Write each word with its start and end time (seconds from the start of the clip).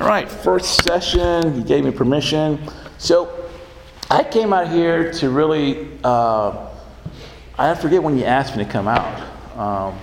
All 0.00 0.06
right, 0.06 0.30
first 0.30 0.84
session, 0.84 1.56
you 1.56 1.64
gave 1.64 1.84
me 1.84 1.90
permission. 1.90 2.60
So 2.98 3.50
I 4.08 4.22
came 4.22 4.52
out 4.52 4.68
here 4.68 5.12
to 5.14 5.28
really, 5.28 5.98
uh, 6.04 6.68
I 7.58 7.74
forget 7.74 8.00
when 8.00 8.16
you 8.16 8.22
asked 8.22 8.56
me 8.56 8.64
to 8.64 8.70
come 8.70 8.86
out. 8.86 9.58
Um, 9.58 9.98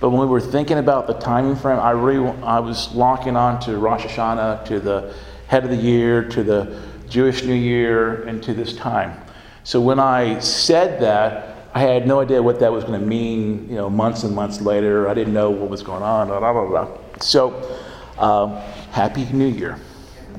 but 0.00 0.10
when 0.10 0.20
we 0.20 0.26
were 0.26 0.42
thinking 0.42 0.76
about 0.76 1.06
the 1.06 1.14
timing 1.14 1.56
frame, 1.56 1.78
I 1.78 1.92
really, 1.92 2.28
I 2.42 2.58
was 2.58 2.94
locking 2.94 3.36
on 3.36 3.58
to 3.60 3.78
Rosh 3.78 4.04
Hashanah, 4.04 4.66
to 4.66 4.80
the 4.80 5.14
head 5.46 5.64
of 5.64 5.70
the 5.70 5.76
year, 5.76 6.24
to 6.28 6.42
the 6.42 6.82
Jewish 7.08 7.42
New 7.42 7.54
Year, 7.54 8.24
and 8.24 8.42
to 8.42 8.52
this 8.52 8.76
time. 8.76 9.18
So 9.64 9.80
when 9.80 9.98
I 9.98 10.40
said 10.40 11.00
that, 11.00 11.56
I 11.72 11.80
had 11.80 12.06
no 12.06 12.20
idea 12.20 12.42
what 12.42 12.60
that 12.60 12.70
was 12.70 12.84
going 12.84 13.00
to 13.00 13.06
mean, 13.06 13.66
you 13.70 13.76
know, 13.76 13.88
months 13.88 14.24
and 14.24 14.34
months 14.34 14.60
later. 14.60 15.08
I 15.08 15.14
didn't 15.14 15.32
know 15.32 15.48
what 15.48 15.70
was 15.70 15.82
going 15.82 16.02
on, 16.02 16.26
blah, 16.26 16.38
blah, 16.38 16.66
blah. 16.66 16.98
So, 17.22 17.80
um, 18.18 18.60
Happy 18.90 19.24
New 19.32 19.46
Year. 19.46 19.78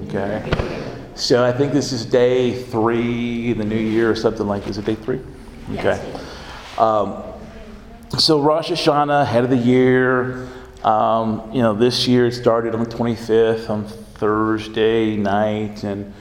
Okay? 0.07 0.51
So 1.15 1.43
I 1.45 1.51
think 1.51 1.73
this 1.73 1.91
is 1.91 2.05
day 2.05 2.63
three 2.63 3.51
in 3.51 3.57
the 3.57 3.65
new 3.65 3.75
year 3.75 4.09
or 4.09 4.15
something 4.15 4.47
like 4.47 4.63
this. 4.63 4.77
Is 4.77 4.79
it 4.79 4.85
day 4.85 4.95
three? 4.95 5.19
Okay. 5.73 5.99
Um, 6.77 7.23
so 8.17 8.41
Rosh 8.41 8.71
Hashanah, 8.71 9.25
head 9.25 9.43
of 9.43 9.49
the 9.49 9.57
year. 9.57 10.47
Um, 10.83 11.51
you 11.53 11.61
know, 11.61 11.73
this 11.73 12.07
year 12.07 12.27
it 12.27 12.33
started 12.33 12.73
on 12.73 12.83
the 12.83 12.89
25th, 12.89 13.69
on 13.69 13.85
Thursday 13.85 15.17
night, 15.17 15.83
and 15.83 16.13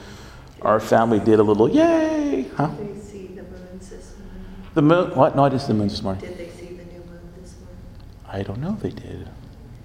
our 0.61 0.81
family 0.81 1.19
did 1.19 1.39
a 1.39 1.43
little 1.43 1.69
yay. 1.69 2.45
Huh? 2.55 2.67
Did 2.67 2.95
they 2.95 2.99
see 2.99 3.27
the 3.27 3.43
moons 3.43 3.89
this 3.89 4.13
morning? 4.17 4.71
The 4.73 4.81
moon? 4.81 5.15
What? 5.15 5.35
No, 5.35 5.45
I 5.45 5.49
didn't 5.49 5.61
see 5.61 5.67
the 5.67 5.73
moon 5.75 5.87
this 5.87 6.03
morning. 6.03 6.21
Did 6.21 6.37
they 6.37 6.49
see 6.49 6.73
the 6.73 6.83
new 6.85 6.99
moon 7.05 7.21
this 7.41 7.55
morning? 7.55 7.77
I 8.27 8.43
don't 8.43 8.59
know 8.59 8.73
if 8.73 8.81
they 8.81 8.89
did. 8.89 9.29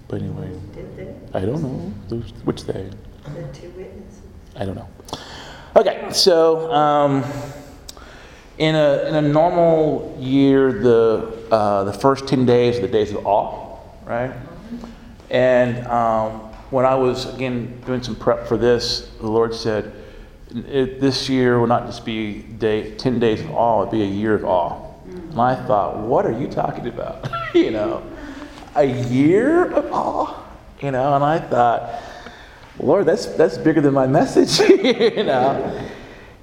But 0.07 0.21
anyway. 0.21 0.59
Did 0.73 0.95
they? 0.95 1.15
I 1.33 1.41
don't 1.45 1.61
know. 1.61 2.19
Which 2.43 2.63
they? 2.65 2.89
The 3.23 3.47
two 3.53 3.69
witnesses. 3.71 4.21
I 4.55 4.65
don't 4.65 4.75
know. 4.75 4.87
Okay, 5.75 6.07
so 6.13 6.71
um, 6.71 7.23
in, 8.57 8.75
a, 8.75 9.03
in 9.07 9.15
a 9.15 9.21
normal 9.21 10.15
year, 10.19 10.71
the, 10.71 11.37
uh, 11.51 11.83
the 11.83 11.93
first 11.93 12.27
10 12.27 12.45
days 12.45 12.77
are 12.77 12.81
the 12.81 12.87
days 12.87 13.11
of 13.11 13.25
awe, 13.25 13.77
right? 14.05 14.31
And 15.29 15.85
um, 15.87 16.31
when 16.69 16.85
I 16.85 16.95
was, 16.95 17.33
again, 17.33 17.81
doing 17.85 18.01
some 18.01 18.15
prep 18.15 18.47
for 18.47 18.57
this, 18.57 19.11
the 19.19 19.27
Lord 19.27 19.53
said, 19.53 19.91
this 20.49 21.27
year 21.27 21.59
will 21.59 21.67
not 21.67 21.87
just 21.87 22.05
be 22.05 22.43
day, 22.43 22.95
10 22.95 23.19
days 23.19 23.41
of 23.41 23.51
awe, 23.51 23.81
it'll 23.81 23.91
be 23.91 24.03
a 24.03 24.05
year 24.05 24.35
of 24.35 24.45
awe. 24.45 24.81
And 25.05 25.41
I 25.41 25.55
thought, 25.67 25.97
what 25.97 26.25
are 26.25 26.31
you 26.31 26.47
talking 26.47 26.87
about? 26.87 27.27
you 27.53 27.71
know, 27.71 28.01
a 28.75 28.85
year 28.85 29.71
of 29.71 29.91
awe? 29.91 30.43
You 30.81 30.91
know, 30.91 31.15
and 31.15 31.23
I 31.23 31.39
thought, 31.39 32.01
Lord, 32.79 33.05
that's, 33.05 33.25
that's 33.27 33.57
bigger 33.57 33.81
than 33.81 33.93
my 33.93 34.07
message, 34.07 34.59
you 34.69 35.23
know. 35.23 35.89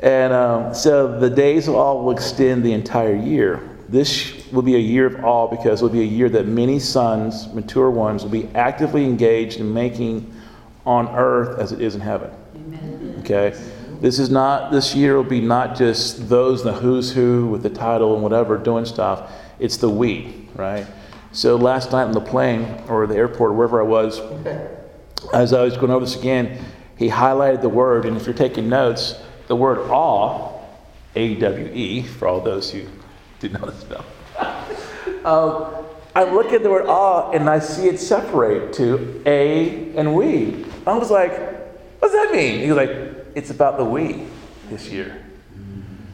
And 0.00 0.32
um, 0.32 0.74
so 0.74 1.18
the 1.18 1.30
days 1.30 1.68
of 1.68 1.74
awe 1.74 2.02
will 2.02 2.10
extend 2.10 2.64
the 2.64 2.72
entire 2.72 3.14
year. 3.14 3.68
This 3.88 4.50
will 4.50 4.62
be 4.62 4.74
a 4.74 4.78
year 4.78 5.06
of 5.06 5.24
awe 5.24 5.46
because 5.46 5.80
it 5.80 5.84
will 5.84 5.92
be 5.92 6.00
a 6.00 6.04
year 6.04 6.28
that 6.30 6.46
many 6.46 6.78
sons, 6.78 7.52
mature 7.52 7.90
ones, 7.90 8.22
will 8.22 8.30
be 8.30 8.48
actively 8.54 9.04
engaged 9.04 9.60
in 9.60 9.72
making 9.72 10.34
on 10.86 11.08
earth 11.08 11.58
as 11.58 11.72
it 11.72 11.80
is 11.80 11.94
in 11.94 12.00
heaven. 12.00 12.30
Amen. 12.56 13.16
Okay? 13.20 13.50
This 14.00 14.18
is 14.18 14.30
not, 14.30 14.72
this 14.72 14.94
year 14.94 15.16
will 15.16 15.22
be 15.22 15.40
not 15.40 15.76
just 15.76 16.28
those, 16.28 16.64
the 16.64 16.72
who's 16.72 17.12
who 17.12 17.46
with 17.46 17.62
the 17.62 17.70
title 17.70 18.14
and 18.14 18.22
whatever 18.22 18.58
doing 18.58 18.84
stuff. 18.84 19.30
It's 19.60 19.76
the 19.76 19.88
we, 19.90 20.48
right? 20.56 20.86
So 21.32 21.56
last 21.56 21.92
night 21.92 22.04
on 22.04 22.12
the 22.12 22.20
plane 22.20 22.82
or 22.88 23.06
the 23.06 23.16
airport 23.16 23.52
or 23.52 23.54
wherever 23.54 23.80
I 23.80 23.86
was, 23.86 24.20
as 25.32 25.54
I 25.54 25.62
was 25.62 25.76
going 25.78 25.90
over 25.90 26.04
this 26.04 26.14
again, 26.16 26.62
he 26.98 27.08
highlighted 27.08 27.62
the 27.62 27.70
word, 27.70 28.04
and 28.04 28.16
if 28.16 28.26
you're 28.26 28.34
taking 28.34 28.68
notes, 28.68 29.14
the 29.46 29.56
word 29.56 29.78
awe, 29.90 30.60
A 31.16 31.34
W 31.36 31.70
E, 31.72 32.02
for 32.02 32.28
all 32.28 32.40
those 32.40 32.70
who 32.70 32.86
didn't 33.40 33.60
know 33.60 33.70
this 33.70 33.80
stuff. 33.80 35.26
um, 35.26 35.74
I 36.14 36.24
look 36.24 36.52
at 36.52 36.62
the 36.62 36.68
word 36.68 36.86
awe 36.86 37.30
and 37.30 37.48
I 37.48 37.58
see 37.58 37.88
it 37.88 37.98
separate 37.98 38.74
to 38.74 39.22
a 39.24 39.96
and 39.96 40.14
we. 40.14 40.66
I 40.86 40.98
was 40.98 41.10
like, 41.10 41.32
what 42.00 42.12
does 42.12 42.12
that 42.12 42.32
mean? 42.32 42.60
He 42.60 42.70
was 42.70 42.76
like, 42.76 42.90
it's 43.34 43.50
about 43.50 43.78
the 43.78 43.84
we 43.84 44.26
this 44.68 44.90
year. 44.90 45.24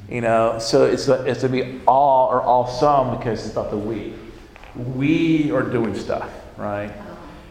You 0.08 0.20
know, 0.20 0.58
so 0.60 0.86
it's, 0.86 1.08
it's 1.08 1.42
going 1.42 1.52
to 1.52 1.64
be 1.64 1.80
all 1.86 2.28
or 2.28 2.40
all 2.40 2.66
some 2.66 3.18
because 3.18 3.44
it's 3.44 3.52
about 3.52 3.70
the 3.70 3.76
we. 3.76 4.14
We 4.76 5.50
are 5.50 5.62
doing 5.62 5.94
stuff, 5.94 6.30
right? 6.56 6.92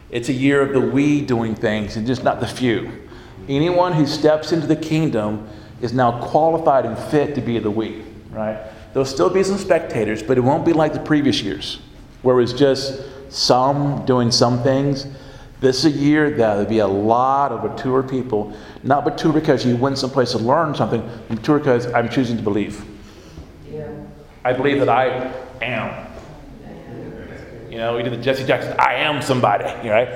It's 0.10 0.30
a 0.30 0.34
year 0.34 0.62
of 0.62 0.74
the 0.74 0.80
we 0.80 1.22
doing 1.22 1.56
things 1.56 1.98
and 1.98 2.08
just 2.08 2.24
not 2.24 2.40
the 2.40 2.48
few. 2.48 3.08
Anyone 3.50 3.94
who 3.94 4.06
steps 4.06 4.52
into 4.52 4.68
the 4.68 4.76
kingdom 4.76 5.48
is 5.82 5.94
now 5.94 6.22
qualified 6.28 6.86
and 6.86 6.98
fit 6.98 7.36
to 7.36 7.42
be 7.42 7.60
the 7.60 7.72
we, 7.72 8.04
right? 8.30 8.58
There'll 8.94 9.06
still 9.06 9.30
be 9.30 9.44
some 9.44 9.58
spectators, 9.58 10.24
but 10.24 10.38
it 10.38 10.42
won't 10.42 10.66
be 10.66 10.74
like 10.74 10.94
the 10.94 11.00
previous 11.00 11.42
years, 11.42 11.80
where 12.22 12.40
it's 12.42 12.54
just 12.54 13.02
some 13.30 14.06
doing 14.06 14.32
some 14.32 14.64
things. 14.64 15.08
This 15.60 15.84
is 15.84 15.96
a 15.96 15.98
year 15.98 16.30
that 16.32 16.38
there'll 16.38 16.66
be 16.66 16.80
a 16.80 16.88
lot 16.88 17.52
of 17.52 17.64
mature 17.64 18.04
people, 18.04 18.56
not 18.84 19.06
mature 19.06 19.34
because 19.34 19.66
you 19.66 19.76
went 19.76 19.98
someplace 19.98 20.32
to 20.32 20.38
learn 20.38 20.74
something, 20.76 21.08
mature 21.30 21.60
because 21.60 21.92
I'm 21.94 22.10
choosing 22.10 22.38
to 22.38 22.44
believe. 22.44 22.84
Yeah. 23.72 23.92
I 24.44 24.54
believe 24.54 24.80
that 24.80 24.90
I 24.90 25.32
am. 25.62 26.07
You 27.78 27.84
know, 27.84 27.96
we 27.96 28.02
did 28.02 28.12
the 28.12 28.18
Jesse 28.18 28.44
Jackson, 28.44 28.76
I 28.80 28.96
am 28.96 29.22
somebody, 29.22 29.66
right? 29.88 30.08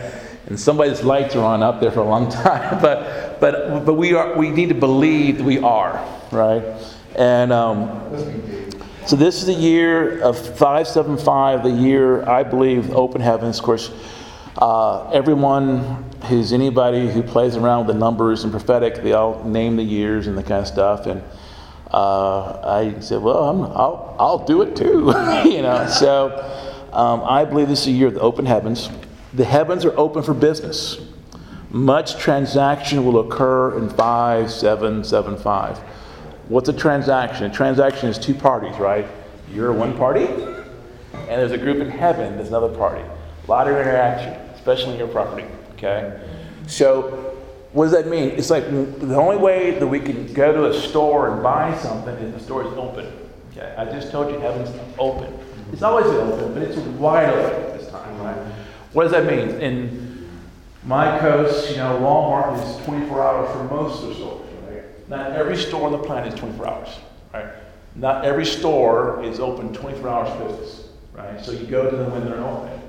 And 0.47 0.59
somebody's 0.59 1.03
lights 1.03 1.35
are 1.35 1.45
on 1.45 1.61
up 1.61 1.79
there 1.79 1.91
for 1.91 1.99
a 1.99 2.03
long 2.03 2.31
time. 2.31 2.81
But, 2.81 3.39
but, 3.39 3.85
but 3.85 3.93
we, 3.93 4.15
are, 4.15 4.35
we 4.35 4.49
need 4.49 4.69
to 4.69 4.73
believe 4.73 5.45
we 5.45 5.59
are, 5.59 6.03
right? 6.31 6.63
And 7.15 7.53
um, 7.53 7.87
so 9.05 9.15
this 9.15 9.41
is 9.41 9.45
the 9.45 9.53
year 9.53 10.21
of 10.21 10.39
575, 10.39 11.61
the 11.61 11.69
year, 11.69 12.27
I 12.27 12.41
believe, 12.41 12.89
open 12.95 13.21
heavens. 13.21 13.59
Of 13.59 13.65
course, 13.65 13.91
uh, 14.57 15.11
everyone 15.11 16.03
who's 16.23 16.53
anybody 16.53 17.11
who 17.11 17.21
plays 17.21 17.55
around 17.55 17.85
with 17.85 17.95
the 17.95 17.99
numbers 17.99 18.43
and 18.43 18.51
prophetic, 18.51 19.03
they 19.03 19.13
all 19.13 19.43
name 19.43 19.75
the 19.75 19.83
years 19.83 20.25
and 20.25 20.35
the 20.35 20.41
kind 20.41 20.61
of 20.61 20.67
stuff. 20.67 21.05
And 21.05 21.21
uh, 21.91 22.59
I 22.63 22.99
said, 23.01 23.21
well, 23.21 23.43
i 23.43 23.51
will 23.51 24.15
I'll 24.17 24.45
do 24.45 24.63
it 24.63 24.75
too, 24.75 25.13
you 25.45 25.61
know. 25.61 25.85
So 25.87 26.69
um, 26.91 27.23
I 27.23 27.45
believe 27.45 27.67
this 27.67 27.81
is 27.81 27.87
a 27.87 27.91
year 27.91 28.07
of 28.07 28.13
the 28.13 28.21
open 28.21 28.45
heavens. 28.45 28.89
The 29.33 29.45
heavens 29.45 29.85
are 29.85 29.97
open 29.97 30.23
for 30.23 30.33
business. 30.33 30.99
Much 31.69 32.17
transaction 32.17 33.05
will 33.05 33.19
occur 33.21 33.77
in 33.77 33.89
5775. 33.89 35.77
What's 36.49 36.67
a 36.67 36.73
transaction? 36.73 37.45
A 37.45 37.53
transaction 37.53 38.09
is 38.09 38.17
two 38.19 38.33
parties, 38.33 38.77
right? 38.77 39.07
You're 39.53 39.71
one 39.71 39.97
party, 39.97 40.25
and 40.25 41.27
there's 41.27 41.53
a 41.53 41.57
group 41.57 41.77
in 41.77 41.89
heaven 41.89 42.35
that's 42.35 42.49
another 42.49 42.75
party. 42.75 43.03
A 43.03 43.49
lot 43.49 43.69
of 43.69 43.77
interaction, 43.77 44.33
especially 44.53 44.93
in 44.93 44.99
your 44.99 45.07
property, 45.07 45.47
okay? 45.73 46.19
So, 46.67 47.37
what 47.71 47.85
does 47.85 47.93
that 47.93 48.07
mean? 48.07 48.31
It's 48.31 48.49
like 48.49 48.65
the 48.69 49.15
only 49.15 49.37
way 49.37 49.79
that 49.79 49.87
we 49.87 49.99
can 49.99 50.33
go 50.33 50.51
to 50.51 50.65
a 50.65 50.73
store 50.73 51.31
and 51.31 51.41
buy 51.41 51.77
something 51.77 52.13
is 52.15 52.33
the 52.33 52.39
store 52.39 52.63
is 52.65 52.73
open. 52.73 53.11
Okay? 53.51 53.73
I 53.77 53.85
just 53.85 54.11
told 54.11 54.31
you 54.31 54.39
heaven's 54.39 54.69
open. 54.99 55.33
It's 55.71 55.81
always 55.81 56.05
open, 56.07 56.53
but 56.53 56.63
it's 56.63 56.77
wide 56.77 57.29
open 57.29 57.77
this 57.77 57.89
time, 57.89 58.21
right? 58.21 58.37
What 58.93 59.03
does 59.03 59.11
that 59.13 59.25
mean? 59.25 59.49
In 59.61 60.29
my 60.83 61.17
coast, 61.19 61.69
you 61.69 61.77
know, 61.77 61.99
Walmart 61.99 62.57
is 62.57 62.85
24 62.85 63.21
hours 63.21 63.51
for 63.51 63.63
most 63.65 64.03
of 64.03 64.09
the 64.09 64.15
stores, 64.15 64.49
right? 64.67 65.09
Not 65.09 65.31
every 65.31 65.55
store 65.55 65.85
on 65.85 65.91
the 65.91 65.99
planet 65.99 66.33
is 66.33 66.39
24 66.39 66.67
hours, 66.67 66.89
right? 67.33 67.45
Not 67.95 68.25
every 68.25 68.45
store 68.45 69.23
is 69.23 69.39
open 69.39 69.73
24 69.73 70.09
hours 70.09 70.43
business, 70.43 70.89
right? 71.13 71.39
So 71.43 71.51
you 71.51 71.65
go 71.65 71.89
to 71.89 71.95
them 71.95 72.11
when 72.11 72.25
they're 72.25 72.43
open. 72.43 72.79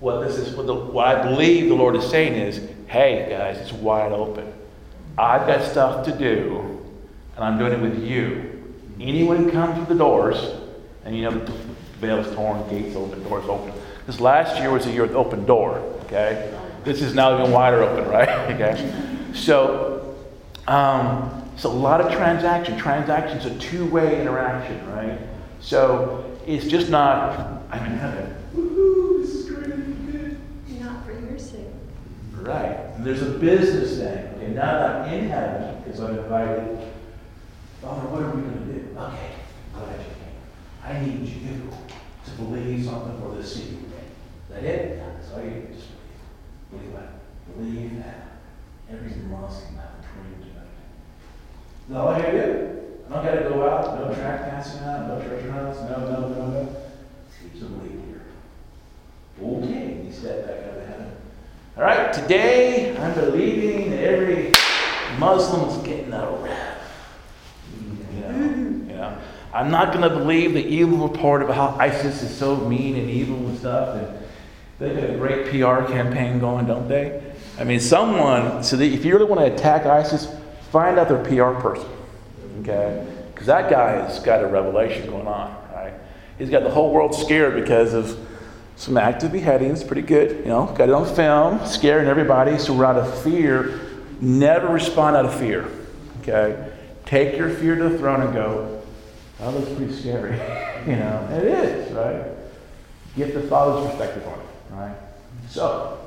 What 0.00 0.20
this 0.20 0.36
is, 0.36 0.54
what, 0.54 0.66
the, 0.66 0.74
what 0.74 1.06
I 1.06 1.22
believe 1.22 1.68
the 1.68 1.74
Lord 1.74 1.96
is 1.96 2.04
saying 2.08 2.34
is, 2.34 2.60
hey 2.88 3.26
guys, 3.30 3.58
it's 3.58 3.72
wide 3.72 4.12
open. 4.12 4.52
I've 5.16 5.46
got 5.46 5.62
stuff 5.62 6.04
to 6.04 6.12
do, 6.12 6.84
and 7.34 7.44
I'm 7.44 7.58
doing 7.58 7.72
it 7.72 7.80
with 7.80 8.02
you. 8.02 8.74
Anyone 9.00 9.44
who 9.44 9.50
comes 9.50 9.76
through 9.76 9.94
the 9.94 9.98
doors, 9.98 10.38
and 11.04 11.16
you 11.16 11.22
know, 11.22 11.46
veils 12.00 12.34
torn, 12.34 12.68
gates 12.68 12.96
open, 12.96 13.22
doors 13.24 13.44
open. 13.48 13.72
This 14.06 14.20
last 14.20 14.58
year 14.58 14.70
was 14.70 14.86
a 14.86 14.92
year 14.92 15.02
with 15.02 15.14
open 15.14 15.44
door, 15.46 15.78
okay? 16.04 16.56
This 16.84 17.02
is 17.02 17.14
now 17.14 17.38
even 17.38 17.52
wider 17.52 17.82
open, 17.82 18.08
right? 18.10 18.28
okay? 18.50 18.92
So, 19.34 20.14
um, 20.68 21.50
so 21.56 21.70
a 21.70 21.72
lot 21.72 22.00
of 22.00 22.12
transaction. 22.12 22.78
Transaction's 22.78 23.46
a 23.46 23.58
two-way 23.58 24.20
interaction, 24.20 24.86
right? 24.92 25.18
So 25.60 26.38
it's 26.46 26.66
just 26.66 26.90
not, 26.90 27.62
I'm 27.70 27.84
in 27.86 27.98
heaven. 27.98 28.36
Woohoo, 28.54 29.22
this 29.22 29.34
is 29.34 29.50
great. 29.50 30.80
Not 30.80 31.04
for 31.04 31.12
your 31.12 31.38
sake. 31.38 31.66
Right. 32.32 32.78
And 32.94 33.04
there's 33.04 33.22
a 33.22 33.30
business 33.30 33.98
thing. 33.98 34.34
Okay, 34.36 34.48
now 34.54 34.78
that 34.78 34.90
I'm 35.02 35.12
in 35.12 35.28
heaven, 35.28 35.82
because 35.82 36.00
I'm 36.00 36.18
invited, 36.18 36.78
Father, 37.82 38.08
what 38.08 38.22
are 38.22 38.30
we 38.30 38.42
going 38.42 38.66
to 38.66 38.72
do? 38.72 38.98
Okay, 38.98 39.30
glad 39.74 39.98
you. 39.98 40.15
I 40.86 41.00
need 41.00 41.26
you 41.26 41.70
to 42.24 42.30
believe 42.42 42.84
something 42.84 43.20
for 43.20 43.34
this 43.34 43.56
city. 43.56 43.78
Is 43.78 44.54
that 44.54 44.62
it? 44.62 44.98
That's 44.98 45.32
all 45.32 45.42
you 45.42 45.66
just 45.74 45.88
believe. 46.70 46.70
Believe 46.70 46.92
that. 46.92 47.56
Believe 47.56 47.96
that. 47.98 48.28
Every 48.88 49.10
Muslim 49.22 49.74
have 49.74 49.90
a 49.98 50.02
prayer 50.02 50.38
tonight. 50.38 50.70
That's 51.88 51.98
all 51.98 52.08
I 52.08 52.20
gotta 52.20 52.32
do. 52.32 52.82
I 53.10 53.14
don't 53.14 53.24
gotta 53.24 53.48
go 53.48 53.68
out, 53.68 53.98
no 53.98 54.14
track 54.14 54.42
dancing 54.42 54.84
out, 54.84 55.08
no 55.08 55.20
church 55.22 55.44
runs, 55.46 55.76
no, 55.80 55.98
no, 55.98 56.28
no, 56.28 56.50
no. 56.50 56.76
Sleep 57.36 57.52
some 57.58 57.82
late 57.82 57.90
here. 58.06 58.22
Okay, 59.42 60.04
he 60.04 60.12
stepped 60.12 60.46
back 60.46 60.70
out 60.70 60.78
of 60.78 60.86
heaven. 60.86 61.12
All 61.76 61.82
right, 61.82 62.12
today 62.12 62.96
I'm 62.96 63.14
believing 63.14 63.90
that 63.90 64.04
every 64.04 64.52
Muslim's 65.18 65.84
getting 65.84 66.12
a 66.12 66.30
rap. 66.30 66.78
You 68.14 68.20
know, 68.20 68.38
you 68.38 68.96
know, 68.96 69.18
I'm 69.56 69.70
not 69.70 69.90
going 69.90 70.02
to 70.02 70.14
believe 70.14 70.52
the 70.52 70.66
evil 70.66 71.08
report 71.08 71.40
about 71.40 71.54
how 71.54 71.80
ISIS 71.80 72.22
is 72.22 72.36
so 72.36 72.56
mean 72.56 72.94
and 72.96 73.08
evil 73.08 73.36
and 73.36 73.58
stuff. 73.58 73.96
And 73.96 74.18
they 74.78 75.00
got 75.00 75.08
a 75.08 75.16
great 75.16 75.46
PR 75.46 75.90
campaign 75.90 76.38
going, 76.38 76.66
don't 76.66 76.86
they? 76.86 77.22
I 77.58 77.64
mean, 77.64 77.80
someone, 77.80 78.62
so 78.62 78.78
if 78.78 79.02
you 79.02 79.14
really 79.14 79.24
want 79.24 79.40
to 79.40 79.50
attack 79.50 79.86
ISIS, 79.86 80.28
find 80.70 80.98
out 80.98 81.08
their 81.08 81.24
PR 81.24 81.58
person. 81.58 81.88
Okay? 82.60 83.06
Because 83.32 83.46
that 83.46 83.70
guy 83.70 83.92
has 83.92 84.18
got 84.18 84.44
a 84.44 84.46
revelation 84.46 85.08
going 85.08 85.26
on, 85.26 85.56
right? 85.72 85.94
He's 86.36 86.50
got 86.50 86.62
the 86.62 86.70
whole 86.70 86.92
world 86.92 87.14
scared 87.14 87.54
because 87.54 87.94
of 87.94 88.18
some 88.76 88.98
active 88.98 89.32
beheadings, 89.32 89.82
pretty 89.82 90.02
good, 90.02 90.36
you 90.40 90.46
know, 90.46 90.66
got 90.76 90.90
it 90.90 90.94
on 90.94 91.06
film, 91.14 91.66
scaring 91.66 92.08
everybody. 92.08 92.58
So 92.58 92.74
we're 92.74 92.84
out 92.84 92.96
of 92.96 93.22
fear. 93.22 93.80
Never 94.20 94.68
respond 94.68 95.16
out 95.16 95.24
of 95.24 95.34
fear. 95.38 95.66
Okay? 96.20 96.72
Take 97.06 97.38
your 97.38 97.48
fear 97.48 97.76
to 97.76 97.88
the 97.88 97.96
throne 97.96 98.20
and 98.20 98.34
go, 98.34 98.75
that 99.38 99.54
looks 99.54 99.72
pretty 99.72 99.92
scary. 99.92 100.32
you 100.86 100.96
know, 100.96 101.28
it 101.32 101.44
is, 101.44 101.92
right? 101.92 102.24
Get 103.16 103.34
the 103.34 103.42
Father's 103.42 103.88
perspective 103.90 104.26
on 104.26 104.38
it, 104.38 104.46
right? 104.70 104.96
So, 105.48 105.98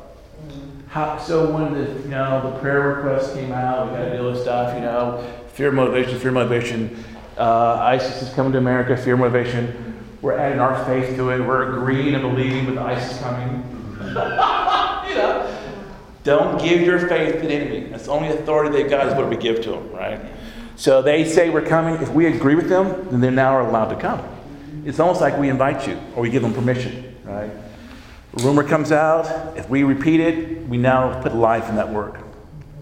how, 0.87 1.17
so 1.17 1.51
when 1.51 1.73
the 1.73 2.01
you 2.01 2.09
know 2.09 2.51
the 2.51 2.59
prayer 2.59 2.95
request 2.95 3.33
came 3.33 3.51
out, 3.51 3.87
we 3.87 3.97
got 3.97 4.05
to 4.05 4.11
deal 4.11 4.31
with 4.31 4.41
stuff. 4.41 4.73
You 4.75 4.81
know, 4.81 5.23
fear 5.53 5.71
motivation, 5.71 6.19
fear 6.19 6.31
motivation. 6.31 7.03
Uh, 7.37 7.77
ISIS 7.81 8.21
is 8.23 8.33
coming 8.33 8.51
to 8.53 8.57
America. 8.57 8.97
Fear 8.97 9.17
motivation. 9.17 10.03
We're 10.21 10.37
adding 10.37 10.59
our 10.59 10.83
faith 10.85 11.15
to 11.15 11.29
it. 11.29 11.39
We're 11.39 11.77
agreeing 11.77 12.13
and 12.13 12.21
believing 12.21 12.65
with 12.65 12.77
ISIS 12.77 13.19
coming. 13.19 13.63
you 13.99 14.13
know, 15.15 15.59
don't 16.23 16.61
give 16.61 16.81
your 16.81 17.07
faith 17.07 17.41
to 17.41 17.47
the 17.47 17.53
enemy. 17.53 17.87
That's 17.89 18.05
the 18.05 18.11
only 18.11 18.29
authority 18.29 18.71
they've 18.75 18.89
got 18.89 19.07
is 19.07 19.13
what 19.13 19.29
we 19.29 19.37
give 19.37 19.61
to 19.63 19.71
them, 19.71 19.91
right? 19.91 20.19
So 20.79 21.01
they 21.01 21.25
say 21.25 21.49
we're 21.49 21.65
coming. 21.65 22.01
If 22.01 22.09
we 22.09 22.27
agree 22.27 22.55
with 22.55 22.69
them, 22.69 23.09
then 23.09 23.19
they 23.19 23.29
now 23.29 23.53
are 23.55 23.67
allowed 23.67 23.89
to 23.89 23.97
come. 23.97 24.25
It's 24.85 24.97
almost 24.97 25.19
like 25.19 25.37
we 25.37 25.49
invite 25.49 25.85
you 25.85 25.99
or 26.15 26.21
we 26.21 26.29
give 26.29 26.41
them 26.41 26.53
permission, 26.53 27.17
right? 27.25 27.51
A 27.51 28.43
rumor 28.43 28.63
comes 28.63 28.93
out. 28.93 29.57
If 29.57 29.69
we 29.69 29.83
repeat 29.83 30.21
it, 30.21 30.65
we 30.69 30.77
now 30.77 31.21
put 31.21 31.35
life 31.35 31.67
in 31.67 31.75
that 31.75 31.89
word. 31.91 32.17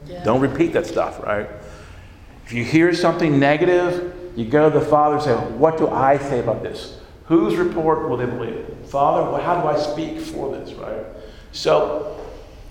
Yeah. 0.06 0.24
Don't 0.24 0.42
repeat 0.42 0.74
that 0.74 0.86
stuff, 0.86 1.24
right? 1.24 1.50
If 2.46 2.54
you 2.54 2.64
hear 2.64 2.94
something 2.94 3.40
negative, 3.40 4.14
you 4.36 4.46
go 4.46 4.70
to 4.70 4.80
the 4.80 4.86
Father 4.86 5.16
and 5.16 5.24
say, 5.24 5.34
What 5.58 5.80
do 5.80 5.90
I 5.90 6.20
say 6.20 6.40
about 6.40 6.62
this? 6.62 7.00
Whose 7.26 7.56
report 7.56 8.08
will 8.08 8.18
they 8.18 8.28
believe? 8.28 8.64
Father, 8.86 9.24
well, 9.24 9.42
how 9.42 9.60
do 9.60 9.68
I 9.68 9.76
speak 9.76 10.20
for 10.20 10.56
this, 10.56 10.72
right? 10.74 11.04
So, 11.52 12.24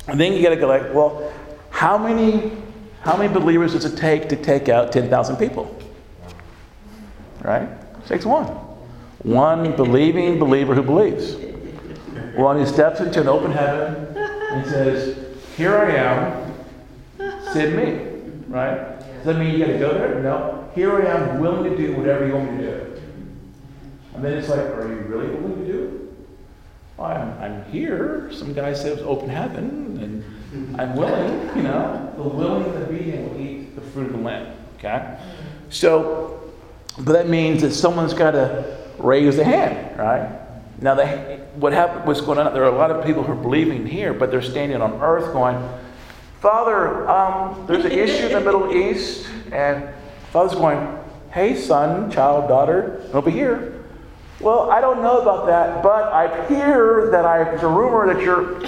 and 0.06 0.20
then 0.20 0.34
you 0.34 0.42
got 0.42 0.50
to 0.50 0.56
go 0.56 0.68
like, 0.68 0.94
well, 0.94 1.32
how 1.70 1.98
many, 1.98 2.52
how 3.06 3.16
many 3.16 3.32
believers 3.32 3.72
does 3.72 3.84
it 3.84 3.96
take 3.96 4.28
to 4.30 4.36
take 4.36 4.68
out 4.68 4.90
10,000 4.90 5.36
people? 5.36 5.80
Right? 7.40 7.62
It 7.62 8.06
takes 8.06 8.26
one. 8.26 8.46
One 9.22 9.76
believing 9.76 10.40
believer 10.40 10.74
who 10.74 10.82
believes. 10.82 11.36
One 12.34 12.58
who 12.58 12.66
steps 12.66 12.98
into 12.98 13.20
an 13.20 13.28
open 13.28 13.52
heaven 13.52 14.16
and 14.16 14.66
says, 14.66 15.16
Here 15.56 15.78
I 15.78 15.92
am, 15.92 16.54
send 17.52 17.76
me. 17.76 18.42
Right? 18.48 18.98
Does 18.98 19.24
that 19.26 19.38
mean 19.38 19.52
you 19.52 19.64
got 19.64 19.72
to 19.72 19.78
go 19.78 19.94
there? 19.94 20.20
No. 20.20 20.68
Here 20.74 21.00
I 21.00 21.06
am, 21.06 21.38
willing 21.38 21.70
to 21.70 21.76
do 21.76 21.94
whatever 21.94 22.26
you 22.26 22.34
want 22.34 22.54
me 22.54 22.64
to 22.64 22.66
do. 22.66 23.02
And 24.14 24.24
then 24.24 24.32
it's 24.32 24.48
like, 24.48 24.58
Are 24.58 24.88
you 24.88 25.02
really 25.02 25.28
willing 25.28 25.64
to 25.64 25.72
do 25.72 25.84
it? 25.84 26.06
Well, 26.96 27.06
I'm, 27.06 27.40
I'm 27.40 27.64
here. 27.70 28.32
Some 28.32 28.52
guy 28.52 28.70
was 28.70 28.84
open 28.84 29.28
heaven, 29.28 30.00
and 30.02 30.24
I'm 30.78 30.96
willing, 30.96 31.56
you 31.56 31.62
know. 31.62 32.12
The 32.16 32.22
willing 32.22 32.64
and 32.64 32.84
obedient 32.84 33.30
will 33.30 33.40
eat 33.40 33.74
the 33.74 33.80
fruit 33.80 34.06
of 34.06 34.12
the 34.12 34.18
land. 34.18 34.56
Okay? 34.78 35.18
So, 35.70 36.52
but 36.98 37.12
that 37.12 37.28
means 37.28 37.62
that 37.62 37.72
someone's 37.72 38.14
got 38.14 38.32
to 38.32 38.78
raise 38.98 39.38
a 39.38 39.44
hand, 39.44 39.98
right? 39.98 40.40
Now, 40.80 40.94
they, 40.94 41.40
what 41.56 41.72
happened, 41.72 42.06
what's 42.06 42.20
going 42.20 42.38
on? 42.38 42.52
There 42.52 42.64
are 42.64 42.74
a 42.74 42.78
lot 42.78 42.90
of 42.90 43.04
people 43.04 43.22
who 43.22 43.32
are 43.32 43.36
believing 43.36 43.86
here, 43.86 44.12
but 44.12 44.30
they're 44.30 44.42
standing 44.42 44.80
on 44.80 45.00
earth 45.00 45.32
going, 45.32 45.56
Father, 46.40 47.08
um, 47.08 47.66
there's 47.66 47.84
an 47.84 47.92
issue 47.92 48.26
in 48.26 48.32
the 48.32 48.40
Middle 48.40 48.72
East, 48.74 49.26
and 49.52 49.88
Father's 50.32 50.54
going, 50.54 50.98
Hey, 51.32 51.56
son, 51.56 52.10
child, 52.10 52.48
daughter, 52.48 53.08
over 53.12 53.30
here. 53.30 53.84
Well, 54.40 54.70
I 54.70 54.80
don't 54.80 55.02
know 55.02 55.20
about 55.20 55.46
that, 55.46 55.82
but 55.82 56.04
I 56.12 56.46
hear 56.46 57.10
that 57.10 57.24
I, 57.24 57.44
there's 57.44 57.62
a 57.62 57.68
rumor 57.68 58.12
that 58.12 58.22
you're. 58.22 58.60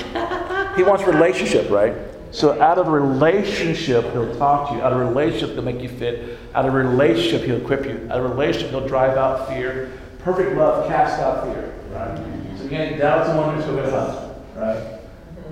He 0.78 0.84
wants 0.84 1.02
relationship, 1.02 1.68
right? 1.70 1.92
So 2.30 2.62
out 2.62 2.78
of 2.78 2.86
relationship, 2.86 4.12
he'll 4.12 4.32
talk 4.36 4.68
to 4.68 4.76
you. 4.76 4.82
Out 4.82 4.92
of 4.92 5.00
relationship, 5.00 5.54
he'll 5.54 5.62
make 5.62 5.80
you 5.80 5.88
fit. 5.88 6.38
Out 6.54 6.66
of 6.66 6.72
relationship, 6.72 7.42
he'll 7.42 7.56
equip 7.56 7.84
you. 7.84 8.06
Out 8.12 8.20
of 8.20 8.30
relationship, 8.30 8.70
he'll 8.70 8.86
drive 8.86 9.16
out 9.16 9.48
fear. 9.48 9.90
Perfect 10.20 10.56
love 10.56 10.86
casts 10.86 11.18
out 11.18 11.42
fear. 11.42 11.74
Right? 11.90 12.16
So 12.58 12.66
again, 12.66 12.96
doubts 12.96 13.28
and 13.28 13.38
wonders 13.40 13.64
go 13.64 13.74
with 13.74 13.92
us. 13.92 14.38
Right? 14.54 15.00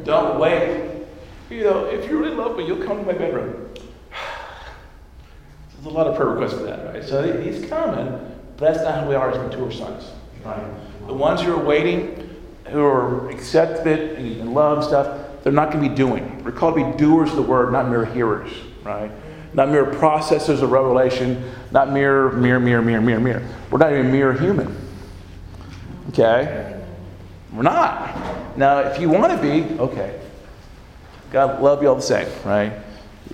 Don't 0.05 0.39
wait. 0.39 1.03
You 1.51 1.65
know, 1.65 1.87
if 1.87 2.09
you 2.09 2.21
really 2.21 2.37
love 2.37 2.57
me, 2.57 2.65
you'll 2.65 2.85
come 2.85 2.99
to 2.99 3.03
my 3.03 3.19
bedroom. 3.19 3.69
There's 5.73 5.87
a 5.87 5.89
lot 5.89 6.07
of 6.07 6.15
prayer 6.15 6.29
requests 6.29 6.53
for 6.53 6.63
that, 6.67 6.87
right? 6.87 7.03
So 7.03 7.41
he's 7.43 7.69
coming, 7.69 8.13
but 8.59 8.75
that's 8.75 8.85
not 8.85 9.03
who 9.03 9.09
we 9.09 9.17
are 9.17 9.33
as 9.33 9.39
mature 9.39 9.73
sons. 9.73 10.09
Right? 10.45 10.63
The 11.09 11.15
ones 11.15 11.41
who 11.41 11.53
are 11.53 11.65
waiting, 11.65 12.26
who 12.71 12.85
are 12.85 13.29
accepted 13.31 14.19
and 14.19 14.55
love 14.55 14.85
stuff, 14.85 15.43
they're 15.43 15.53
not 15.53 15.71
going 15.71 15.83
to 15.85 15.89
be 15.89 15.95
doing. 15.95 16.43
We're 16.45 16.53
called 16.53 16.77
to 16.77 16.93
be 16.93 16.99
doers 16.99 17.31
of 17.31 17.37
the 17.37 17.43
word, 17.43 17.73
not 17.73 17.89
mere 17.89 18.05
hearers, 18.05 18.51
right? 18.83 19.11
Not 19.53 19.71
mere 19.71 19.87
processors 19.87 20.63
of 20.63 20.71
revelation, 20.71 21.51
not 21.71 21.93
mere, 21.93 22.31
mere, 22.33 22.59
mere, 22.59 22.83
mere, 22.83 23.01
mere, 23.01 23.21
mere. 23.21 23.49
We're 23.71 23.79
not 23.79 23.93
even 23.93 24.11
mere 24.11 24.33
human. 24.33 24.77
Okay? 26.09 26.81
We're 27.53 27.63
not. 27.63 28.59
Now, 28.59 28.81
if 28.81 29.01
you 29.01 29.09
want 29.09 29.33
to 29.33 29.39
be, 29.41 29.79
okay. 29.79 30.21
God 31.31 31.63
love 31.63 31.83
you 31.83 31.89
all 31.89 31.95
the 31.95 32.03
same, 32.03 32.29
right? 32.45 32.73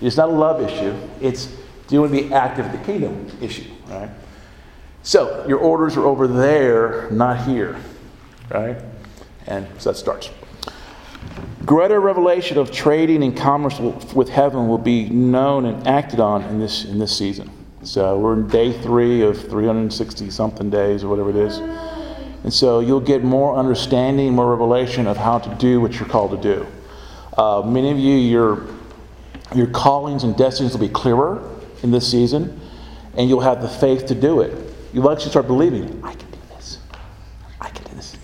It's 0.01 0.17
not 0.17 0.29
a 0.29 0.31
love 0.31 0.61
issue. 0.61 0.95
It's 1.21 1.47
do 1.87 1.95
you 1.95 2.01
want 2.01 2.13
to 2.13 2.23
be 2.23 2.33
active 2.33 2.65
in 2.65 2.71
the 2.71 2.77
kingdom 2.79 3.27
issue, 3.41 3.69
right? 3.87 4.09
So 5.03 5.45
your 5.47 5.59
orders 5.59 5.97
are 5.97 6.05
over 6.05 6.27
there, 6.27 7.09
not 7.11 7.45
here, 7.45 7.75
right? 8.49 8.77
And 9.47 9.67
so 9.77 9.91
that 9.91 9.97
starts. 9.97 10.29
Greater 11.65 11.99
revelation 11.99 12.57
of 12.57 12.71
trading 12.71 13.23
and 13.23 13.35
commerce 13.35 13.79
with 13.79 14.29
heaven 14.29 14.67
will 14.67 14.77
be 14.77 15.09
known 15.09 15.65
and 15.65 15.87
acted 15.87 16.19
on 16.19 16.43
in 16.43 16.59
this 16.59 16.85
in 16.85 16.99
this 16.99 17.17
season. 17.17 17.49
So 17.83 18.17
we're 18.17 18.33
in 18.33 18.47
day 18.47 18.71
three 18.81 19.21
of 19.21 19.39
360 19.49 20.29
something 20.29 20.69
days 20.69 21.03
or 21.03 21.09
whatever 21.09 21.29
it 21.29 21.35
is. 21.35 21.57
And 22.43 22.53
so 22.53 22.81
you'll 22.81 22.99
get 22.99 23.23
more 23.23 23.55
understanding, 23.55 24.33
more 24.33 24.49
revelation 24.49 25.07
of 25.07 25.17
how 25.17 25.39
to 25.39 25.55
do 25.55 25.79
what 25.79 25.99
you're 25.99 26.07
called 26.07 26.31
to 26.31 26.55
do. 26.55 26.67
Uh, 27.37 27.61
many 27.65 27.89
of 27.89 27.97
you, 27.97 28.15
your, 28.15 28.67
your 29.55 29.67
callings 29.67 30.23
and 30.23 30.35
destinies 30.37 30.73
will 30.73 30.79
be 30.79 30.93
clearer 30.93 31.49
in 31.83 31.91
this 31.91 32.09
season, 32.09 32.59
and 33.15 33.29
you'll 33.29 33.39
have 33.39 33.61
the 33.61 33.67
faith 33.67 34.05
to 34.07 34.15
do 34.15 34.41
it. 34.41 34.73
You'll 34.93 35.09
actually 35.09 35.31
start 35.31 35.47
believing, 35.47 36.01
I 36.03 36.13
can 36.13 36.29
do 36.31 36.37
this. 36.49 36.79
I 37.59 37.69
can 37.69 37.83
do 37.85 37.95
this. 37.95 38.15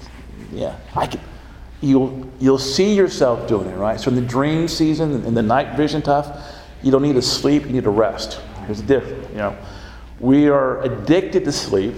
Yeah, 0.51 0.77
I 0.95 1.07
can. 1.07 1.21
You'll, 1.81 2.29
you'll 2.39 2.59
see 2.59 2.93
yourself 2.93 3.47
doing 3.47 3.69
it, 3.69 3.75
right? 3.75 3.99
So 3.99 4.09
in 4.09 4.15
the 4.15 4.21
dream 4.21 4.67
season, 4.67 5.23
in 5.23 5.33
the 5.33 5.41
night 5.41 5.77
vision 5.77 6.01
stuff, 6.01 6.57
you 6.83 6.91
don't 6.91 7.01
need 7.01 7.13
to 7.13 7.21
sleep, 7.21 7.63
you 7.63 7.71
need 7.71 7.85
to 7.85 7.89
rest. 7.89 8.41
There's 8.65 8.81
a 8.81 8.83
difference, 8.83 9.29
you 9.29 9.37
know. 9.37 9.57
We 10.19 10.49
are 10.49 10.81
addicted 10.81 11.45
to 11.45 11.51
sleep 11.53 11.95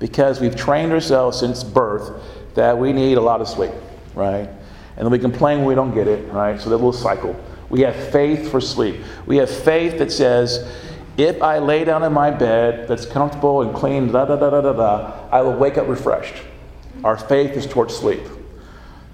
because 0.00 0.40
we've 0.40 0.56
trained 0.56 0.92
ourselves 0.92 1.38
since 1.38 1.62
birth 1.62 2.22
that 2.54 2.76
we 2.76 2.92
need 2.92 3.18
a 3.18 3.20
lot 3.20 3.40
of 3.40 3.48
sleep, 3.48 3.72
right? 4.14 4.48
And 4.96 5.04
then 5.06 5.10
we 5.10 5.18
complain 5.18 5.58
when 5.58 5.66
we 5.66 5.74
don't 5.76 5.94
get 5.94 6.08
it, 6.08 6.30
right? 6.32 6.60
So 6.60 6.70
that 6.70 6.76
little 6.76 6.92
cycle. 6.92 7.38
We 7.70 7.82
have 7.82 7.94
faith 8.10 8.50
for 8.50 8.60
sleep. 8.60 8.96
We 9.26 9.36
have 9.36 9.48
faith 9.50 9.98
that 9.98 10.10
says, 10.10 10.68
if 11.16 11.40
I 11.42 11.58
lay 11.58 11.84
down 11.84 12.02
in 12.02 12.12
my 12.12 12.30
bed 12.30 12.88
that's 12.88 13.06
comfortable 13.06 13.62
and 13.62 13.74
clean, 13.74 14.10
da 14.10 14.24
da 14.24 14.36
da 14.36 14.50
da 14.50 14.60
da 14.60 14.72
da, 14.72 15.28
I 15.30 15.42
will 15.42 15.54
wake 15.54 15.78
up 15.78 15.86
refreshed. 15.86 16.42
Our 17.04 17.16
faith 17.16 17.56
is 17.56 17.66
towards 17.66 17.96
sleep. 17.96 18.22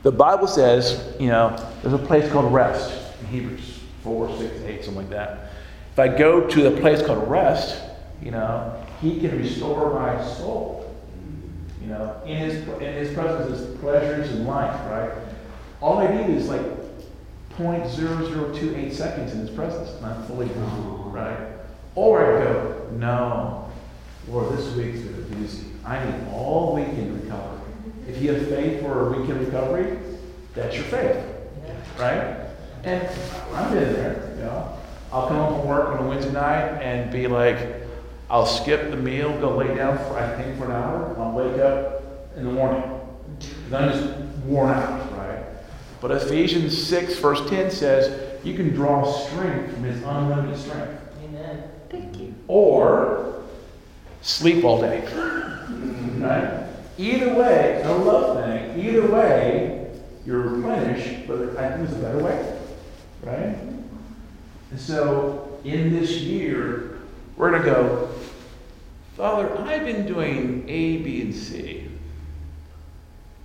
The 0.03 0.13
Bible 0.13 0.47
says, 0.47 1.15
you 1.19 1.29
know, 1.29 1.57
there's 1.83 1.95
a 1.95 1.99
place 1.99 2.31
called 2.31 2.53
rest 2.53 2.93
in 3.21 3.27
Hebrews 3.29 3.81
4, 4.03 4.37
6, 4.39 4.63
8, 4.63 4.85
something 4.85 5.03
like 5.03 5.11
that. 5.11 5.53
If 5.93 5.99
I 5.99 6.09
go 6.09 6.47
to 6.47 6.63
the 6.63 6.81
place 6.81 7.05
called 7.05 7.29
rest, 7.29 7.83
you 8.23 8.31
know, 8.31 8.85
he 9.01 9.21
can 9.21 9.37
restore 9.39 9.95
my 9.95 10.23
soul. 10.25 10.95
You 11.81 11.89
know, 11.89 12.21
in 12.27 12.37
his, 12.39 12.69
in 12.69 12.95
his 12.95 13.15
presence 13.15 13.59
is 13.59 13.79
pleasures 13.79 14.31
and 14.31 14.47
life, 14.47 14.75
right? 14.91 15.13
All 15.81 15.99
I 15.99 16.09
need 16.09 16.35
is 16.35 16.49
like 16.49 16.63
0.0028 17.59 18.93
seconds 18.93 19.33
in 19.33 19.41
His 19.41 19.51
presence, 19.51 19.91
and 19.97 20.07
I'm 20.07 20.23
fully 20.25 20.47
gone, 20.49 21.13
right? 21.13 21.39
Or 21.95 22.25
I 22.25 22.45
go, 22.45 22.89
no, 22.93 23.71
Lord, 24.29 24.57
this 24.57 24.75
week's 24.75 25.01
been 25.01 25.43
busy. 25.43 25.67
I 25.85 26.05
need 26.05 26.27
all 26.33 26.75
weekend 26.75 27.23
recovery. 27.23 27.54
If 28.09 28.21
you 28.21 28.33
have 28.35 28.49
faith 28.49 28.83
for 28.83 29.09
a 29.15 29.19
weekend 29.19 29.47
recovery, 29.47 29.99
that's 30.55 30.75
your 30.75 30.85
faith, 30.85 31.25
right? 31.99 32.49
And 32.85 33.09
I've 33.55 33.73
been 33.73 33.93
there, 33.95 34.33
you 34.37 34.45
know. 34.45 34.79
I'll 35.11 35.29
come 35.29 35.37
home 35.37 35.61
from 35.61 35.69
work 35.69 35.89
on 35.89 36.05
a 36.05 36.09
Wednesday 36.09 36.33
night 36.33 36.83
and 36.83 37.11
be 37.11 37.27
like, 37.27 37.59
I'll 38.29 38.47
skip 38.47 38.91
the 38.91 38.97
meal, 38.97 39.39
go 39.41 39.57
lay 39.57 39.75
down 39.75 39.97
for 39.99 40.19
I 40.19 40.37
think 40.37 40.59
for 40.59 40.67
an 40.67 40.73
hour, 40.73 41.13
and 41.13 41.23
I'll 41.23 41.33
wake 41.33 41.59
up 41.61 42.03
in 42.37 42.45
the 42.45 42.53
morning. 42.53 42.83
And 43.67 43.77
I'm 43.77 43.93
just 43.93 44.19
worn 44.45 44.71
out, 44.71 45.13
right? 45.17 45.45
But 46.01 46.11
Ephesians 46.11 46.77
6, 46.87 47.19
verse 47.19 47.49
10 47.49 47.71
says, 47.71 48.45
you 48.45 48.55
can 48.55 48.75
draw 48.75 49.11
strength 49.11 49.73
from 49.73 49.85
his 49.85 50.03
unlimited 50.03 50.59
strength. 50.59 51.01
Amen. 51.25 51.63
Thank 51.89 52.19
you. 52.19 52.35
Or 52.47 53.43
sleep 54.21 54.65
all 54.65 54.81
day. 54.81 55.09
Right? 56.15 56.65
Either 56.97 57.35
way, 57.35 57.83
a 57.83 57.93
love 57.93 58.45
thing. 58.45 58.79
Either 58.79 59.07
way, 59.07 59.91
you're 60.25 60.41
replenished, 60.41 61.27
but 61.27 61.57
I 61.57 61.71
think 61.71 61.89
there's 61.89 61.93
a 61.93 62.03
better 62.03 62.23
way. 62.23 62.61
Right? 63.23 63.57
And 64.71 64.81
so 64.81 65.59
in 65.65 65.93
this 65.93 66.19
year, 66.19 66.99
we're 67.37 67.51
going 67.51 67.63
to 67.63 67.71
go, 67.71 68.09
Father, 69.17 69.57
I've 69.59 69.85
been 69.85 70.07
doing 70.07 70.69
A, 70.69 70.99
B, 70.99 71.21
and 71.23 71.35
C. 71.35 71.89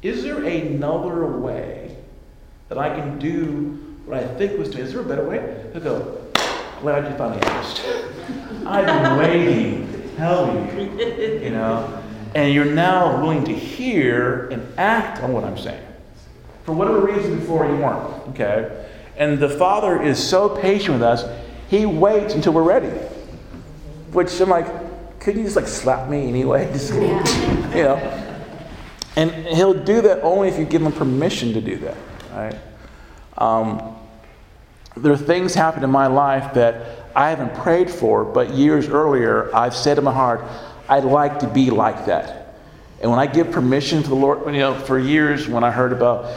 Is 0.01 0.24
there 0.24 0.44
another 0.44 1.27
way 1.27 1.98
that 2.70 2.77
I 2.77 2.89
can 2.89 3.20
do 3.20 3.98
what 4.06 4.18
I 4.18 4.27
think 4.36 4.58
was 4.58 4.70
doing? 4.70 4.86
Is 4.86 4.94
there 4.94 5.01
a 5.01 5.06
better 5.06 5.27
way? 5.27 5.70
He'll 5.74 5.82
go, 5.82 6.22
glad 6.82 7.12
you 7.12 7.18
finally 7.18 7.41
asked. 7.41 7.82
I've 8.65 8.86
been 8.86 9.18
waiting 9.18 9.91
to 9.91 10.15
tell 10.15 10.53
you, 10.56 11.41
you 11.41 11.50
know, 11.50 11.99
and 12.36 12.53
you're 12.53 12.65
now 12.65 13.21
willing 13.21 13.43
to 13.45 13.53
hear 13.53 14.48
and 14.50 14.67
act 14.77 15.21
on 15.24 15.33
what 15.33 15.43
I'm 15.43 15.57
saying. 15.57 15.86
For 16.63 16.74
whatever 16.74 17.01
reason 17.01 17.39
before 17.39 17.65
you 17.65 17.77
weren't, 17.77 18.27
okay? 18.29 18.88
And 19.17 19.39
the 19.39 19.50
Father 19.50 20.01
is 20.01 20.21
so 20.21 20.50
patient 20.50 20.93
with 20.93 21.03
us, 21.03 21.25
He 21.69 21.86
waits 21.86 22.33
until 22.33 22.53
we're 22.53 22.63
ready. 22.63 22.89
Which 24.12 24.39
I'm 24.39 24.50
like, 24.50 24.67
couldn't 25.19 25.39
you 25.39 25.45
just 25.45 25.55
like 25.55 25.67
slap 25.67 26.09
me 26.09 26.27
anyway? 26.27 26.71
Just, 26.74 26.93
you 26.93 27.83
know? 27.83 27.98
And 29.15 29.31
He'll 29.48 29.74
do 29.74 30.01
that 30.01 30.21
only 30.21 30.48
if 30.48 30.57
you 30.57 30.65
give 30.65 30.81
Him 30.81 30.91
permission 30.91 31.53
to 31.53 31.62
do 31.62 31.77
that, 31.77 31.98
right? 32.31 32.55
Um, 33.38 33.95
there 34.95 35.12
are 35.12 35.17
things 35.17 35.53
happen 35.53 35.83
in 35.83 35.89
my 35.89 36.07
life 36.07 36.53
that 36.53 37.07
I 37.15 37.29
haven't 37.29 37.53
prayed 37.55 37.89
for, 37.89 38.24
but 38.24 38.51
years 38.51 38.88
earlier 38.88 39.53
I've 39.55 39.75
said 39.75 39.98
in 39.98 40.03
my 40.03 40.13
heart, 40.13 40.43
I'd 40.89 41.05
like 41.05 41.39
to 41.39 41.48
be 41.48 41.69
like 41.69 42.08
that. 42.08 42.55
And 43.01 43.10
when 43.10 43.19
I 43.19 43.27
give 43.27 43.51
permission 43.51 44.03
to 44.03 44.10
the 44.10 44.15
Lord, 44.15 44.46
you 44.48 44.60
know, 44.60 44.74
for 44.74 45.00
years 45.00 45.48
when 45.48 45.63
I 45.63 45.72
heard 45.72 45.93
about 45.93 46.36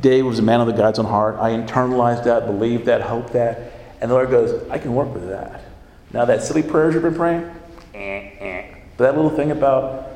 Dave 0.00 0.26
was 0.26 0.38
a 0.38 0.42
man 0.42 0.60
of 0.60 0.66
the 0.66 0.72
God's 0.72 0.98
own 0.98 1.06
heart, 1.06 1.36
I 1.40 1.50
internalized 1.50 2.24
that, 2.24 2.46
believed 2.46 2.84
that, 2.86 3.00
hoped 3.00 3.32
that, 3.32 3.72
and 4.00 4.10
the 4.10 4.14
Lord 4.14 4.30
goes, 4.30 4.68
I 4.70 4.78
can 4.78 4.94
work 4.94 5.12
with 5.12 5.28
that. 5.28 5.62
Now 6.12 6.24
that 6.26 6.42
silly 6.42 6.62
prayers 6.62 6.94
you've 6.94 7.02
been 7.02 7.14
praying, 7.14 7.50
eh, 7.94 7.98
eh. 7.98 8.74
But 8.96 9.04
that 9.04 9.16
little 9.16 9.34
thing 9.34 9.50
about 9.50 10.10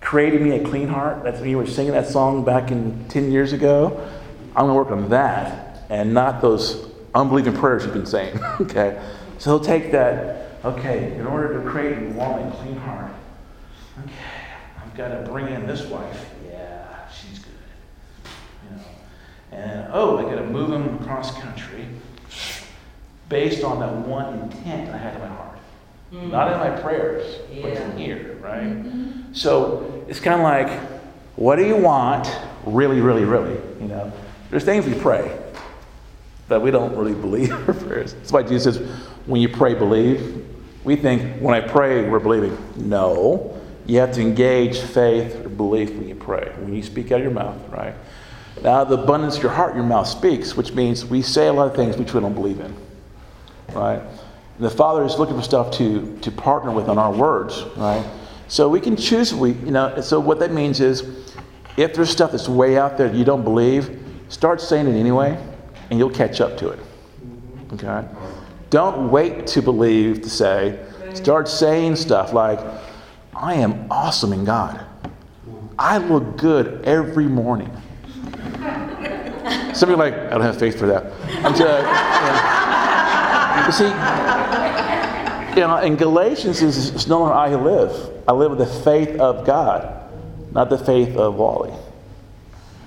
creating 0.00 0.44
me 0.44 0.56
a 0.56 0.64
clean 0.64 0.88
heart, 0.88 1.24
that's 1.24 1.40
when 1.40 1.48
you 1.48 1.56
were 1.56 1.66
singing 1.66 1.92
that 1.92 2.06
song 2.06 2.44
back 2.44 2.70
in 2.70 3.08
10 3.08 3.32
years 3.32 3.52
ago. 3.52 4.06
I'm 4.54 4.66
going 4.66 4.68
to 4.68 4.74
work 4.74 4.90
on 4.90 5.08
that 5.08 5.84
and 5.88 6.12
not 6.12 6.42
those 6.42 6.88
unbelieving 7.14 7.54
prayers 7.54 7.84
you've 7.84 7.94
been 7.94 8.06
saying. 8.06 8.38
okay? 8.60 9.02
So 9.38 9.50
he'll 9.50 9.64
take 9.64 9.90
that, 9.92 10.58
okay, 10.64 11.14
in 11.14 11.26
order 11.26 11.60
to 11.60 11.68
create 11.68 11.98
a 11.98 12.10
warm 12.10 12.42
and 12.42 12.52
clean 12.54 12.76
heart, 12.76 13.10
okay, 14.00 14.12
I've 14.82 14.96
got 14.96 15.08
to 15.08 15.30
bring 15.30 15.48
in 15.48 15.66
this 15.66 15.84
wife. 15.86 16.26
Yeah, 16.48 17.08
she's 17.10 17.38
good. 17.38 18.30
You 18.70 18.76
know. 18.76 18.82
And 19.52 19.90
oh, 19.92 20.18
I 20.18 20.22
got 20.22 20.36
to 20.36 20.46
move 20.46 20.70
him 20.70 20.96
across 21.00 21.38
country 21.40 21.86
based 23.28 23.64
on 23.64 23.80
that 23.80 24.06
one 24.06 24.38
intent 24.40 24.90
I 24.90 24.98
had 24.98 25.14
in 25.14 25.20
my 25.20 25.26
heart. 25.28 25.58
Mm. 26.12 26.30
Not 26.30 26.52
in 26.52 26.58
my 26.58 26.80
prayers, 26.80 27.36
but 27.62 27.72
Yeah. 27.72 27.90
in 27.90 27.96
here, 27.98 28.38
right? 28.42 29.34
So 29.34 30.04
it's 30.08 30.20
kind 30.20 30.36
of 30.36 30.42
like, 30.42 30.68
what 31.36 31.56
do 31.56 31.66
you 31.66 31.76
want? 31.76 32.30
Really, 32.66 33.00
really, 33.00 33.24
really. 33.24 33.58
You 33.80 33.88
know, 33.88 34.12
there's 34.50 34.64
things 34.64 34.84
we 34.86 34.94
pray 34.94 35.36
that 36.48 36.60
we 36.60 36.70
don't 36.70 36.94
really 36.94 37.14
believe 37.14 37.50
our 37.68 37.74
prayers. 37.74 38.12
That's 38.14 38.32
why 38.32 38.42
Jesus 38.42 38.76
says, 38.76 38.86
when 39.26 39.40
you 39.40 39.48
pray, 39.48 39.74
believe. 39.74 40.46
We 40.84 40.96
think 40.96 41.40
when 41.40 41.54
I 41.54 41.60
pray, 41.66 42.08
we're 42.08 42.18
believing. 42.18 42.58
No, 42.76 43.58
you 43.86 43.98
have 43.98 44.12
to 44.12 44.20
engage 44.20 44.78
faith 44.78 45.44
or 45.44 45.48
belief 45.48 45.90
when 45.90 46.08
you 46.08 46.14
pray. 46.14 46.52
When 46.58 46.74
you 46.74 46.82
speak 46.82 47.10
out 47.12 47.16
of 47.16 47.22
your 47.22 47.32
mouth, 47.32 47.56
right? 47.70 47.94
Now, 48.62 48.84
the 48.84 48.98
abundance 48.98 49.36
of 49.36 49.42
your 49.42 49.52
heart, 49.52 49.74
your 49.74 49.84
mouth 49.84 50.06
speaks, 50.06 50.56
which 50.56 50.72
means 50.72 51.04
we 51.04 51.22
say 51.22 51.48
a 51.48 51.52
lot 51.52 51.68
of 51.68 51.74
things 51.74 51.96
which 51.96 52.14
we 52.14 52.20
don't 52.20 52.34
believe 52.34 52.60
in, 52.60 52.74
right? 53.72 54.00
And 54.56 54.64
the 54.64 54.70
Father 54.70 55.04
is 55.04 55.18
looking 55.18 55.36
for 55.36 55.42
stuff 55.42 55.72
to 55.78 56.18
to 56.20 56.30
partner 56.30 56.70
with 56.70 56.88
on 56.88 56.98
our 56.98 57.12
words, 57.12 57.64
right? 57.76 58.04
So 58.48 58.68
we 58.68 58.80
can 58.80 58.96
choose. 58.96 59.34
We, 59.34 59.52
you 59.52 59.70
know. 59.70 60.00
So 60.00 60.20
what 60.20 60.38
that 60.40 60.52
means 60.52 60.80
is, 60.80 61.02
if 61.76 61.94
there's 61.94 62.10
stuff 62.10 62.32
that's 62.32 62.48
way 62.48 62.78
out 62.78 62.98
there 62.98 63.12
you 63.12 63.24
don't 63.24 63.42
believe, 63.42 63.98
start 64.28 64.60
saying 64.60 64.86
it 64.86 64.98
anyway, 64.98 65.38
and 65.90 65.98
you'll 65.98 66.10
catch 66.10 66.40
up 66.40 66.56
to 66.58 66.68
it. 66.68 66.78
Okay? 67.72 68.06
Don't 68.70 69.10
wait 69.10 69.46
to 69.48 69.62
believe 69.62 70.22
to 70.22 70.30
say. 70.30 70.78
Start 71.14 71.48
saying 71.48 71.96
stuff 71.96 72.32
like, 72.32 72.58
I 73.34 73.54
am 73.54 73.86
awesome 73.90 74.32
in 74.32 74.44
God. 74.44 74.84
I 75.78 75.98
look 75.98 76.36
good 76.36 76.84
every 76.84 77.26
morning. 77.26 77.70
Some 79.74 79.90
are 79.90 79.96
like, 79.96 80.14
I 80.14 80.30
don't 80.30 80.42
have 80.42 80.58
faith 80.58 80.78
for 80.78 80.86
that. 80.86 81.12
I'm 81.44 81.54
just, 81.54 81.60
you 81.60 82.32
know. 82.32 82.62
You 83.66 83.72
see, 83.72 83.88
you 85.60 85.66
know, 85.66 85.78
in 85.78 85.96
Galatians, 85.96 86.62
it's, 86.62 86.88
it's 86.90 87.06
no 87.06 87.20
longer 87.20 87.34
I 87.34 87.50
who 87.50 87.58
live. 87.58 88.10
I 88.28 88.32
live 88.32 88.50
with 88.50 88.60
the 88.60 88.82
faith 88.82 89.18
of 89.18 89.46
God, 89.46 90.10
not 90.52 90.70
the 90.70 90.78
faith 90.78 91.16
of 91.16 91.36
Wally. 91.36 91.72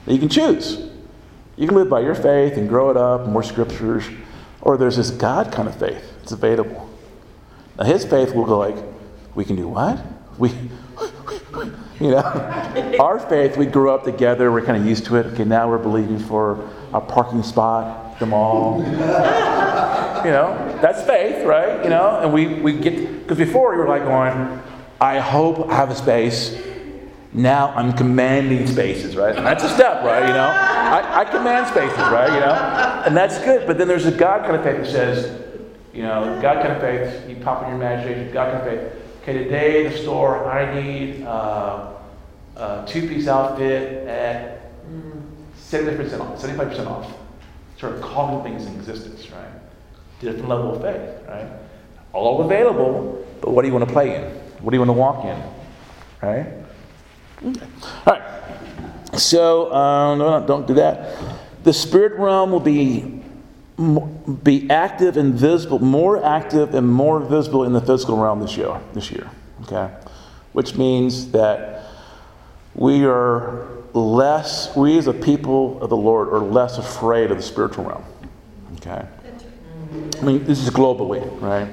You 0.08 0.20
can 0.20 0.30
choose. 0.30 0.88
You 1.58 1.68
can 1.68 1.76
live 1.76 1.90
by 1.90 2.02
your 2.02 2.16
faith 2.16 2.58
and 2.58 2.70
grow 2.70 2.92
it 2.92 2.98
up, 2.98 3.28
more 3.28 3.44
scriptures, 3.44 4.06
or 4.62 4.78
there's 4.78 4.98
this 4.98 5.12
God 5.12 5.52
kind 5.52 5.68
of 5.68 5.78
faith. 5.80 6.04
It's 6.24 6.32
available. 6.32 6.90
Now, 7.78 7.86
his 7.86 8.06
faith 8.06 8.34
will 8.34 8.46
go 8.46 8.58
like, 8.58 8.76
we 9.34 9.44
can 9.44 9.56
do 9.56 9.68
what? 9.68 10.00
We, 10.38 10.50
you 12.00 12.12
know, 12.12 12.98
our 13.00 13.20
faith, 13.20 13.58
we 13.58 13.66
grew 13.66 13.92
up 13.92 14.04
together. 14.04 14.52
We're 14.52 14.66
kind 14.66 14.82
of 14.82 14.88
used 14.88 15.06
to 15.06 15.16
it. 15.16 15.28
Okay, 15.28 15.46
now 15.46 15.70
we're 15.70 15.78
believing 15.78 16.20
for 16.20 16.70
a 16.94 17.02
parking 17.02 17.44
spot 17.44 18.06
the 18.20 18.26
mall. 18.26 18.80
you 18.80 20.32
know, 20.32 20.78
that's 20.82 21.04
faith, 21.04 21.46
right? 21.46 21.84
You 21.84 21.90
know, 21.90 22.20
and 22.22 22.34
we, 22.34 22.62
we 22.62 22.74
get, 22.74 23.20
because 23.20 23.38
before 23.38 23.72
we 23.72 23.78
were 23.78 23.88
like 23.88 24.04
going, 24.04 24.62
I 25.00 25.20
hope 25.20 25.70
I 25.70 25.76
have 25.76 25.90
a 25.90 25.96
space. 25.96 26.56
Now 27.34 27.74
I'm 27.76 27.92
commanding 27.94 28.66
spaces, 28.66 29.16
right? 29.16 29.36
And 29.36 29.46
that's 29.46 29.64
a 29.64 29.70
step, 29.70 30.04
right? 30.04 30.26
You 30.26 30.34
know, 30.34 30.48
I, 30.48 31.22
I 31.22 31.26
command 31.26 31.68
spaces, 31.68 31.98
right? 31.98 32.34
You 32.34 32.40
know, 32.40 33.04
and 33.06 33.16
that's 33.16 33.38
good. 33.40 33.68
But 33.68 33.78
then 33.78 33.90
there's 33.90 34.06
a 34.06 34.12
God 34.12 34.44
kind 34.44 34.56
of 34.56 34.64
faith 34.64 34.78
that 34.78 34.90
says, 34.90 35.42
you 35.94 36.04
know, 36.04 36.40
God 36.42 36.64
kind 36.64 36.74
of 36.74 36.82
faith. 36.82 37.30
You 37.30 37.36
pop 37.38 37.64
in 37.64 37.70
your 37.70 37.78
imagination. 37.78 38.34
God 38.34 38.54
kind 38.54 38.68
of 38.68 38.94
faith. 38.94 39.05
Okay, 39.28 39.44
today 39.44 39.88
the 39.88 39.98
store, 39.98 40.46
I 40.46 40.80
need 40.80 41.24
uh, 41.24 41.94
a 42.58 42.86
two-piece 42.88 43.28
outfit 43.28 44.08
at 44.08 44.72
seventy 45.56 45.98
percent 45.98 46.22
off, 46.22 46.40
seventy-five 46.40 46.70
percent 46.70 46.88
off. 46.88 47.12
Sort 47.80 47.94
of 47.94 48.02
calling 48.02 48.44
things 48.44 48.68
in 48.68 48.76
existence, 48.76 49.32
right? 49.32 49.50
Different 50.20 50.48
level 50.48 50.76
of 50.76 50.82
faith, 50.84 51.28
right? 51.28 51.48
All 52.14 52.46
available, 52.46 53.26
but 53.42 53.50
what 53.50 53.64
do 53.64 53.68
you 53.68 53.74
want 53.74 53.88
to 53.88 53.92
play 53.92 54.14
in? 54.14 54.22
What 54.62 54.70
do 54.70 54.76
you 54.76 54.82
want 54.82 54.90
to 54.90 54.94
walk 54.94 55.26
in, 55.26 55.42
right? 56.22 56.54
All 58.06 58.14
right. 58.14 59.20
So 59.20 59.74
um, 59.74 60.20
no, 60.20 60.46
don't 60.46 60.68
do 60.68 60.76
that. 60.76 61.18
The 61.64 61.74
spirit 61.74 62.20
realm 62.20 62.52
will 62.52 62.60
be 62.60 63.24
be 63.78 64.70
active 64.70 65.18
and 65.18 65.34
visible, 65.34 65.80
more 65.80 66.24
active 66.24 66.74
and 66.74 66.88
more 66.88 67.20
visible 67.20 67.64
in 67.66 67.74
the 67.74 67.82
physical 67.82 68.18
realm 68.18 68.40
this 68.40 68.56
year. 68.56 68.80
This 68.94 69.12
year, 69.12 69.30
okay, 69.64 69.94
which 70.54 70.76
means 70.76 71.32
that 71.32 71.84
we 72.74 73.06
are 73.06 73.68
less. 73.94 74.76
We 74.76 74.98
as 74.98 75.08
a 75.08 75.14
people 75.14 75.82
of 75.82 75.90
the 75.90 75.98
Lord 75.98 76.30
are 76.30 76.40
less 76.40 76.78
afraid 76.78 77.32
of 77.32 77.38
the 77.38 77.44
spiritual 77.44 77.86
realm. 77.86 78.04
Okay. 78.78 79.06
I 80.20 80.24
mean, 80.24 80.44
this 80.46 80.62
is 80.62 80.70
globally, 80.70 81.24
right? 81.42 81.68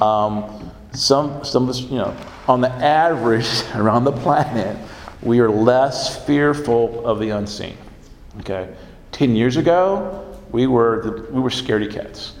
Um, 0.00 0.70
some, 0.92 1.44
some 1.44 1.64
of 1.64 1.70
us, 1.70 1.80
you 1.80 1.98
know, 1.98 2.16
on 2.48 2.60
the 2.60 2.70
average 2.70 3.48
around 3.74 4.04
the 4.04 4.12
planet, 4.12 4.76
we 5.22 5.40
are 5.40 5.50
less 5.50 6.24
fearful 6.24 7.04
of 7.06 7.18
the 7.18 7.30
unseen. 7.30 7.76
Okay, 8.40 8.74
ten 9.12 9.36
years 9.36 9.56
ago, 9.56 10.33
We 10.54 10.68
were 10.68 11.02
the, 11.02 11.32
we 11.32 11.40
were 11.40 11.50
scaredy 11.50 11.92
cats, 11.92 12.34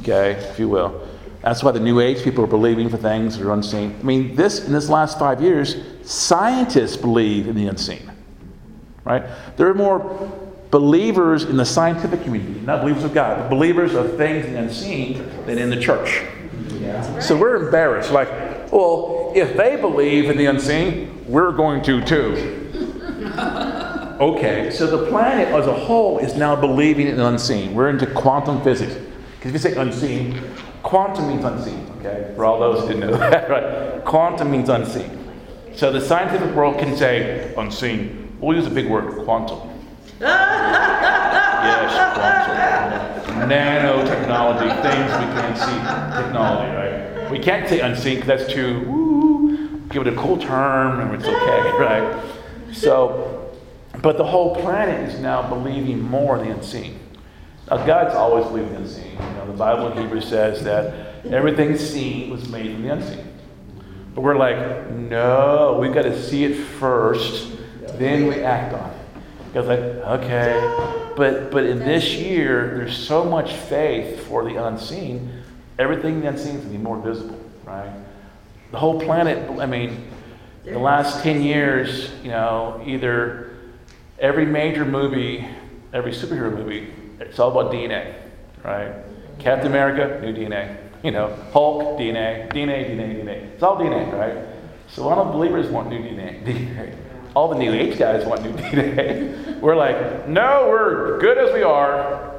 okay, 0.00 0.32
if 0.32 0.58
you 0.58 0.68
will. 0.68 1.06
That's 1.40 1.62
why 1.62 1.70
the 1.70 1.78
New 1.78 2.00
Age 2.00 2.24
people 2.24 2.42
are 2.42 2.48
believing 2.48 2.88
for 2.88 2.96
things 2.96 3.38
that 3.38 3.46
are 3.46 3.52
unseen. 3.52 3.94
I 4.00 4.02
mean, 4.02 4.34
this 4.34 4.66
in 4.66 4.72
this 4.72 4.88
last 4.88 5.20
five 5.20 5.40
years, 5.40 5.76
scientists 6.02 6.96
believe 6.96 7.46
in 7.46 7.54
the 7.54 7.68
unseen, 7.68 8.10
right? 9.04 9.22
There 9.56 9.68
are 9.68 9.74
more 9.74 10.00
believers 10.72 11.44
in 11.44 11.56
the 11.56 11.64
scientific 11.64 12.24
community, 12.24 12.58
not 12.62 12.80
believers 12.80 13.04
of 13.04 13.14
God, 13.14 13.38
but 13.38 13.50
believers 13.50 13.94
of 13.94 14.16
things 14.16 14.46
unseen 14.46 15.24
than 15.46 15.56
in 15.56 15.70
the 15.70 15.80
church. 15.80 16.24
Yeah. 16.80 17.20
So 17.20 17.36
we're 17.36 17.66
embarrassed. 17.66 18.10
Like, 18.10 18.30
well, 18.72 19.30
if 19.36 19.56
they 19.56 19.76
believe 19.76 20.28
in 20.28 20.36
the 20.36 20.46
unseen, 20.46 21.24
we're 21.28 21.52
going 21.52 21.84
to 21.84 22.04
too. 22.04 22.63
Okay, 24.20 24.70
so 24.70 24.86
the 24.86 25.06
planet 25.08 25.48
as 25.48 25.66
a 25.66 25.72
whole 25.72 26.18
is 26.18 26.34
now 26.34 26.54
believing 26.56 27.06
in 27.08 27.16
the 27.16 27.26
unseen. 27.26 27.74
We're 27.74 27.88
into 27.88 28.06
quantum 28.06 28.62
physics. 28.62 28.94
Because 29.36 29.48
if 29.48 29.52
you 29.52 29.58
say 29.58 29.80
unseen, 29.80 30.40
quantum 30.82 31.28
means 31.28 31.44
unseen, 31.44 31.86
okay? 31.98 32.32
For 32.36 32.44
all 32.44 32.58
those 32.58 32.80
who 32.82 32.88
didn't 32.88 33.10
know 33.10 33.16
that, 33.18 33.50
right? 33.50 34.04
Quantum 34.04 34.50
means 34.50 34.68
unseen. 34.68 35.18
So 35.74 35.90
the 35.92 36.00
scientific 36.00 36.54
world 36.54 36.78
can 36.78 36.96
say 36.96 37.52
unseen. 37.56 38.36
We'll 38.40 38.56
use 38.56 38.66
a 38.66 38.70
big 38.70 38.88
word, 38.88 39.24
quantum. 39.24 39.60
yes, 40.20 41.92
quantum. 42.14 43.48
Nanotechnology, 43.48 44.82
things 44.82 45.10
we 45.18 45.26
can't 45.34 45.58
see, 45.58 46.22
technology, 46.22 46.72
right? 46.74 47.30
We 47.30 47.38
can't 47.38 47.68
say 47.68 47.80
unseen 47.80 48.20
because 48.20 48.28
that's 48.28 48.52
too, 48.52 48.80
woo, 48.80 49.80
give 49.90 50.06
it 50.06 50.12
a 50.12 50.16
cool 50.16 50.38
term 50.38 51.00
and 51.00 51.14
it's 51.14 51.24
okay, 51.24 51.72
right? 51.78 52.22
So, 52.72 53.33
but 54.04 54.18
the 54.18 54.24
whole 54.24 54.54
planet 54.56 55.08
is 55.08 55.18
now 55.18 55.48
believing 55.48 55.98
more 55.98 56.36
in 56.36 56.46
the 56.46 56.54
unseen. 56.54 57.00
Now, 57.70 57.86
God's 57.86 58.14
always 58.14 58.44
believed 58.44 58.68
in 58.68 58.74
the 58.74 58.80
unseen. 58.80 59.12
You 59.12 59.18
know, 59.18 59.46
the 59.46 59.56
Bible 59.56 59.90
in 59.90 59.96
Hebrews 59.96 60.28
says 60.28 60.62
that 60.64 61.24
everything 61.24 61.74
seen 61.78 62.28
was 62.28 62.46
made 62.50 62.70
from 62.70 62.82
the 62.82 62.92
unseen. 62.92 63.26
But 64.14 64.20
we're 64.20 64.36
like, 64.36 64.90
no, 64.90 65.78
we've 65.80 65.94
got 65.94 66.02
to 66.02 66.22
see 66.22 66.44
it 66.44 66.54
first, 66.54 67.50
then 67.94 68.26
we 68.26 68.42
act 68.42 68.74
on 68.74 68.90
it. 68.90 69.54
God's 69.54 69.68
like, 69.68 69.80
okay. 69.80 71.12
But 71.16 71.50
but 71.50 71.64
in 71.64 71.78
this 71.78 72.12
year, 72.12 72.74
there's 72.76 72.94
so 72.94 73.24
much 73.24 73.54
faith 73.54 74.26
for 74.26 74.44
the 74.44 74.62
unseen. 74.66 75.32
Everything 75.78 76.20
the 76.20 76.28
unseen 76.28 76.56
is 76.56 76.64
to 76.64 76.68
be 76.68 76.76
more 76.76 77.00
visible, 77.00 77.40
right? 77.64 77.90
The 78.70 78.78
whole 78.78 79.00
planet, 79.00 79.58
I 79.58 79.64
mean, 79.64 80.08
the 80.64 80.78
last 80.78 81.22
10 81.22 81.42
years, 81.42 82.10
you 82.22 82.28
know, 82.28 82.82
either 82.84 83.53
every 84.18 84.46
major 84.46 84.84
movie, 84.84 85.46
every 85.92 86.12
superhero 86.12 86.52
movie, 86.52 86.92
it's 87.20 87.38
all 87.38 87.50
about 87.50 87.72
DNA, 87.72 88.14
right? 88.62 88.92
Captain 89.38 89.66
America, 89.66 90.20
new 90.24 90.32
DNA. 90.32 90.76
You 91.02 91.10
know, 91.10 91.36
Hulk, 91.52 91.98
DNA, 91.98 92.48
DNA, 92.50 92.88
DNA, 92.88 93.22
DNA. 93.22 93.42
It's 93.52 93.62
all 93.62 93.76
DNA, 93.76 94.10
right? 94.12 94.46
So 94.88 95.08
all 95.08 95.24
the 95.24 95.32
believers 95.32 95.68
want 95.68 95.88
new 95.88 95.98
DNA. 95.98 96.44
DNA. 96.44 96.96
All 97.34 97.48
the 97.48 97.58
new 97.58 97.72
age 97.72 97.98
guys 97.98 98.24
want 98.24 98.42
new 98.42 98.52
DNA. 98.52 99.60
We're 99.60 99.76
like, 99.76 100.28
no, 100.28 100.66
we're 100.68 101.18
good 101.18 101.36
as 101.36 101.52
we 101.52 101.62
are. 101.62 102.32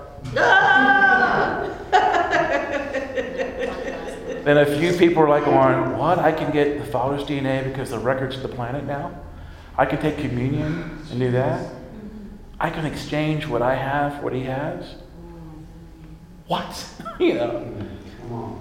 then 4.44 4.58
a 4.58 4.78
few 4.78 4.94
people 4.94 5.24
are 5.24 5.30
like 5.30 5.46
going, 5.46 5.98
what? 5.98 6.20
I 6.20 6.32
can 6.32 6.52
get 6.52 6.80
the 6.80 6.86
Father's 6.86 7.24
DNA 7.24 7.64
because 7.64 7.90
the 7.90 8.00
records 8.00 8.38
of 8.38 8.42
the 8.42 8.50
planet 8.50 8.86
now? 8.86 9.12
I 9.78 9.86
can 9.86 10.00
take 10.00 10.18
communion 10.18 11.00
and 11.12 11.20
do 11.20 11.32
that? 11.32 11.72
I 12.60 12.70
can 12.70 12.86
exchange 12.86 13.46
what 13.46 13.62
I 13.62 13.76
have 13.76 14.18
for 14.18 14.24
what 14.24 14.34
he 14.34 14.44
has? 14.44 14.96
What? 16.48 16.88
you 17.20 17.34
know? 17.34 17.74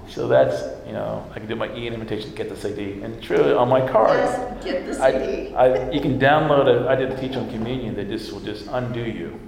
So 0.09 0.29
that's, 0.29 0.63
you 0.87 0.93
know, 0.93 1.25
I 1.35 1.39
can 1.39 1.49
do 1.49 1.57
my 1.57 1.75
Ian 1.75 1.95
invitation, 1.95 2.31
to 2.31 2.37
get 2.37 2.49
the 2.49 2.57
CD. 2.57 3.01
And 3.03 3.23
truly, 3.23 3.53
on 3.53 3.69
my 3.69 3.87
card, 3.89 4.19
Yes, 4.19 4.65
get 4.65 4.87
the 4.87 5.03
I, 5.03 5.13
CD. 5.13 5.55
I, 5.55 5.91
you 5.91 6.01
can 6.01 6.19
download 6.19 6.67
it. 6.67 6.87
I 6.87 6.95
did 6.97 7.11
a 7.11 7.21
teach 7.21 7.37
on 7.37 7.51
communion 7.51 7.95
that 7.97 8.09
just 8.09 8.33
will 8.33 8.41
just 8.41 8.67
undo 8.67 9.03
you. 9.03 9.41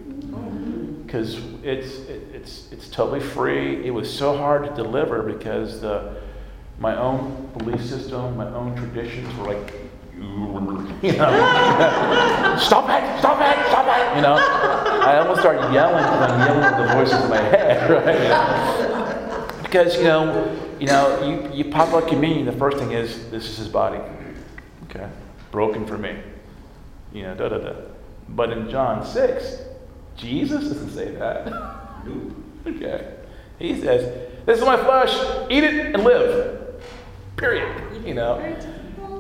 Because 1.05 1.38
it's, 1.62 1.99
it, 2.09 2.23
it's, 2.33 2.73
it's 2.73 2.88
totally 2.88 3.21
free. 3.21 3.87
It 3.87 3.90
was 3.90 4.12
so 4.12 4.37
hard 4.37 4.64
to 4.64 4.75
deliver 4.75 5.23
because 5.23 5.81
the, 5.81 6.17
my 6.79 6.97
own 6.97 7.51
belief 7.59 7.85
system, 7.85 8.37
my 8.37 8.49
own 8.49 8.75
traditions 8.77 9.37
were 9.37 9.55
like, 9.55 9.86
you 10.16 11.12
know, 11.12 11.29
stop 12.59 12.88
it, 12.88 13.18
stop 13.18 13.40
it, 13.40 13.66
stop 13.68 13.87
it. 13.87 14.16
You 14.16 14.22
know, 14.22 14.37
I 14.37 15.18
almost 15.18 15.40
start 15.40 15.72
yelling 15.72 16.02
because 16.02 16.31
I'm 16.31 16.40
yelling 16.40 16.79
with 16.79 16.88
the 16.88 16.94
voices 16.94 17.24
in 17.24 17.31
my 17.31 17.37
head, 17.37 17.90
right? 19.50 19.62
Because 19.62 19.96
you 19.96 20.05
know, 20.05 20.57
you 20.81 20.87
know, 20.87 21.22
you, 21.22 21.64
you 21.64 21.70
pop 21.70 21.92
up 21.92 22.09
communion. 22.09 22.46
The 22.46 22.52
first 22.52 22.79
thing 22.79 22.92
is 22.92 23.31
this 23.31 23.48
is 23.48 23.59
his 23.59 23.68
body, 23.68 24.00
okay, 24.85 25.09
broken 25.50 25.87
for 25.87 25.98
me. 25.98 26.18
You 27.12 27.24
know, 27.24 27.35
da 27.35 27.48
da 27.48 27.59
da. 27.59 27.74
But 28.31 28.50
in 28.50 28.70
John 28.70 29.05
six, 29.05 29.59
Jesus 30.16 30.68
doesn't 30.68 30.90
say 30.90 31.11
that. 31.12 31.46
okay, 32.66 33.16
he 33.59 33.79
says, 33.81 34.31
"This 34.46 34.59
is 34.59 34.64
my 34.64 34.76
flesh. 34.76 35.14
Eat 35.50 35.64
it 35.64 35.94
and 35.94 36.05
live." 36.05 36.83
Period. 37.37 38.07
You 38.07 38.14
know. 38.14 38.57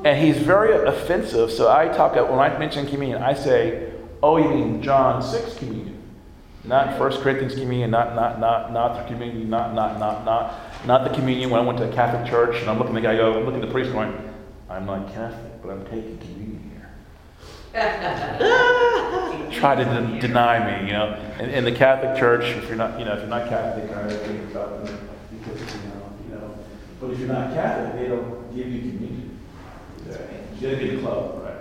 And 0.04 0.24
he's 0.24 0.36
very 0.38 0.86
offensive. 0.86 1.50
So 1.50 1.70
I 1.70 1.88
talk 1.88 2.14
when 2.14 2.38
I 2.38 2.56
mention 2.58 2.86
communion, 2.86 3.22
I 3.22 3.34
say, 3.34 3.92
"Oh, 4.22 4.36
you 4.36 4.48
mean 4.48 4.82
John 4.82 5.22
six 5.22 5.56
communion, 5.56 5.98
not 6.64 6.96
First 6.98 7.20
Corinthians 7.20 7.54
communion, 7.54 7.90
not 7.90 8.14
not 8.14 8.38
not 8.40 8.72
not 8.72 8.96
the 8.96 9.04
communion, 9.12 9.48
not 9.50 9.74
not 9.74 9.98
not 9.98 10.24
not 10.24 10.54
not 10.86 11.04
the 11.08 11.14
communion 11.14 11.50
when 11.50 11.60
I 11.60 11.64
went 11.64 11.78
to 11.78 11.88
a 11.90 11.92
Catholic 11.92 12.28
church 12.28 12.60
and 12.60 12.70
I'm 12.70 12.78
looking 12.78 12.96
at 12.96 13.02
the 13.02 13.08
guy 13.08 13.16
go, 13.16 13.38
I'm 13.38 13.44
looking 13.44 13.60
at 13.60 13.66
the 13.66 13.72
priest 13.72 13.92
going, 13.92 14.12
I'm 14.68 14.86
not 14.86 15.12
Catholic, 15.12 15.62
but 15.62 15.70
I'm 15.70 15.84
taking 15.86 16.18
communion 16.18 16.70
here. 16.70 16.90
Try 19.52 19.74
to 19.74 19.84
de- 19.84 20.20
deny 20.20 20.80
me, 20.80 20.86
you 20.88 20.92
know. 20.92 21.16
In, 21.40 21.50
in 21.50 21.64
the 21.64 21.72
Catholic 21.72 22.18
Church, 22.18 22.44
if 22.44 22.68
you're 22.68 22.76
not, 22.76 22.98
you 22.98 23.04
know, 23.04 23.12
if 23.14 23.20
you're 23.20 23.28
not 23.28 23.48
Catholic, 23.48 23.90
I 23.90 24.08
think 24.08 24.50
about 24.50 24.84
because 24.84 25.60
you 25.74 25.80
know, 25.88 26.12
you 26.28 26.34
know. 26.34 26.58
But 27.00 27.10
if 27.10 27.18
you're 27.18 27.28
not 27.28 27.52
Catholic, 27.54 28.00
they 28.00 28.08
don't 28.08 28.54
give 28.54 28.68
you 28.68 28.80
communion. 28.80 29.25
You 30.06 30.70
gotta 30.70 30.76
be 30.76 30.88
in 30.90 30.96
the 30.96 31.02
club, 31.02 31.42
right? 31.42 31.54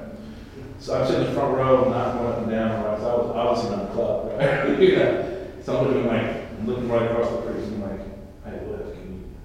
So 0.79 0.99
I'm 0.99 1.07
sitting 1.07 1.21
in 1.21 1.27
the 1.27 1.33
front 1.33 1.57
row, 1.57 1.89
not 1.89 2.17
going 2.17 2.31
up 2.31 2.37
and 2.39 2.51
down, 2.51 2.83
right? 2.83 2.99
So 2.99 3.07
I 3.07 3.15
was 3.15 3.35
obviously 3.35 3.71
not 3.71 3.79
in 3.81 3.87
the 3.87 3.93
club, 3.93 4.39
right? 4.39 4.79
you 4.81 4.95
know. 4.95 5.47
So 5.63 5.77
I'm 5.77 5.87
looking 5.87 6.07
like, 6.07 6.21
I'm 6.21 6.67
looking 6.67 6.89
right 6.89 7.09
across 7.09 7.29
the 7.29 7.37
and 7.47 7.83
I'm 7.83 7.89
like, 7.89 8.63
will 8.67 8.77
have 8.77 8.91
communion. 8.93 9.35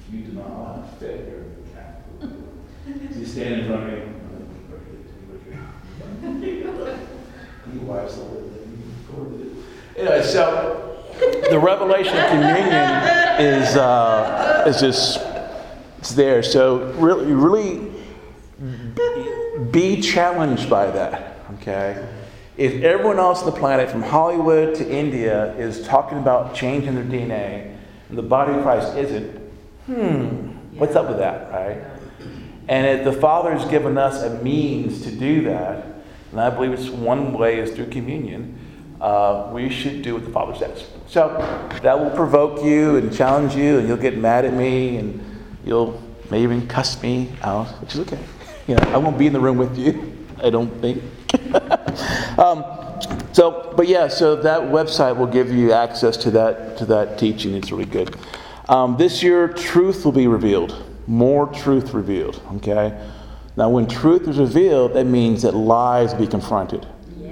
If 0.00 0.14
you 0.14 0.20
do 0.22 0.32
not 0.32 0.98
fit, 0.98 1.28
you're 1.28 1.40
a 1.40 1.44
Catholic. 1.72 3.12
So 3.12 3.18
you 3.18 3.26
stand 3.26 3.60
in 3.60 3.68
front 3.68 3.82
of 3.84 3.90
me. 3.92 4.02
You 7.72 7.80
wives 7.80 8.16
the 8.16 8.24
word. 8.24 8.56
Anyway, 9.96 10.22
so 10.22 11.04
the 11.50 11.58
revelation 11.58 12.16
of 12.16 12.30
communion 12.30 13.40
is 13.40 13.76
uh, 13.76 14.64
is 14.66 14.80
just 14.80 15.18
it's 16.06 16.14
there. 16.14 16.42
So 16.42 16.92
really, 16.92 17.32
really 17.32 17.92
be 19.72 20.00
challenged 20.00 20.70
by 20.70 20.90
that. 20.90 21.38
Okay. 21.54 22.08
If 22.56 22.82
everyone 22.82 23.18
else 23.18 23.40
on 23.40 23.46
the 23.46 23.58
planet, 23.58 23.90
from 23.90 24.02
Hollywood 24.02 24.74
to 24.76 24.88
India, 24.88 25.52
is 25.56 25.86
talking 25.86 26.18
about 26.18 26.54
changing 26.54 26.94
their 26.94 27.04
DNA, 27.04 27.76
and 28.08 28.16
the 28.16 28.22
body 28.22 28.52
of 28.54 28.62
Christ 28.62 28.96
isn't, 28.96 29.30
hmm, 29.86 30.78
what's 30.78 30.94
up 30.94 31.08
with 31.08 31.18
that, 31.18 31.50
right? 31.50 31.84
And 32.68 32.86
if 32.86 33.04
the 33.04 33.12
Father 33.12 33.52
has 33.52 33.68
given 33.68 33.98
us 33.98 34.22
a 34.22 34.42
means 34.42 35.02
to 35.02 35.10
do 35.10 35.42
that, 35.42 35.86
and 36.30 36.40
I 36.40 36.50
believe 36.50 36.72
it's 36.72 36.88
one 36.88 37.34
way 37.34 37.58
is 37.58 37.72
through 37.72 37.90
communion, 37.90 38.58
uh, 39.00 39.50
we 39.52 39.68
should 39.68 40.02
do 40.02 40.14
what 40.14 40.24
the 40.24 40.30
Father 40.30 40.56
says. 40.56 40.86
So 41.08 41.36
that 41.82 41.98
will 41.98 42.10
provoke 42.10 42.64
you 42.64 42.96
and 42.96 43.14
challenge 43.14 43.54
you, 43.54 43.78
and 43.78 43.86
you'll 43.86 43.96
get 43.98 44.16
mad 44.16 44.44
at 44.44 44.54
me, 44.54 44.96
and 44.96 45.25
you'll 45.66 46.00
maybe 46.30 46.44
even 46.44 46.66
cuss 46.66 47.02
me 47.02 47.32
out, 47.42 47.66
which 47.82 47.94
is 47.94 48.00
okay. 48.00 48.18
You 48.66 48.76
know, 48.76 48.82
I 48.92 48.96
won't 48.96 49.18
be 49.18 49.26
in 49.26 49.32
the 49.32 49.40
room 49.40 49.58
with 49.58 49.76
you, 49.76 50.16
I 50.42 50.48
don't 50.48 50.70
think. 50.80 51.02
um, 52.38 52.64
so, 53.32 53.74
but 53.76 53.86
yeah, 53.86 54.08
so 54.08 54.36
that 54.36 54.60
website 54.60 55.16
will 55.16 55.26
give 55.26 55.52
you 55.52 55.72
access 55.72 56.16
to 56.18 56.30
that 56.30 56.78
to 56.78 56.86
that 56.86 57.18
teaching. 57.18 57.54
It's 57.54 57.70
really 57.70 57.84
good. 57.84 58.16
Um, 58.68 58.96
this 58.96 59.22
year, 59.22 59.48
truth 59.48 60.04
will 60.04 60.12
be 60.12 60.26
revealed. 60.26 60.82
More 61.06 61.46
truth 61.52 61.92
revealed. 61.92 62.40
Okay. 62.54 62.98
Now, 63.56 63.70
when 63.70 63.86
truth 63.86 64.28
is 64.28 64.38
revealed, 64.38 64.94
that 64.94 65.04
means 65.04 65.42
that 65.42 65.54
lies 65.54 66.12
will 66.12 66.20
be 66.20 66.26
confronted. 66.26 66.86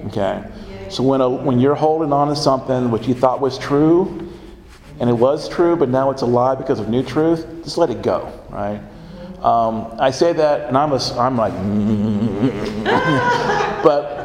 Okay. 0.06 0.44
So 0.90 1.02
when 1.02 1.20
a, 1.20 1.28
when 1.28 1.58
you're 1.58 1.74
holding 1.74 2.12
on 2.12 2.28
to 2.28 2.36
something 2.36 2.90
which 2.90 3.08
you 3.08 3.14
thought 3.14 3.40
was 3.40 3.58
true, 3.58 4.23
and 5.00 5.10
it 5.10 5.14
was 5.14 5.48
true, 5.48 5.76
but 5.76 5.88
now 5.88 6.10
it's 6.10 6.22
a 6.22 6.26
lie 6.26 6.54
because 6.54 6.80
of 6.80 6.88
new 6.88 7.02
truth, 7.02 7.46
just 7.64 7.78
let 7.78 7.90
it 7.90 8.02
go. 8.02 8.32
Right. 8.50 8.80
Um, 9.42 9.94
I 9.98 10.10
say 10.10 10.32
that, 10.32 10.68
and 10.68 10.76
I'm 10.76 10.92
a, 10.92 11.00
I'm 11.18 11.36
like, 11.36 11.52
but 13.84 14.24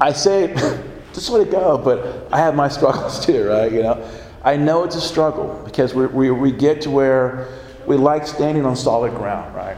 I 0.00 0.12
say 0.12 0.52
just 1.12 1.30
let 1.30 1.46
it 1.46 1.52
go. 1.52 1.78
But 1.78 2.28
I 2.32 2.38
have 2.38 2.54
my 2.54 2.68
struggles 2.78 3.24
too, 3.24 3.48
right? 3.48 3.70
You 3.70 3.82
know, 3.82 4.10
I 4.42 4.56
know 4.56 4.84
it's 4.84 4.96
a 4.96 5.00
struggle 5.00 5.60
because 5.64 5.94
we, 5.94 6.06
we, 6.06 6.30
we 6.30 6.52
get 6.52 6.80
to 6.82 6.90
where 6.90 7.48
we 7.86 7.96
like 7.96 8.26
standing 8.26 8.64
on 8.64 8.76
solid 8.76 9.14
ground, 9.14 9.54
right? 9.54 9.76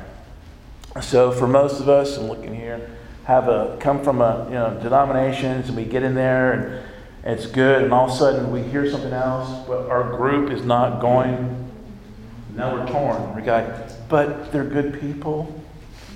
So 1.02 1.32
for 1.32 1.46
most 1.46 1.80
of 1.80 1.88
us, 1.88 2.16
I'm 2.16 2.26
looking 2.26 2.54
here, 2.54 2.90
have 3.24 3.48
a 3.48 3.76
come 3.80 4.02
from 4.02 4.22
a 4.22 4.46
you 4.46 4.54
know 4.54 4.78
denominations, 4.82 5.68
and 5.68 5.76
we 5.76 5.84
get 5.84 6.02
in 6.02 6.14
there 6.14 6.52
and 6.52 6.85
it's 7.26 7.46
good, 7.46 7.82
and 7.82 7.92
all 7.92 8.06
of 8.06 8.12
a 8.12 8.16
sudden 8.16 8.52
we 8.52 8.62
hear 8.62 8.88
something 8.88 9.12
else, 9.12 9.66
but 9.66 9.90
our 9.90 10.16
group 10.16 10.50
is 10.50 10.64
not 10.64 11.00
going. 11.00 11.72
Now 12.54 12.72
we're 12.72 12.86
torn. 12.86 13.34
We 13.34 13.42
got, 13.42 14.08
but 14.08 14.52
they're 14.52 14.64
good 14.64 15.00
people, 15.00 15.60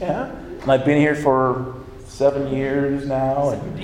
yeah. 0.00 0.30
And 0.30 0.70
I've 0.70 0.84
been 0.84 0.98
here 0.98 1.16
for 1.16 1.74
seven 2.06 2.54
years 2.54 3.08
now, 3.08 3.50
and, 3.50 3.80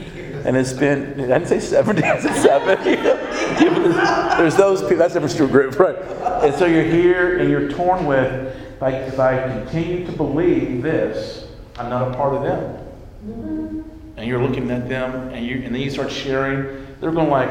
and 0.47 0.57
it's 0.57 0.73
been, 0.73 1.21
I 1.21 1.39
didn't 1.39 1.49
say 1.49 1.59
70, 1.59 2.03
I 2.05 2.21
said 2.21 2.43
seven. 2.43 2.85
there's 4.39 4.57
those 4.57 4.83
people, 4.83 4.99
that's 4.99 5.17
a 5.17 5.21
different 5.21 5.51
group, 5.51 5.79
right? 5.81 5.97
And 6.45 6.55
so 6.55 6.67
you're 6.67 6.85
here 6.85 7.39
and 7.39 7.51
you're 7.51 7.69
torn 7.71 8.07
with, 8.07 8.55
like, 8.81 8.95
if 8.95 9.19
I 9.19 9.49
continue 9.49 10.07
to 10.07 10.13
believe 10.13 10.81
this, 10.81 11.49
I'm 11.77 11.91
not 11.91 12.13
a 12.13 12.15
part 12.15 12.35
of 12.35 12.43
them. 12.45 12.87
Mm-hmm. 13.27 14.19
And 14.19 14.29
you're 14.29 14.41
looking 14.41 14.71
at 14.71 14.89
them, 14.89 15.31
and, 15.31 15.45
you, 15.45 15.63
and 15.63 15.75
then 15.75 15.83
you 15.83 15.91
start 15.91 16.13
sharing, 16.13 16.86
they're 17.01 17.13
going 17.13 17.31
like, 17.31 17.51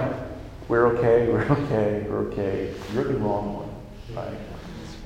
we're 0.67 0.87
okay, 0.97 1.27
we're 1.31 1.43
okay, 1.43 2.05
we're 2.09 2.19
okay. 2.31 2.73
You're 2.93 3.05
the 3.05 3.15
wrong 3.15 3.55
one, 3.55 4.15
right? 4.15 4.37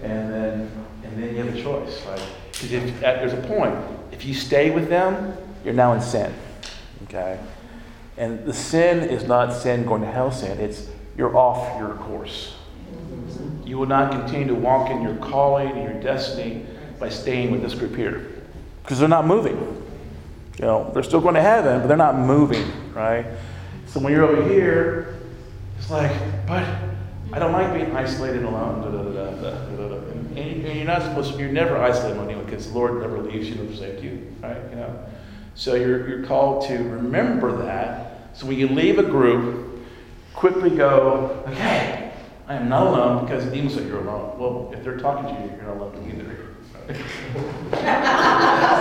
And 0.02 0.32
then, 0.32 0.72
and 1.04 1.22
then 1.24 1.36
you 1.36 1.44
have 1.44 1.56
a 1.56 1.62
choice, 1.62 2.06
right? 2.06 2.22
Because 2.52 2.74
uh, 2.74 3.02
there's 3.02 3.34
a 3.34 3.48
point, 3.48 3.76
if 4.12 4.26
you 4.26 4.34
stay 4.34 4.70
with 4.70 4.90
them, 4.90 5.36
you're 5.64 5.74
now 5.74 5.94
in 5.94 6.02
sin. 6.02 6.34
Okay? 7.04 7.40
And 8.18 8.46
the 8.46 8.54
sin 8.54 9.10
is 9.10 9.26
not 9.26 9.54
sin 9.54 9.86
going 9.86 10.02
to 10.02 10.12
hell 10.12 10.32
sin, 10.32 10.60
it's 10.60 10.90
you're 11.18 11.36
off 11.36 11.78
your 11.80 11.96
course. 11.96 12.56
You 13.66 13.78
will 13.78 13.88
not 13.88 14.12
continue 14.12 14.48
to 14.48 14.56
walk 14.56 14.90
in 14.90 15.02
your 15.02 15.16
calling 15.18 15.70
and 15.70 15.84
your 15.84 16.02
destiny 16.02 16.66
by 17.00 17.10
staying 17.10 17.52
with 17.52 17.62
this 17.62 17.76
group 17.76 17.96
here. 17.96 18.28
Because 18.84 19.00
they're 19.00 19.08
not 19.08 19.28
moving. 19.28 19.58
You 20.58 20.66
know, 20.66 20.92
they're 20.94 21.04
still 21.04 21.22
going 21.22 21.36
to 21.36 21.42
heaven, 21.42 21.80
but 21.80 21.88
they're 21.88 21.98
not 21.98 22.18
moving, 22.18 22.94
right? 22.94 23.26
So 23.90 24.00
when 24.00 24.14
you're 24.14 24.24
over 24.24 24.48
here, 24.48 25.18
it's 25.80 25.90
like, 25.90 26.12
but 26.46 26.64
I 27.34 27.40
don't 27.40 27.52
like 27.54 27.74
being 27.74 27.96
isolated 27.96 28.44
alone. 28.44 28.82
Da, 28.82 28.92
da, 28.92 29.02
da, 29.02 29.96
and, 30.40 30.64
you're 30.64 30.86
not 30.86 31.02
supposed 31.02 31.34
to, 31.34 31.40
you're 31.40 31.52
never 31.52 31.76
isolated 31.76 32.20
alone 32.20 32.46
because 32.46 32.68
the 32.68 32.78
Lord 32.78 33.02
never 33.02 33.18
leaves 33.18 33.50
you 33.50 33.56
nor 33.56 33.66
forsakes 33.66 34.04
you, 34.04 34.32
right? 34.44 34.62
You 34.70 34.76
know? 34.76 35.06
So 35.56 35.74
you're, 35.74 36.08
you're 36.08 36.24
called 36.24 36.68
to 36.68 36.78
remember 36.78 37.64
that. 37.64 38.30
So 38.38 38.46
when 38.46 38.60
you 38.60 38.68
leave 38.68 39.00
a 39.00 39.04
group, 39.04 39.82
quickly 40.36 40.70
go, 40.70 41.44
okay, 41.48 42.14
I 42.48 42.56
am 42.56 42.70
not 42.70 42.86
alone 42.86 43.26
because 43.26 43.44
demon 43.46 43.72
said 43.72 43.88
you're 43.88 44.02
alone. 44.02 44.38
Well, 44.38 44.72
if 44.72 44.84
they're 44.84 45.00
talking 45.00 45.36
to 45.36 45.42
you, 45.42 45.50
you're 45.58 45.66
not 45.66 45.78
alone 45.78 46.08
either. 46.08 46.46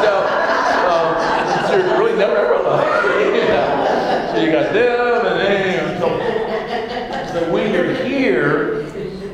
so, 0.03 0.13
so 1.67 1.77
you're 1.77 1.99
really 1.99 2.19
never 2.19 2.37
ever 2.37 2.53
alone. 2.55 2.98
So 4.39 4.45
you 4.45 4.53
got 4.53 4.73
them, 4.73 5.27
and 5.27 5.41
then 5.41 6.01
so, 6.01 7.41
so 7.41 7.53
when 7.53 7.75
you're 7.75 7.93
here, 7.93 8.85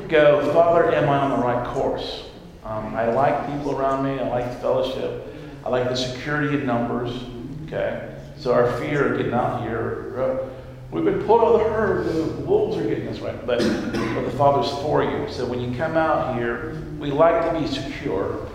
go, 0.09 0.51
Father, 0.55 0.95
am 0.95 1.11
I 1.11 1.19
on 1.19 1.39
the 1.39 1.47
right 1.47 1.67
course? 1.75 2.31
Um, 2.65 2.95
I 2.95 3.13
like 3.13 3.47
people 3.47 3.79
around 3.79 4.03
me. 4.03 4.19
I 4.19 4.27
like 4.27 4.61
fellowship. 4.63 5.37
I 5.63 5.69
like 5.69 5.91
the 5.91 5.95
security 5.95 6.57
in 6.57 6.65
numbers. 6.65 7.23
Okay? 7.67 8.17
So 8.39 8.55
our 8.55 8.79
fear 8.79 9.13
of 9.13 9.19
getting 9.19 9.35
out 9.35 9.61
here, 9.61 10.49
we've 10.91 11.05
been 11.05 11.23
pulled 11.25 11.43
out 11.43 11.53
of 11.53 11.61
the 11.61 11.69
herd, 11.69 12.07
the 12.07 12.23
wolves 12.47 12.79
are 12.79 12.89
getting 12.89 13.07
us 13.09 13.19
right. 13.19 13.47
But, 13.47 13.59
but 13.59 14.25
the 14.25 14.35
Father's 14.39 14.71
for 14.81 15.05
you. 15.05 15.31
So 15.31 15.45
when 15.45 15.61
you 15.61 15.77
come 15.77 15.99
out 15.99 16.35
here, 16.39 16.83
we 16.99 17.11
like 17.11 17.53
to 17.53 17.61
be 17.61 17.67
secure 17.67 18.49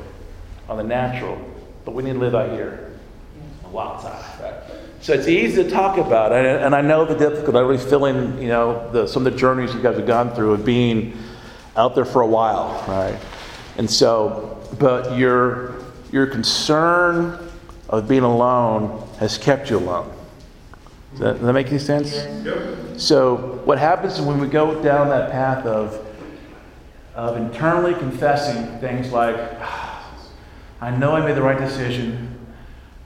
on 0.68 0.78
the 0.78 0.84
natural, 0.84 1.40
but 1.86 1.94
we 1.94 2.02
need 2.02 2.14
to 2.14 2.20
live 2.20 2.34
out 2.34 2.50
here 2.54 2.90
a 3.66 3.70
wild 3.70 4.02
side, 4.02 4.42
right? 4.42 4.79
So 5.02 5.14
it's 5.14 5.28
easy 5.28 5.64
to 5.64 5.70
talk 5.70 5.98
about, 5.98 6.34
and, 6.34 6.46
and 6.46 6.76
I 6.76 6.82
know 6.82 7.06
the 7.06 7.16
difficulty. 7.16 7.58
I 7.58 7.62
really 7.62 7.78
feeling, 7.78 8.42
you 8.42 8.50
know, 8.50 8.92
the, 8.92 9.08
some 9.08 9.26
of 9.26 9.32
the 9.32 9.40
journeys 9.40 9.74
you 9.74 9.82
guys 9.82 9.96
have 9.96 10.06
gone 10.06 10.36
through 10.36 10.54
of 10.54 10.66
being 10.66 11.18
out 11.78 11.96
there 11.96 12.06
for 12.06 12.22
a 12.22 12.28
while, 12.28 12.84
right? 12.88 13.18
And 13.78 13.90
so, 13.90 14.62
but 14.78 15.18
your 15.18 15.76
your 16.12 16.28
concern 16.28 17.50
of 17.88 18.08
being 18.08 18.24
alone 18.24 19.08
has 19.20 19.38
kept 19.38 19.70
you 19.70 19.78
alone. 19.78 20.12
Does 21.12 21.20
that, 21.20 21.34
does 21.34 21.42
that 21.42 21.54
make 21.54 21.68
any 21.68 21.80
sense? 21.80 22.14
Yep. 22.14 23.00
So, 23.00 23.62
what 23.66 23.80
happens 23.80 24.22
when 24.22 24.40
we 24.40 24.48
go 24.48 24.82
down 24.84 25.10
that 25.10 25.32
path 25.32 25.66
of, 25.66 26.06
of 27.16 27.38
internally 27.38 27.94
confessing 27.94 28.80
things 28.80 29.12
like, 29.12 29.36
ah, 29.60 30.14
I 30.82 30.92
know 30.92 31.14
I 31.14 31.26
made 31.26 31.36
the 31.36 31.42
right 31.42 31.58
decision, 31.58 32.46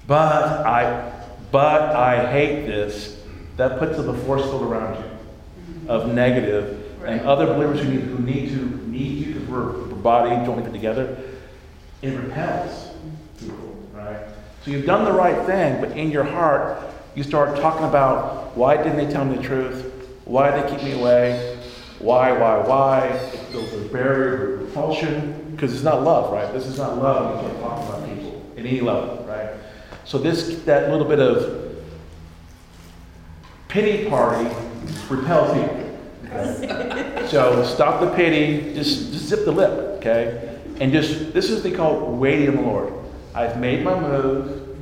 but 0.05 0.65
I, 0.65 1.12
but 1.53 1.95
I 1.95 2.31
hate 2.31 2.65
this, 2.65 3.21
that 3.57 3.77
puts 3.77 3.99
up 3.99 4.07
a 4.07 4.17
force 4.25 4.41
field 4.41 4.63
around 4.63 5.03
you 5.03 5.87
of 5.87 6.11
negative, 6.11 6.83
and 7.05 7.21
other 7.21 7.45
believers 7.45 7.79
who 7.79 7.89
need, 7.89 8.01
who 8.01 8.19
need 8.19 8.49
to 8.49 8.89
need 8.89 9.17
you 9.19 9.33
because 9.33 9.47
we're, 9.47 9.71
we're 9.87 9.95
body 9.95 10.45
put 10.45 10.73
together, 10.73 11.15
it 12.01 12.09
repels 12.09 12.89
people, 13.39 13.77
right? 13.93 14.25
So 14.65 14.71
you've 14.71 14.87
done 14.87 15.05
the 15.05 15.11
right 15.11 15.45
thing, 15.45 15.79
but 15.79 15.95
in 15.95 16.09
your 16.09 16.23
heart, 16.23 16.79
you 17.13 17.21
start 17.21 17.59
talking 17.59 17.85
about 17.85 18.57
why 18.57 18.75
didn't 18.77 18.97
they 18.97 19.11
tell 19.11 19.23
me 19.23 19.37
the 19.37 19.43
truth? 19.43 19.91
Why 20.25 20.49
did 20.49 20.63
they 20.63 20.75
keep 20.75 20.83
me 20.83 20.99
away? 20.99 21.59
Why, 21.99 22.31
why, 22.31 22.57
why? 22.67 23.07
It 23.07 23.51
builds 23.51 23.73
a 23.73 23.79
barrier 23.89 24.55
of 24.55 24.61
repulsion 24.61 25.51
because 25.51 25.73
it's 25.73 25.83
not 25.83 26.01
love, 26.01 26.33
right? 26.33 26.51
This 26.51 26.65
is 26.65 26.79
not 26.79 26.97
love. 26.97 27.43
You 27.43 27.47
can't 27.47 27.61
talk 27.61 27.87
about 27.87 28.09
people 28.09 28.43
at 28.57 28.65
any 28.65 28.81
level, 28.81 29.17
right? 29.17 29.22
So 30.05 30.17
this, 30.17 30.61
that 30.63 30.89
little 30.89 31.07
bit 31.07 31.19
of 31.19 31.75
pity 33.67 34.09
party 34.09 34.49
repels 35.09 35.53
people. 35.53 35.79
Okay? 36.33 37.27
so 37.29 37.63
stop 37.63 37.99
the 38.01 38.09
pity. 38.15 38.73
Just, 38.73 39.13
just 39.13 39.25
zip 39.25 39.45
the 39.45 39.51
lip, 39.51 39.69
okay? 39.97 40.57
And 40.79 40.91
just 40.91 41.31
this 41.31 41.51
is 41.51 41.61
they 41.61 41.71
call 41.71 42.11
waiting 42.15 42.49
on 42.49 42.55
the 42.55 42.61
Lord. 42.63 42.93
I've 43.35 43.59
made 43.59 43.83
my 43.83 43.99
move. 43.99 44.75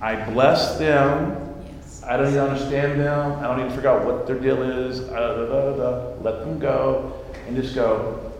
I 0.00 0.16
bless 0.30 0.76
them. 0.78 1.62
Yes. 1.64 2.02
I 2.02 2.16
don't 2.16 2.28
even 2.28 2.40
understand 2.40 3.00
them. 3.00 3.38
I 3.38 3.42
don't 3.42 3.60
even 3.60 3.72
figure 3.72 3.90
out 3.90 4.04
what 4.04 4.26
their 4.26 4.38
deal 4.38 4.62
is. 4.62 5.00
Uh, 5.00 6.16
Let 6.20 6.40
them 6.40 6.58
go 6.58 7.24
and 7.46 7.56
just 7.56 7.74
go, 7.74 8.32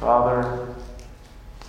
Father, 0.00 0.74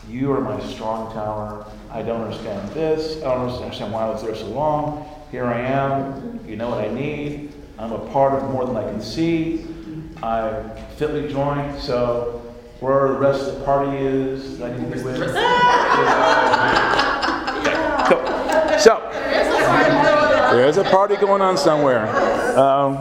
you 0.10 0.32
are 0.32 0.42
my 0.42 0.60
strong 0.62 1.14
tower. 1.14 1.66
I 1.92 2.02
don't 2.02 2.22
understand 2.22 2.70
this. 2.72 3.22
I 3.24 3.36
don't 3.36 3.50
understand 3.50 3.94
why 3.94 4.04
I 4.04 4.10
was 4.10 4.24
there 4.24 4.36
so 4.36 4.48
long. 4.48 5.06
Here 5.32 5.46
I 5.46 5.60
am. 5.60 6.40
You 6.48 6.56
know 6.56 6.70
what 6.70 6.80
I 6.80 6.90
need. 6.90 7.54
I'm 7.78 7.92
a 7.92 8.00
part 8.12 8.34
of 8.34 8.50
more 8.52 8.66
than 8.66 8.76
I 8.78 8.84
can 8.84 9.02
see. 9.02 9.66
I'm 10.22 10.70
fitly 10.98 11.32
joined. 11.32 11.82
So 11.82 12.42
where 12.80 13.10
the 13.10 13.20
rest 13.20 13.48
of 13.48 13.60
the 13.60 13.64
party 13.64 13.96
is 13.98 14.60
I 14.62 14.76
need 14.76 14.92
to 14.92 14.98
be 14.98 15.04
with. 15.04 15.18
so, 18.82 19.10
there's 20.52 20.78
a 20.78 20.84
party 20.86 21.16
going 21.16 21.42
on 21.42 21.58
somewhere. 21.58 22.08
Um, 22.58 22.98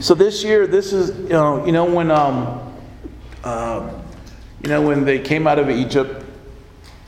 so 0.00 0.14
this 0.14 0.44
year, 0.44 0.66
this 0.66 0.92
is 0.92 1.16
you 1.20 1.30
know 1.30 1.64
you 1.64 1.72
know 1.72 1.84
when 1.84 2.10
um, 2.10 2.74
uh, 3.44 3.95
you 4.66 4.72
know 4.72 4.82
when 4.82 5.04
they 5.04 5.20
came 5.20 5.46
out 5.46 5.60
of 5.60 5.70
Egypt 5.70 6.24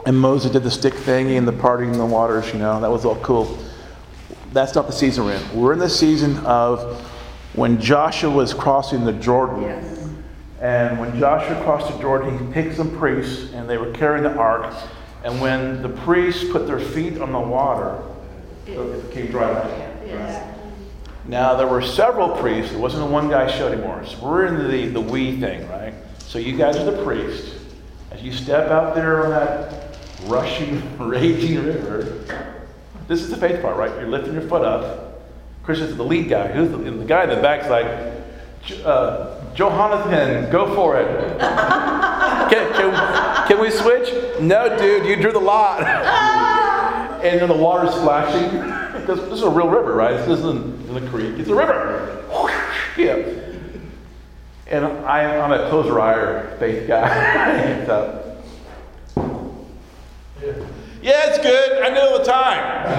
and 0.06 0.16
Moses 0.16 0.52
did 0.52 0.62
the 0.62 0.70
stick 0.70 0.94
thingy 0.94 1.36
and 1.36 1.48
the 1.48 1.52
parting 1.52 1.90
in 1.90 1.98
the 1.98 2.06
waters. 2.06 2.46
You 2.52 2.60
know 2.60 2.80
that 2.80 2.90
was 2.90 3.04
all 3.04 3.16
cool. 3.16 3.58
That's 4.52 4.76
not 4.76 4.86
the 4.86 4.92
season 4.92 5.24
we're 5.24 5.34
in. 5.34 5.58
We're 5.60 5.72
in 5.72 5.80
the 5.80 5.90
season 5.90 6.36
of 6.46 7.00
when 7.54 7.80
Joshua 7.80 8.30
was 8.30 8.54
crossing 8.54 9.04
the 9.04 9.12
Jordan. 9.12 9.62
Yes 9.62 9.98
and 10.60 10.98
when 10.98 11.18
Joshua 11.18 11.60
crossed 11.62 11.92
the 11.92 12.00
Jordan, 12.00 12.36
he 12.38 12.52
picked 12.52 12.76
some 12.76 12.96
priests, 12.98 13.52
and 13.52 13.68
they 13.70 13.78
were 13.78 13.92
carrying 13.92 14.24
the 14.24 14.34
ark. 14.34 14.74
And 15.24 15.40
when 15.40 15.82
the 15.82 15.88
priests 15.88 16.44
put 16.50 16.66
their 16.66 16.80
feet 16.80 17.20
on 17.20 17.32
the 17.32 17.40
water, 17.40 18.02
it 18.66 19.08
became 19.08 19.30
dry 19.30 19.52
land. 19.52 20.54
Now, 21.28 21.54
there 21.54 21.68
were 21.68 21.82
several 21.82 22.36
priests. 22.38 22.72
It 22.72 22.78
wasn't 22.78 23.04
a 23.04 23.06
one 23.06 23.28
guy 23.28 23.50
show 23.50 23.68
anymore. 23.68 24.04
So 24.06 24.18
we're 24.20 24.46
in 24.46 24.68
the, 24.68 24.88
the 24.88 25.00
we 25.00 25.38
thing, 25.38 25.68
right? 25.68 25.94
So 26.28 26.38
you 26.38 26.58
guys 26.58 26.76
are 26.76 26.84
the 26.84 27.02
priests. 27.04 27.54
As 28.10 28.22
you 28.22 28.32
step 28.32 28.70
out 28.70 28.94
there 28.94 29.24
on 29.24 29.30
that 29.30 29.96
rushing, 30.26 30.82
raging 31.08 31.64
river, 31.64 32.02
this 33.06 33.22
is 33.22 33.30
the 33.30 33.36
faith 33.38 33.62
part, 33.62 33.78
right? 33.78 33.90
You're 33.98 34.10
lifting 34.10 34.34
your 34.34 34.42
foot 34.42 34.62
up. 34.62 35.22
Christian's 35.62 35.96
the 35.96 36.04
lead 36.04 36.28
guy. 36.28 36.48
Who's 36.48 36.70
the, 36.70 36.76
the 36.76 37.04
guy 37.06 37.22
in 37.22 37.30
the 37.30 37.36
back's 37.36 37.70
like, 37.70 37.86
uh, 38.84 39.40
Johanathan, 39.54 40.52
go 40.52 40.74
for 40.74 41.00
it. 41.00 41.40
can, 41.40 42.72
can, 42.74 43.48
can 43.48 43.58
we 43.58 43.70
switch? 43.70 44.12
No, 44.38 44.76
dude, 44.76 45.06
you 45.06 45.16
drew 45.16 45.32
the 45.32 45.38
lot. 45.38 45.82
and 47.24 47.40
then 47.40 47.48
the 47.48 47.56
water's 47.56 47.94
splashing. 47.94 48.50
Because 49.00 49.18
this 49.30 49.38
is 49.38 49.42
a 49.44 49.50
real 49.50 49.70
river, 49.70 49.94
right? 49.94 50.18
This 50.18 50.40
isn't 50.40 50.90
in 50.90 51.02
a 51.02 51.08
creek, 51.08 51.38
it's 51.38 51.48
a 51.48 51.54
river. 51.54 52.22
Yeah. 52.98 53.47
And 54.70 54.84
I, 54.84 55.40
I'm 55.40 55.50
a 55.50 55.70
closer 55.70 55.98
eye 55.98 56.54
faith 56.58 56.86
guy. 56.86 57.06
yeah, 61.00 61.30
it's 61.30 61.38
good. 61.38 61.82
I 61.82 61.88
know 61.88 62.18
the 62.18 62.24
time. 62.24 62.92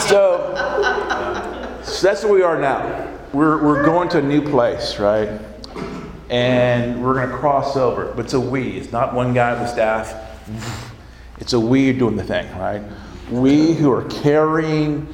so, 0.00 0.54
so 1.82 2.06
that's 2.06 2.22
where 2.22 2.32
we 2.32 2.42
are 2.42 2.60
now. 2.60 3.12
We're, 3.32 3.60
we're 3.60 3.84
going 3.84 4.08
to 4.10 4.18
a 4.18 4.22
new 4.22 4.40
place, 4.40 5.00
right? 5.00 5.40
And 6.30 7.02
we're 7.02 7.14
going 7.14 7.28
to 7.28 7.36
cross 7.36 7.76
over. 7.76 8.12
But 8.14 8.26
it's 8.26 8.34
a 8.34 8.40
we. 8.40 8.78
It's 8.78 8.92
not 8.92 9.14
one 9.14 9.34
guy 9.34 9.60
with 9.60 9.68
staff. 9.68 10.14
It's 11.40 11.54
a 11.54 11.60
we 11.60 11.92
doing 11.92 12.14
the 12.14 12.22
thing, 12.22 12.48
right? 12.56 12.82
We 13.32 13.74
who 13.74 13.90
are 13.90 14.04
carrying, 14.04 15.12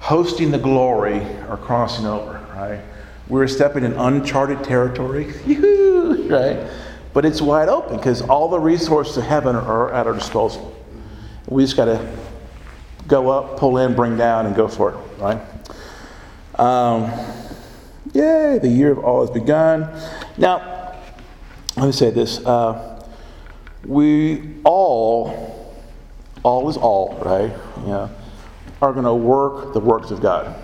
hosting 0.00 0.50
the 0.50 0.58
glory 0.58 1.20
are 1.48 1.56
crossing 1.56 2.06
over, 2.06 2.44
right? 2.56 2.80
We're 3.28 3.46
stepping 3.46 3.84
in 3.84 3.92
uncharted 3.92 4.64
territory, 4.64 5.26
right? 6.28 6.68
But 7.12 7.24
it's 7.24 7.40
wide 7.40 7.68
open 7.68 7.96
because 7.96 8.22
all 8.22 8.48
the 8.48 8.58
resources 8.58 9.18
of 9.18 9.24
heaven 9.24 9.54
are 9.54 9.92
at 9.92 10.06
our 10.06 10.14
disposal. 10.14 10.76
We 11.46 11.62
just 11.62 11.76
got 11.76 11.84
to 11.84 12.16
go 13.06 13.28
up, 13.30 13.58
pull 13.58 13.78
in, 13.78 13.94
bring 13.94 14.16
down, 14.16 14.46
and 14.46 14.56
go 14.56 14.68
for 14.68 14.92
it, 14.92 14.96
right? 15.20 15.40
Um, 16.58 17.10
yay, 18.12 18.58
the 18.58 18.68
year 18.68 18.92
of 18.92 18.98
all 19.00 19.20
has 19.20 19.30
begun. 19.30 19.88
Now, 20.36 20.96
let 21.76 21.86
me 21.86 21.92
say 21.92 22.10
this. 22.10 22.44
Uh, 22.44 23.04
we 23.84 24.56
all, 24.64 25.74
all 26.42 26.68
is 26.68 26.76
all, 26.76 27.18
right? 27.24 27.52
Yeah, 27.86 28.08
are 28.82 28.92
going 28.92 29.04
to 29.04 29.14
work 29.14 29.72
the 29.74 29.80
works 29.80 30.10
of 30.10 30.20
God. 30.20 30.54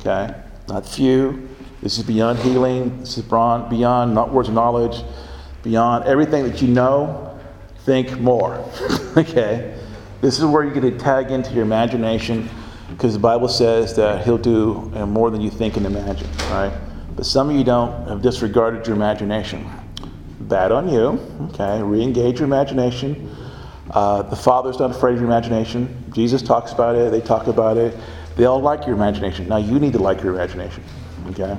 Okay? 0.00 0.34
Not 0.68 0.86
few. 0.86 1.48
This 1.82 1.98
is 1.98 2.04
beyond 2.04 2.38
healing. 2.38 3.00
This 3.00 3.18
is 3.18 3.24
beyond, 3.24 3.70
beyond 3.70 4.14
not 4.14 4.32
words 4.32 4.48
of 4.48 4.54
knowledge, 4.54 5.02
beyond 5.62 6.04
everything 6.04 6.44
that 6.44 6.62
you 6.62 6.68
know. 6.68 7.38
Think 7.84 8.18
more. 8.18 8.54
okay? 9.16 9.78
This 10.20 10.38
is 10.38 10.44
where 10.46 10.64
you 10.64 10.72
get 10.72 10.80
to 10.80 10.98
tag 10.98 11.30
into 11.30 11.52
your 11.52 11.64
imagination 11.64 12.48
because 12.90 13.12
the 13.12 13.18
Bible 13.18 13.48
says 13.48 13.94
that 13.96 14.24
He'll 14.24 14.38
do 14.38 14.90
uh, 14.94 15.04
more 15.04 15.30
than 15.30 15.40
you 15.40 15.50
think 15.50 15.76
and 15.76 15.84
imagine, 15.84 16.30
right? 16.50 16.72
But 17.16 17.26
some 17.26 17.50
of 17.50 17.56
you 17.56 17.64
don't 17.64 18.08
have 18.08 18.22
disregarded 18.22 18.86
your 18.86 18.96
imagination. 18.96 19.70
Bad 20.40 20.72
on 20.72 20.88
you. 20.88 21.20
Okay? 21.50 21.82
Re 21.82 22.02
engage 22.02 22.38
your 22.38 22.46
imagination. 22.46 23.30
Uh, 23.94 24.22
the 24.22 24.36
Father's 24.36 24.78
not 24.80 24.90
afraid 24.90 25.14
of 25.14 25.20
your 25.20 25.28
imagination. 25.28 26.04
Jesus 26.12 26.42
talks 26.42 26.72
about 26.72 26.96
it, 26.96 27.10
they 27.12 27.20
talk 27.20 27.46
about 27.46 27.76
it. 27.76 27.96
They 28.36 28.44
all 28.44 28.60
like 28.60 28.86
your 28.86 28.96
imagination. 28.96 29.48
Now 29.48 29.58
you 29.58 29.78
need 29.78 29.92
to 29.92 30.00
like 30.00 30.20
your 30.22 30.34
imagination. 30.34 30.82
Okay? 31.30 31.56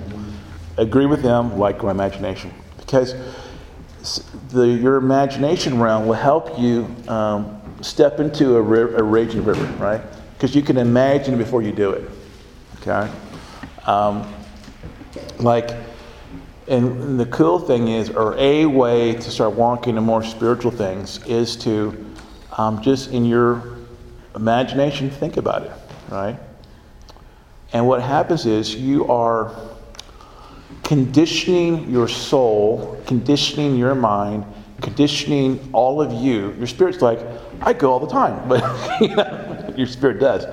Agree 0.77 1.05
with 1.05 1.23
them, 1.23 1.57
like 1.57 1.81
your 1.81 1.91
imagination. 1.91 2.53
Because 2.77 3.15
the, 4.49 4.67
your 4.67 4.97
imagination 4.97 5.79
realm 5.79 6.05
will 6.05 6.13
help 6.13 6.59
you 6.59 6.93
um, 7.07 7.61
step 7.81 8.19
into 8.19 8.57
a, 8.57 8.59
a, 8.59 9.03
raging 9.03 9.43
river, 9.45 9.63
right? 9.81 10.01
Because 10.33 10.53
you 10.53 10.61
can 10.61 10.77
imagine 10.77 11.37
before 11.37 11.61
you 11.61 11.71
do 11.71 11.91
it. 11.91 12.09
Okay? 12.81 13.09
Um, 13.85 14.31
like, 15.39 15.71
and 16.67 17.17
the 17.17 17.25
cool 17.27 17.59
thing 17.59 17.87
is, 17.87 18.09
or 18.09 18.35
a 18.37 18.65
way 18.65 19.13
to 19.13 19.31
start 19.31 19.53
walking 19.53 19.95
in 19.95 20.03
more 20.03 20.23
spiritual 20.23 20.71
things 20.71 21.23
is 21.25 21.55
to 21.57 22.04
um, 22.57 22.81
just 22.81 23.11
in 23.11 23.25
your 23.25 23.77
imagination 24.35 25.09
think 25.09 25.37
about 25.37 25.63
it, 25.63 25.71
right? 26.09 26.37
And 27.73 27.87
what 27.87 28.01
happens 28.01 28.45
is 28.45 28.75
you 28.75 29.07
are 29.07 29.53
conditioning 30.83 31.89
your 31.89 32.07
soul, 32.07 33.01
conditioning 33.05 33.75
your 33.75 33.95
mind, 33.95 34.45
conditioning 34.81 35.69
all 35.73 36.01
of 36.01 36.13
you. 36.13 36.53
Your 36.53 36.67
spirit's 36.67 37.01
like, 37.01 37.19
I 37.61 37.73
go 37.73 37.91
all 37.91 37.99
the 37.99 38.07
time, 38.07 38.47
but 38.47 38.61
you 39.01 39.15
know, 39.15 39.73
your 39.75 39.87
spirit 39.87 40.19
does 40.19 40.45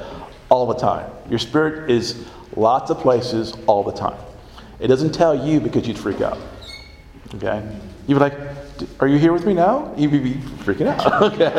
all 0.49 0.67
the 0.67 0.75
time. 0.75 1.11
Your 1.29 1.39
spirit 1.39 1.91
is 1.91 2.27
lots 2.57 2.91
of 2.91 2.99
places 2.99 3.55
all 3.67 3.83
the 3.83 3.93
time. 3.93 4.19
It 4.81 4.89
doesn't 4.89 5.13
tell 5.13 5.47
you 5.47 5.61
because 5.61 5.87
you'd 5.87 5.99
freak 5.99 6.21
out. 6.21 6.39
Okay? 7.35 7.63
You'd 8.07 8.17
be 8.17 8.21
like, 8.21 8.35
Are 9.01 9.09
you 9.09 9.19
here 9.19 9.33
with 9.33 9.47
me 9.47 9.55
now? 9.55 9.93
You'd 9.97 10.11
be 10.11 10.35
freaking 10.65 10.87
out. 10.87 11.23
okay? 11.33 11.53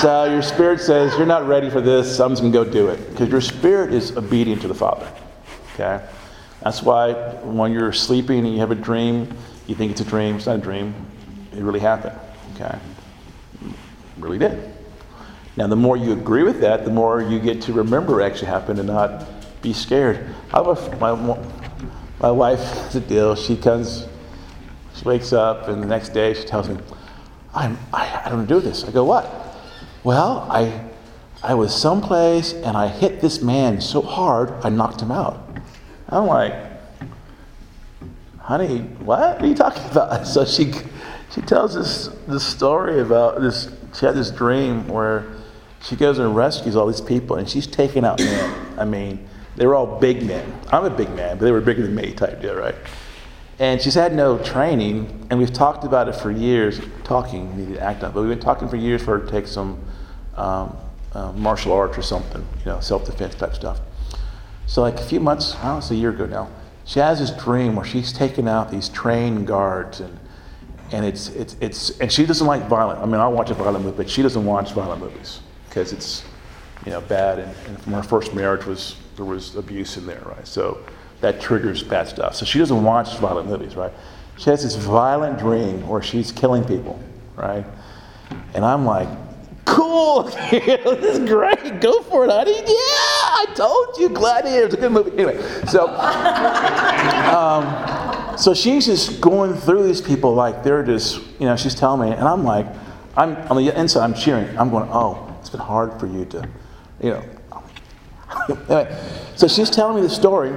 so 0.00 0.24
your 0.24 0.42
spirit 0.42 0.80
says, 0.80 1.16
You're 1.16 1.26
not 1.26 1.46
ready 1.46 1.70
for 1.70 1.80
this, 1.80 2.16
so 2.16 2.24
I'm 2.24 2.32
just 2.32 2.42
going 2.42 2.52
to 2.52 2.64
go 2.64 2.70
do 2.70 2.88
it. 2.88 3.10
Because 3.10 3.28
your 3.28 3.40
spirit 3.40 3.92
is 3.92 4.16
obedient 4.16 4.62
to 4.62 4.68
the 4.68 4.74
Father. 4.74 5.10
Okay? 5.74 6.04
That's 6.62 6.82
why 6.82 7.12
when 7.42 7.72
you're 7.72 7.92
sleeping 7.92 8.38
and 8.40 8.52
you 8.54 8.60
have 8.60 8.70
a 8.70 8.76
dream, 8.76 9.34
you 9.66 9.74
think 9.74 9.92
it's 9.92 10.00
a 10.00 10.04
dream. 10.04 10.36
It's 10.36 10.46
not 10.46 10.56
a 10.56 10.62
dream. 10.62 10.94
It 11.52 11.62
really 11.62 11.80
happened. 11.80 12.18
Okay? 12.54 12.78
Really 14.18 14.38
did. 14.38 14.72
Now, 15.56 15.68
the 15.68 15.76
more 15.76 15.96
you 15.96 16.12
agree 16.12 16.42
with 16.42 16.60
that, 16.60 16.84
the 16.84 16.90
more 16.90 17.22
you 17.22 17.38
get 17.38 17.62
to 17.62 17.72
remember 17.72 18.20
it 18.20 18.24
actually 18.24 18.48
happened 18.48 18.78
and 18.78 18.88
not 18.88 19.24
be 19.62 19.72
scared. 19.72 20.34
I 20.52 20.62
have 20.62 21.00
my, 21.00 21.14
my 22.20 22.30
wife 22.30 22.58
has 22.58 22.96
a 22.96 23.00
deal. 23.00 23.34
She 23.36 23.56
comes, 23.56 24.06
she 24.94 25.04
wakes 25.04 25.32
up, 25.32 25.68
and 25.68 25.82
the 25.82 25.86
next 25.86 26.10
day 26.10 26.34
she 26.34 26.44
tells 26.44 26.68
me, 26.68 26.78
I'm, 27.54 27.78
I, 27.92 28.22
I 28.26 28.28
don't 28.28 28.46
do 28.46 28.60
this. 28.60 28.84
I 28.84 28.90
go, 28.90 29.04
what? 29.04 29.30
Well, 30.02 30.46
I, 30.50 30.84
I 31.42 31.54
was 31.54 31.74
someplace 31.74 32.52
and 32.52 32.76
I 32.76 32.88
hit 32.88 33.20
this 33.20 33.42
man 33.42 33.80
so 33.80 34.02
hard 34.02 34.50
I 34.64 34.68
knocked 34.68 35.00
him 35.00 35.12
out. 35.12 35.40
I'm 36.08 36.26
like, 36.26 36.54
honey, 38.38 38.80
what 39.00 39.40
are 39.40 39.46
you 39.46 39.54
talking 39.54 39.84
about? 39.90 40.26
So 40.26 40.44
she, 40.44 40.72
she 41.30 41.40
tells 41.42 41.74
this, 41.74 42.08
this 42.26 42.44
story 42.44 43.00
about 43.00 43.40
this. 43.40 43.68
She 43.94 44.06
had 44.06 44.14
this 44.14 44.30
dream 44.30 44.88
where 44.88 45.26
she 45.80 45.96
goes 45.96 46.18
and 46.18 46.34
rescues 46.34 46.76
all 46.76 46.86
these 46.86 47.00
people, 47.00 47.36
and 47.36 47.48
she's 47.48 47.66
taking 47.66 48.04
out 48.04 48.18
men. 48.18 48.78
I 48.78 48.84
mean, 48.84 49.28
they 49.56 49.66
were 49.66 49.74
all 49.74 49.98
big 49.98 50.22
men. 50.22 50.60
I'm 50.70 50.84
a 50.84 50.90
big 50.90 51.10
man, 51.10 51.38
but 51.38 51.44
they 51.44 51.52
were 51.52 51.60
bigger 51.60 51.82
than 51.82 51.94
me 51.94 52.12
type 52.12 52.40
deal, 52.40 52.54
right? 52.54 52.74
And 53.64 53.80
she's 53.80 53.94
had 53.94 54.14
no 54.14 54.36
training, 54.36 55.26
and 55.30 55.38
we've 55.38 55.50
talked 55.50 55.84
about 55.84 56.06
it 56.06 56.14
for 56.14 56.30
years. 56.30 56.78
Talking, 57.02 57.56
we 57.56 57.64
need 57.64 57.76
to 57.76 57.80
act 57.80 58.02
on 58.02 58.10
it, 58.10 58.12
but 58.12 58.20
we've 58.20 58.28
been 58.28 58.38
talking 58.38 58.68
for 58.68 58.76
years 58.76 59.02
for 59.02 59.18
her 59.18 59.24
to 59.24 59.32
take 59.32 59.46
some 59.46 59.82
um, 60.36 60.76
uh, 61.14 61.32
martial 61.32 61.72
arts 61.72 61.96
or 61.96 62.02
something, 62.02 62.46
you 62.58 62.66
know, 62.66 62.78
self-defense 62.80 63.36
type 63.36 63.54
stuff. 63.54 63.80
So, 64.66 64.82
like 64.82 65.00
a 65.00 65.02
few 65.02 65.18
months, 65.18 65.54
I 65.54 65.62
don't 65.62 65.72
know, 65.72 65.78
it's 65.78 65.90
a 65.90 65.94
year 65.94 66.10
ago 66.10 66.26
now, 66.26 66.50
she 66.84 66.98
has 66.98 67.20
this 67.20 67.30
dream 67.42 67.74
where 67.74 67.86
she's 67.86 68.12
taking 68.12 68.48
out 68.48 68.70
these 68.70 68.90
trained 68.90 69.46
guards, 69.46 70.00
and 70.00 70.18
and 70.92 71.06
it's 71.06 71.28
it's 71.28 71.56
it's 71.62 71.98
and 72.00 72.12
she 72.12 72.26
doesn't 72.26 72.46
like 72.46 72.68
violent. 72.68 73.00
I 73.00 73.06
mean, 73.06 73.14
I 73.14 73.26
watch 73.28 73.48
a 73.48 73.54
violent 73.54 73.82
movie, 73.82 73.96
but 73.96 74.10
she 74.10 74.20
doesn't 74.20 74.44
watch 74.44 74.72
violent 74.72 75.00
movies 75.00 75.40
because 75.70 75.94
it's 75.94 76.22
you 76.84 76.90
know 76.90 77.00
bad. 77.00 77.38
And, 77.38 77.56
and 77.66 77.80
from 77.80 77.94
her 77.94 78.02
first 78.02 78.34
marriage 78.34 78.66
was 78.66 78.96
there 79.16 79.24
was 79.24 79.56
abuse 79.56 79.96
in 79.96 80.04
there, 80.04 80.22
right? 80.26 80.46
So 80.46 80.84
that 81.24 81.40
triggers 81.40 81.82
bad 81.82 82.06
stuff. 82.06 82.34
So 82.34 82.44
she 82.44 82.58
doesn't 82.58 82.84
watch 82.84 83.16
violent 83.16 83.48
movies, 83.48 83.76
right? 83.76 83.92
She 84.36 84.50
has 84.50 84.62
this 84.62 84.76
violent 84.76 85.38
dream 85.38 85.88
where 85.88 86.02
she's 86.02 86.30
killing 86.30 86.62
people, 86.64 87.02
right? 87.34 87.64
And 88.52 88.62
I'm 88.62 88.84
like, 88.84 89.08
cool, 89.64 90.24
this 90.50 91.16
is 91.16 91.26
great, 91.26 91.80
go 91.80 92.02
for 92.02 92.26
it, 92.26 92.30
honey. 92.30 92.56
Yeah, 92.56 92.66
I 92.66 93.46
told 93.54 93.96
you, 93.96 94.10
Gladiator, 94.10 94.66
it's 94.66 94.74
a 94.74 94.76
good 94.76 94.92
movie. 94.92 95.12
Anyway, 95.12 95.40
so, 95.66 95.88
um, 97.34 98.36
so 98.36 98.52
she's 98.52 98.84
just 98.84 99.22
going 99.22 99.54
through 99.54 99.84
these 99.84 100.02
people 100.02 100.34
like 100.34 100.62
they're 100.62 100.84
just, 100.84 101.22
you 101.40 101.46
know, 101.46 101.56
she's 101.56 101.74
telling 101.74 102.10
me, 102.10 102.14
and 102.14 102.28
I'm 102.28 102.44
like, 102.44 102.66
I'm 103.16 103.34
on 103.50 103.56
the 103.56 103.80
inside, 103.80 104.04
I'm 104.04 104.12
cheering. 104.12 104.58
I'm 104.58 104.68
going, 104.68 104.90
oh, 104.92 105.34
it's 105.40 105.48
been 105.48 105.60
hard 105.60 105.98
for 105.98 106.06
you 106.06 106.26
to, 106.26 106.46
you 107.02 107.10
know. 107.10 107.24
anyway, 108.68 109.10
so 109.36 109.48
she's 109.48 109.70
telling 109.70 109.96
me 109.96 110.02
the 110.02 110.10
story, 110.10 110.52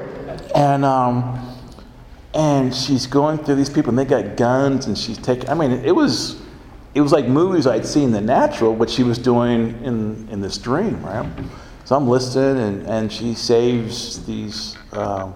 and 0.58 0.84
um, 0.84 1.56
and 2.34 2.74
she's 2.74 3.06
going 3.06 3.38
through 3.38 3.56
these 3.56 3.70
people, 3.70 3.90
and 3.90 4.00
they 4.00 4.06
got 4.06 4.36
guns, 4.36 4.88
and 4.88 4.98
she's 4.98 5.18
taking. 5.18 5.50
I 5.50 5.54
mean, 5.54 5.72
it 5.72 5.96
was 5.96 6.42
it 6.96 7.02
was 7.02 7.12
like 7.12 7.28
movies 7.28 7.68
I'd 7.68 7.86
seen 7.86 8.12
the 8.12 8.22
natural, 8.22 8.76
what 8.76 8.90
she 8.90 9.04
was 9.04 9.20
doing 9.20 9.80
in 9.84 10.28
in 10.32 10.42
this 10.42 10.58
dream, 10.58 11.02
right? 11.06 11.30
So 11.86 11.96
I'm 11.96 12.08
listening, 12.08 12.62
and 12.62 12.88
and 12.88 13.14
she 13.14 13.36
saves 13.36 14.26
these. 14.26 14.76
Um, 14.94 15.36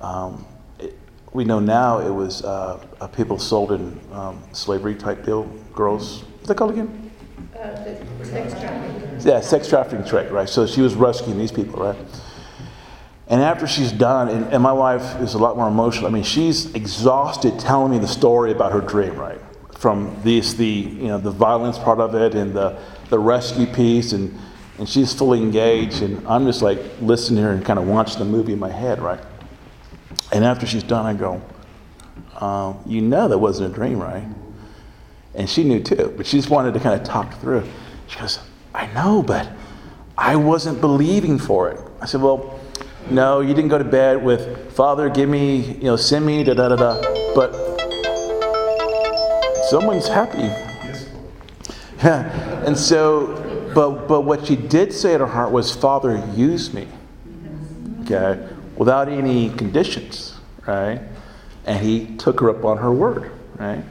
um, 0.00 0.46
it, 0.78 0.96
we 1.34 1.44
know 1.44 1.60
now 1.60 1.98
it 1.98 2.10
was 2.10 2.42
uh, 2.42 2.82
uh, 2.98 3.06
people 3.08 3.38
sold 3.38 3.72
in 3.72 4.00
um, 4.10 4.42
slavery 4.52 4.94
type 4.94 5.22
deal, 5.22 5.44
girls. 5.74 6.22
What's 6.22 6.48
that 6.48 6.56
called 6.56 6.70
again? 6.72 7.10
Uh, 7.54 7.84
sex 8.24 8.52
trafficking. 8.58 9.20
Yeah, 9.20 9.40
sex 9.40 9.68
trafficking 9.68 10.06
trade, 10.06 10.30
right? 10.30 10.48
So 10.48 10.66
she 10.66 10.80
was 10.80 10.94
rescuing 10.94 11.38
these 11.38 11.52
people, 11.52 11.78
right? 11.78 11.96
And 13.30 13.40
after 13.40 13.66
she's 13.66 13.92
done, 13.92 14.28
and, 14.28 14.52
and, 14.52 14.62
my 14.62 14.72
wife 14.72 15.20
is 15.20 15.34
a 15.34 15.38
lot 15.38 15.56
more 15.56 15.68
emotional. 15.68 16.08
I 16.08 16.10
mean, 16.10 16.24
she's 16.24 16.74
exhausted 16.74 17.60
telling 17.60 17.92
me 17.92 17.98
the 17.98 18.08
story 18.08 18.50
about 18.50 18.72
her 18.72 18.80
dream, 18.80 19.14
right? 19.14 19.40
from 19.80 20.14
this 20.22 20.52
the 20.52 20.66
you 20.66 21.08
know 21.08 21.16
the 21.16 21.30
violence 21.30 21.78
part 21.78 22.00
of 22.00 22.14
it 22.14 22.34
and 22.34 22.52
the 22.52 22.78
the 23.08 23.18
rescue 23.18 23.64
piece 23.64 24.12
and 24.12 24.38
and 24.78 24.86
she's 24.86 25.14
fully 25.14 25.40
engaged 25.40 26.02
and 26.02 26.26
I'm 26.28 26.44
just 26.44 26.60
like 26.60 26.78
listening 27.00 27.38
to 27.38 27.48
her 27.48 27.52
and 27.54 27.64
kind 27.64 27.78
of 27.78 27.88
watching 27.88 28.18
the 28.18 28.26
movie 28.26 28.52
in 28.52 28.58
my 28.58 28.70
head, 28.70 29.00
right? 29.00 29.20
And 30.32 30.44
after 30.44 30.66
she's 30.66 30.82
done, 30.82 31.06
I 31.06 31.14
go, 31.14 31.40
um, 32.44 32.78
"You 32.86 33.00
know 33.00 33.26
that 33.28 33.38
wasn't 33.38 33.72
a 33.72 33.74
dream, 33.74 34.00
right?" 34.00 34.24
And 35.34 35.48
she 35.48 35.64
knew 35.64 35.82
too, 35.82 36.12
but 36.14 36.26
she 36.26 36.36
just 36.36 36.50
wanted 36.50 36.74
to 36.74 36.80
kind 36.80 37.00
of 37.00 37.06
talk 37.06 37.40
through. 37.40 37.66
She 38.06 38.18
goes, 38.18 38.38
"I 38.74 38.86
know, 38.88 39.22
but 39.22 39.48
I 40.16 40.36
wasn't 40.36 40.82
believing 40.82 41.38
for 41.38 41.70
it." 41.70 41.80
I 42.02 42.06
said, 42.06 42.20
"Well." 42.20 42.59
No, 43.08 43.40
you 43.40 43.54
didn't 43.54 43.70
go 43.70 43.78
to 43.78 43.84
bed 43.84 44.22
with, 44.22 44.72
Father, 44.72 45.08
give 45.08 45.28
me, 45.28 45.60
you 45.60 45.84
know, 45.84 45.96
send 45.96 46.26
me, 46.26 46.44
da 46.44 46.54
da 46.54 46.68
da 46.68 46.76
da. 46.76 47.00
But 47.34 47.52
someone's 49.68 50.08
happy. 50.08 50.50
Yeah. 52.02 52.62
and 52.66 52.76
so, 52.76 53.70
but, 53.74 54.06
but 54.06 54.22
what 54.22 54.46
she 54.46 54.56
did 54.56 54.92
say 54.92 55.14
in 55.14 55.20
her 55.20 55.26
heart 55.26 55.52
was, 55.52 55.74
Father, 55.74 56.24
use 56.34 56.74
me. 56.74 56.88
Okay? 58.02 58.48
Without 58.76 59.08
any 59.08 59.50
conditions, 59.50 60.38
right? 60.66 61.00
And 61.66 61.84
he 61.84 62.16
took 62.16 62.40
her 62.40 62.50
up 62.50 62.64
on 62.64 62.78
her 62.78 62.92
word, 62.92 63.30
right? 63.58 63.84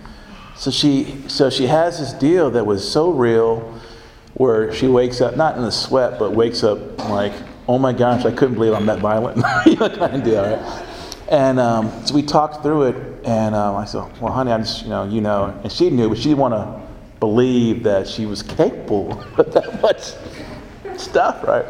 So 0.55 0.71
she, 0.71 1.23
so 1.27 1.49
she 1.49 1.67
has 1.67 1.99
this 1.99 2.11
deal 2.11 2.51
that 2.51 2.65
was 2.65 2.89
so 2.89 3.11
real 3.11 3.79
where 4.33 4.73
she 4.73 4.87
wakes 4.87 5.21
up, 5.21 5.37
not 5.37 5.57
in 5.57 5.63
a 5.63 5.71
sweat, 5.71 6.19
but 6.19 6.31
wakes 6.31 6.63
up 6.63 6.97
like, 7.09 7.33
oh 7.69 7.77
my 7.77 7.93
gosh, 7.93 8.25
I 8.25 8.31
couldn't 8.31 8.55
believe 8.55 8.73
I'm 8.73 8.87
that 8.87 8.97
violent. 8.97 9.37
you 9.67 9.75
know, 9.75 9.89
kind 9.89 10.15
of 10.15 10.23
deal, 10.23 10.41
right? 10.41 10.85
And 11.29 11.59
um, 11.59 12.03
so 12.03 12.15
we 12.15 12.23
talked 12.23 12.63
through 12.63 12.87
it, 12.87 12.95
and 13.23 13.53
um, 13.53 13.75
I 13.75 13.85
said, 13.85 13.99
well, 14.19 14.33
honey, 14.33 14.51
I 14.51 14.57
just, 14.57 14.81
you 14.81 14.89
know, 14.89 15.03
you 15.07 15.21
know. 15.21 15.55
And 15.61 15.71
she 15.71 15.91
knew, 15.91 16.09
but 16.09 16.17
she 16.17 16.29
didn't 16.29 16.39
want 16.39 16.55
to 16.55 16.81
believe 17.19 17.83
that 17.83 18.07
she 18.07 18.25
was 18.25 18.41
capable 18.41 19.21
of 19.37 19.53
that 19.53 19.81
much 19.83 20.13
stuff, 20.99 21.43
right? 21.43 21.65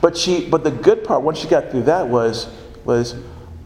But 0.00 0.16
she, 0.16 0.48
but 0.48 0.62
the 0.62 0.70
good 0.70 1.02
part, 1.02 1.22
once 1.22 1.40
she 1.40 1.48
got 1.48 1.72
through 1.72 1.84
that, 1.84 2.06
was, 2.06 2.46
was, 2.84 3.16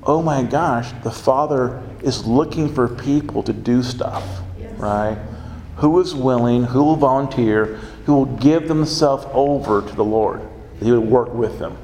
oh 0.05 0.23
my 0.23 0.45
gosh, 0.45 0.91
the 1.03 1.11
Father 1.11 1.83
is 2.01 2.25
looking 2.25 2.73
for 2.73 2.89
people 2.89 3.43
to 3.43 3.53
do 3.53 3.83
stuff, 3.83 4.25
yes. 4.59 4.73
right? 4.79 5.19
Who 5.77 6.01
is 6.01 6.15
willing, 6.15 6.65
who 6.65 6.83
will 6.83 6.97
volunteer, 6.97 7.77
who 8.07 8.15
will 8.15 8.37
give 8.37 8.67
themselves 8.67 9.27
over 9.35 9.87
to 9.87 9.95
the 9.95 10.05
Lord. 10.05 10.41
He 10.81 10.91
would 10.93 11.09
work 11.09 11.33
with 11.33 11.59
them, 11.59 11.77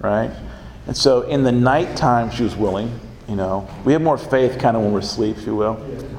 right? 0.00 0.30
And 0.86 0.96
so 0.96 1.22
in 1.22 1.42
the 1.42 1.52
nighttime, 1.52 2.30
she 2.30 2.42
was 2.42 2.56
willing. 2.56 2.98
You 3.28 3.36
know, 3.36 3.68
we 3.84 3.92
have 3.92 4.02
more 4.02 4.18
faith 4.18 4.58
kind 4.58 4.76
of 4.76 4.82
when 4.82 4.92
we're 4.92 5.00
asleep, 5.00 5.36
if 5.38 5.46
you 5.46 5.56
will. 5.56 5.78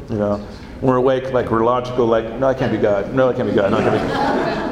You 0.10 0.18
know, 0.18 0.38
when 0.82 0.92
we're 0.92 0.98
awake, 0.98 1.32
like 1.32 1.50
we're 1.50 1.64
logical, 1.64 2.06
like 2.06 2.26
no, 2.26 2.50
that 2.50 2.58
can't 2.60 2.72
be 2.72 2.78
God. 2.78 3.14
No, 3.14 3.28
that 3.28 3.38
can't 3.38 3.50
be 3.50 3.56
God. 3.56 3.72
No, 3.72 3.78
that 3.78 3.90
can't 3.90 4.02
be 4.02 4.14
God. 4.14 4.68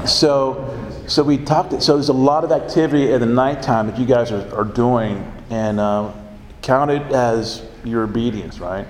So, 0.08 0.64
so 1.06 1.22
we 1.22 1.36
talked. 1.36 1.82
So 1.82 1.94
there's 1.94 2.08
a 2.08 2.14
lot 2.14 2.42
of 2.42 2.50
activity 2.50 3.12
in 3.12 3.20
the 3.20 3.26
nighttime 3.26 3.88
that 3.88 3.98
you 3.98 4.06
guys 4.06 4.32
are, 4.32 4.54
are 4.54 4.64
doing, 4.64 5.30
and 5.50 5.78
uh, 5.78 6.14
count 6.62 6.90
it 6.90 7.02
as 7.12 7.62
your 7.84 8.04
obedience, 8.04 8.58
right? 8.58 8.86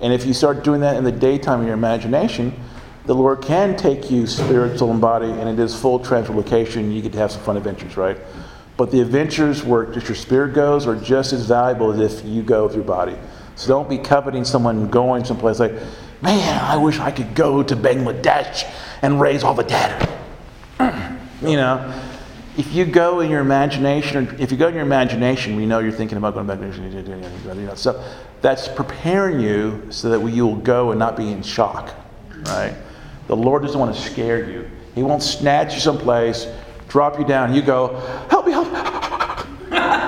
And 0.00 0.12
if 0.12 0.26
you 0.26 0.34
start 0.34 0.62
doing 0.62 0.80
that 0.82 0.96
in 0.96 1.02
the 1.02 1.12
daytime 1.12 1.60
in 1.60 1.66
your 1.66 1.74
imagination, 1.74 2.52
the 3.06 3.14
Lord 3.14 3.42
can 3.42 3.76
take 3.76 4.10
you 4.10 4.26
spirit, 4.26 4.78
soul, 4.78 4.90
and 4.90 5.00
body, 5.00 5.30
and 5.30 5.48
it 5.48 5.62
is 5.62 5.78
full 5.78 6.00
translocation. 6.00 6.92
You 6.92 7.02
get 7.02 7.12
to 7.12 7.18
have 7.18 7.32
some 7.32 7.42
fun 7.42 7.56
adventures, 7.56 7.96
right? 7.96 8.16
But 8.76 8.90
the 8.90 9.00
adventures 9.00 9.62
where 9.62 9.84
just 9.92 10.08
your 10.08 10.16
spirit 10.16 10.54
goes 10.54 10.86
are 10.86 10.96
just 10.96 11.32
as 11.32 11.46
valuable 11.46 11.92
as 11.92 12.00
if 12.00 12.24
you 12.24 12.42
go 12.42 12.64
with 12.66 12.74
your 12.74 12.84
body. 12.84 13.16
So 13.56 13.68
don't 13.68 13.88
be 13.88 13.98
coveting 13.98 14.44
someone 14.44 14.88
going 14.88 15.24
someplace 15.24 15.60
like, 15.60 15.74
man, 16.22 16.60
I 16.64 16.76
wish 16.76 16.98
I 16.98 17.10
could 17.10 17.34
go 17.34 17.62
to 17.62 17.76
Bangladesh 17.76 18.68
and 19.02 19.20
raise 19.20 19.44
all 19.44 19.54
the 19.54 19.62
dead. 19.62 20.08
you 21.42 21.56
know, 21.56 22.02
if 22.56 22.72
you 22.72 22.84
go 22.84 23.20
in 23.20 23.30
your 23.30 23.40
imagination, 23.40 24.28
or 24.28 24.34
if 24.40 24.50
you 24.50 24.56
go 24.56 24.68
in 24.68 24.74
your 24.74 24.82
imagination, 24.82 25.56
we 25.56 25.66
know 25.66 25.78
you're 25.80 25.92
thinking 25.92 26.18
about 26.18 26.34
going 26.34 26.46
to 26.46 27.54
you 27.54 27.66
know, 27.66 27.74
so 27.74 28.02
that's 28.40 28.66
preparing 28.66 29.40
you 29.40 29.86
so 29.90 30.08
that 30.08 30.26
you 30.32 30.46
will 30.46 30.56
go 30.56 30.90
and 30.90 30.98
not 30.98 31.16
be 31.16 31.30
in 31.30 31.42
shock, 31.42 31.94
right? 32.46 32.74
The 33.26 33.36
Lord 33.36 33.62
doesn't 33.62 33.78
want 33.78 33.94
to 33.94 34.00
scare 34.00 34.50
you. 34.50 34.70
He 34.94 35.02
won't 35.02 35.22
snatch 35.22 35.74
you 35.74 35.80
someplace, 35.80 36.46
drop 36.88 37.18
you 37.18 37.24
down, 37.24 37.54
you 37.54 37.62
go, 37.62 37.96
help 38.30 38.46
me, 38.46 38.52
help 38.52 38.66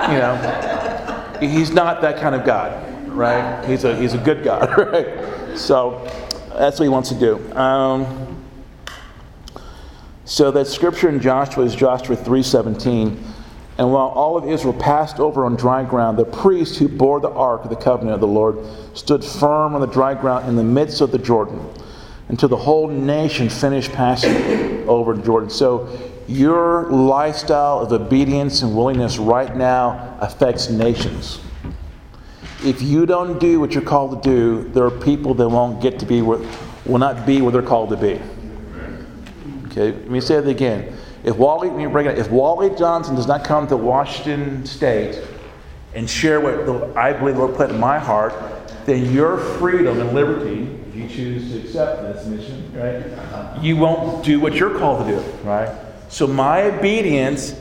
you 0.07 0.17
know, 0.17 1.37
he's 1.39 1.71
not 1.71 2.01
that 2.01 2.17
kind 2.19 2.35
of 2.35 2.45
God, 2.45 3.07
right? 3.09 3.65
He's 3.67 3.83
a, 3.83 3.95
he's 3.95 4.13
a 4.13 4.17
good 4.17 4.43
God, 4.43 4.77
right? 4.93 5.57
So 5.57 6.01
that's 6.49 6.79
what 6.79 6.85
he 6.85 6.89
wants 6.89 7.09
to 7.09 7.15
do. 7.15 7.53
Um, 7.53 8.45
so 10.25 10.51
that 10.51 10.67
scripture 10.67 11.09
in 11.09 11.19
Joshua 11.19 11.65
is 11.65 11.75
Joshua 11.75 12.15
3.17. 12.15 13.17
And 13.79 13.93
while 13.93 14.07
all 14.07 14.37
of 14.37 14.45
Israel 14.49 14.73
passed 14.73 15.19
over 15.19 15.45
on 15.45 15.55
dry 15.55 15.83
ground, 15.83 16.17
the 16.17 16.25
priest 16.25 16.77
who 16.77 16.87
bore 16.87 17.19
the 17.19 17.29
ark 17.29 17.63
of 17.63 17.69
the 17.69 17.75
covenant 17.75 18.15
of 18.15 18.21
the 18.21 18.27
Lord 18.27 18.57
stood 18.93 19.23
firm 19.23 19.75
on 19.75 19.81
the 19.81 19.87
dry 19.87 20.13
ground 20.15 20.47
in 20.47 20.55
the 20.55 20.63
midst 20.63 21.01
of 21.01 21.11
the 21.11 21.19
Jordan 21.19 21.63
until 22.29 22.49
the 22.49 22.57
whole 22.57 22.87
nation 22.87 23.49
finished 23.49 23.91
passing 23.93 24.87
over 24.87 25.15
Jordan. 25.15 25.49
So 25.49 25.87
your 26.27 26.91
lifestyle 26.91 27.79
of 27.79 27.91
obedience 27.91 28.61
and 28.61 28.75
willingness 28.75 29.17
right 29.17 29.55
now 29.55 30.17
affects 30.19 30.69
nations. 30.69 31.39
If 32.63 32.81
you 32.81 33.05
don't 33.05 33.39
do 33.39 33.59
what 33.59 33.73
you're 33.73 33.83
called 33.83 34.21
to 34.21 34.29
do, 34.29 34.69
there 34.69 34.83
are 34.83 34.91
people 34.91 35.33
that 35.35 35.47
won't 35.47 35.81
get 35.81 35.99
to 35.99 36.05
be 36.05 36.21
where, 36.21 36.39
will 36.85 36.97
not 36.97 37.25
be 37.25 37.41
where 37.41 37.51
they're 37.51 37.61
called 37.61 37.89
to 37.91 37.97
be. 37.97 38.19
Okay, 39.67 39.91
let 39.91 40.09
me 40.09 40.19
say 40.19 40.35
it 40.35 40.47
again. 40.47 40.97
If 41.23 41.37
Wally, 41.37 41.69
let 41.69 41.77
me 41.77 41.85
break 41.85 42.07
it, 42.07 42.17
if 42.17 42.29
Wally 42.29 42.75
Johnson 42.75 43.15
does 43.15 43.27
not 43.27 43.43
come 43.43 43.67
to 43.67 43.77
Washington 43.77 44.65
State 44.65 45.21
and 45.93 46.09
share 46.09 46.41
what 46.41 46.97
I 46.97 47.13
believe 47.13 47.35
the 47.35 47.41
Lord 47.41 47.55
put 47.55 47.69
in 47.69 47.79
my 47.79 47.99
heart, 47.99 48.33
then 48.85 49.13
your 49.13 49.37
freedom 49.37 49.99
and 49.99 50.13
liberty 50.13 50.77
you 50.97 51.07
choose 51.07 51.51
to 51.51 51.59
accept 51.59 52.01
this 52.01 52.25
mission, 52.25 52.71
right, 52.75 52.95
uh-huh. 52.95 53.59
you 53.61 53.77
won't 53.77 54.25
do 54.25 54.39
what 54.39 54.53
you're 54.55 54.77
called 54.77 55.05
to 55.05 55.11
do, 55.11 55.19
right? 55.43 55.69
So 56.09 56.25
my 56.25 56.63
obedience 56.63 57.55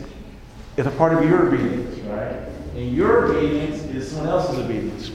is 0.76 0.86
a 0.86 0.90
part 0.92 1.12
of 1.12 1.28
your 1.28 1.48
obedience, 1.48 1.98
right? 2.00 2.36
And 2.74 2.96
your 2.96 3.26
obedience 3.26 3.82
is 3.84 4.10
someone 4.10 4.28
else's 4.28 4.58
obedience. 4.58 5.10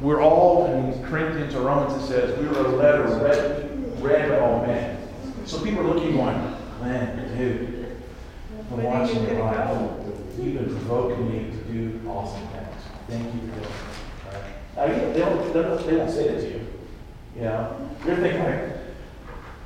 We're 0.00 0.22
all, 0.22 0.66
in 0.66 1.04
Corinthians 1.04 1.54
or 1.54 1.62
Romans, 1.62 2.02
it 2.02 2.06
says, 2.06 2.38
we 2.38 2.46
were 2.46 2.64
a 2.64 2.68
letter 2.68 3.02
read, 3.22 4.02
read 4.02 4.30
by 4.30 4.38
all 4.40 4.64
men. 4.66 4.96
So 5.44 5.62
people 5.62 5.80
are 5.80 5.94
looking 5.94 6.16
going, 6.16 6.56
man, 6.80 7.36
dude, 7.36 7.96
I'm 8.72 8.82
watching 8.82 9.22
your 9.24 9.44
life. 9.44 9.90
You've 10.38 10.54
been 10.54 10.70
provoking 10.70 11.30
me 11.30 11.50
to 11.50 11.56
do 11.72 12.08
awesome 12.08 12.46
things. 12.48 12.82
Thank 13.08 13.34
you 13.34 13.40
for 13.52 13.60
that. 13.60 14.42
Right? 14.76 15.12
They, 15.12 15.18
don't, 15.18 15.52
they, 15.52 15.62
don't, 15.62 15.86
they 15.86 15.96
don't 15.96 16.10
say 16.10 16.28
that 16.28 16.40
to 16.40 16.48
you. 16.48 16.69
You 17.36 17.42
know, 17.42 17.90
you're 18.04 18.16
thinking 18.16 18.42
like, 18.42 18.70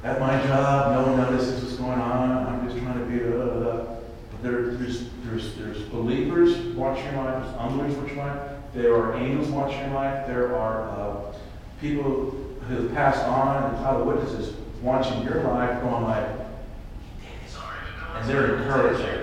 at 0.04 0.20
my 0.20 0.40
job, 0.46 0.92
no 0.92 1.12
one 1.12 1.16
notices 1.16 1.62
what's 1.62 1.76
going 1.76 1.98
on. 1.98 2.46
I'm 2.46 2.68
just 2.68 2.80
trying 2.82 2.98
to 2.98 3.04
be 3.06 3.18
blah, 3.18 3.44
blah, 3.44 3.60
blah. 3.60 3.96
But 4.30 4.42
there, 4.42 4.70
there's, 4.74 5.08
there's, 5.24 5.54
there's 5.54 5.82
believers 5.84 6.58
watching 6.76 7.04
your 7.06 7.24
life. 7.24 7.44
There's 7.44 7.56
unbelievers 7.56 7.96
watching 7.96 8.16
your 8.16 8.26
life. 8.26 8.50
There 8.74 8.94
are 8.96 9.16
angels 9.16 9.48
watching 9.48 9.80
your 9.80 9.94
life. 9.94 10.26
There 10.26 10.56
are 10.56 10.82
uh, 10.90 11.34
people 11.80 12.02
who 12.68 12.74
have 12.74 12.94
passed 12.94 13.24
on 13.24 13.74
and 13.74 13.84
other 13.84 14.04
witnesses 14.04 14.54
watching 14.82 15.22
your 15.22 15.42
life 15.44 15.80
going 15.80 16.04
like, 16.04 16.28
and 18.16 18.28
they're 18.28 18.56
encouraging. 18.56 19.22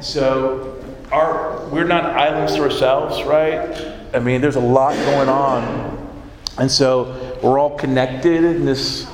so 0.00 0.84
our, 1.10 1.66
we're 1.68 1.84
not 1.84 2.04
islands 2.04 2.54
to 2.54 2.62
ourselves, 2.62 3.22
right? 3.24 3.91
I 4.14 4.18
mean, 4.18 4.40
there's 4.40 4.56
a 4.56 4.60
lot 4.60 4.94
going 4.94 5.28
on. 5.28 5.98
And 6.58 6.70
so 6.70 7.38
we're 7.42 7.58
all 7.58 7.76
connected 7.76 8.44
in 8.44 8.64
this 8.64 9.06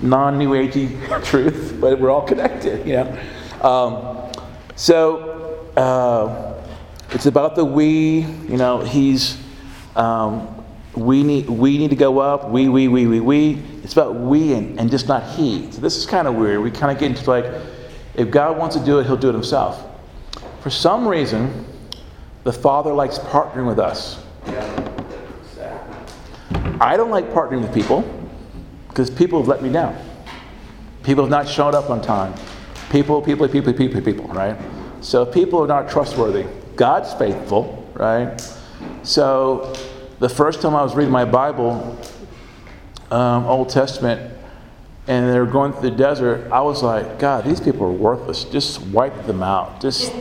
non 0.00 0.38
New 0.38 0.50
Agey 0.50 1.24
truth, 1.24 1.76
but 1.80 2.00
we're 2.00 2.10
all 2.10 2.26
connected, 2.26 2.86
you 2.86 2.94
know. 2.94 3.18
Um, 3.62 4.32
so 4.76 5.70
uh, 5.76 6.54
it's 7.10 7.26
about 7.26 7.54
the 7.54 7.64
we, 7.64 8.20
you 8.20 8.56
know, 8.56 8.80
he's, 8.80 9.38
um, 9.94 10.64
we, 10.94 11.22
need, 11.22 11.48
we 11.48 11.76
need 11.76 11.90
to 11.90 11.96
go 11.96 12.18
up, 12.18 12.48
we, 12.48 12.68
we, 12.68 12.88
we, 12.88 13.06
we, 13.06 13.20
we. 13.20 13.62
It's 13.82 13.92
about 13.92 14.14
we 14.14 14.54
and, 14.54 14.80
and 14.80 14.90
just 14.90 15.06
not 15.06 15.22
he. 15.34 15.70
So 15.70 15.80
this 15.80 15.96
is 15.96 16.06
kind 16.06 16.26
of 16.26 16.34
weird. 16.34 16.62
We 16.62 16.70
kind 16.70 16.90
of 16.90 16.98
get 16.98 17.10
into 17.10 17.28
like, 17.28 17.44
if 18.14 18.30
God 18.30 18.56
wants 18.56 18.74
to 18.76 18.84
do 18.84 18.98
it, 18.98 19.06
he'll 19.06 19.18
do 19.18 19.28
it 19.28 19.34
himself. 19.34 19.84
For 20.62 20.70
some 20.70 21.06
reason, 21.06 21.66
the 22.44 22.52
Father 22.52 22.92
likes 22.92 23.18
partnering 23.18 23.66
with 23.66 23.78
us. 23.78 24.25
I 26.80 26.96
don't 26.96 27.10
like 27.10 27.30
partnering 27.30 27.62
with 27.62 27.72
people 27.72 28.04
because 28.88 29.08
people 29.08 29.38
have 29.38 29.48
let 29.48 29.62
me 29.62 29.70
down. 29.70 29.96
People 31.02 31.24
have 31.24 31.30
not 31.30 31.48
shown 31.48 31.74
up 31.74 31.88
on 31.88 32.02
time. 32.02 32.34
People, 32.90 33.22
people, 33.22 33.48
people, 33.48 33.72
people, 33.72 34.00
people, 34.00 34.26
right? 34.28 34.56
So 35.00 35.24
people 35.24 35.62
are 35.62 35.66
not 35.66 35.88
trustworthy. 35.88 36.46
God's 36.76 37.14
faithful, 37.14 37.90
right? 37.94 38.40
So 39.02 39.74
the 40.18 40.28
first 40.28 40.60
time 40.60 40.74
I 40.74 40.82
was 40.82 40.94
reading 40.94 41.12
my 41.12 41.24
Bible, 41.24 41.98
um, 43.10 43.46
Old 43.46 43.68
Testament, 43.70 44.32
and 45.06 45.30
they 45.30 45.38
were 45.38 45.46
going 45.46 45.72
through 45.72 45.90
the 45.90 45.96
desert, 45.96 46.50
I 46.50 46.60
was 46.60 46.82
like, 46.82 47.18
God, 47.18 47.44
these 47.44 47.60
people 47.60 47.86
are 47.86 47.92
worthless. 47.92 48.44
Just 48.44 48.80
wipe 48.86 49.26
them 49.26 49.42
out. 49.42 49.80
Just, 49.80 50.12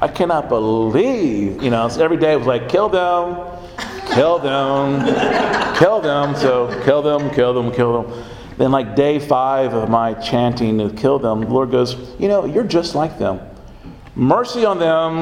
I 0.00 0.08
cannot 0.08 0.48
believe, 0.48 1.62
you 1.62 1.70
know, 1.70 1.88
so 1.88 2.02
every 2.02 2.16
day 2.16 2.32
it 2.32 2.36
was 2.36 2.46
like, 2.46 2.68
kill 2.68 2.88
them, 2.88 3.49
kill 4.14 4.38
them, 4.38 5.04
kill 5.76 6.00
them. 6.00 6.34
So 6.36 6.68
kill 6.84 7.02
them, 7.02 7.30
kill 7.30 7.54
them, 7.54 7.72
kill 7.72 8.02
them. 8.02 8.24
Then, 8.56 8.72
like 8.72 8.94
day 8.94 9.18
five 9.18 9.72
of 9.72 9.88
my 9.88 10.14
chanting 10.14 10.78
to 10.78 10.90
kill 10.90 11.18
them, 11.18 11.40
the 11.40 11.48
Lord 11.48 11.70
goes, 11.70 11.96
You 12.18 12.28
know, 12.28 12.44
you're 12.44 12.64
just 12.64 12.94
like 12.94 13.18
them. 13.18 13.40
Mercy 14.14 14.64
on 14.66 14.78
them, 14.78 15.14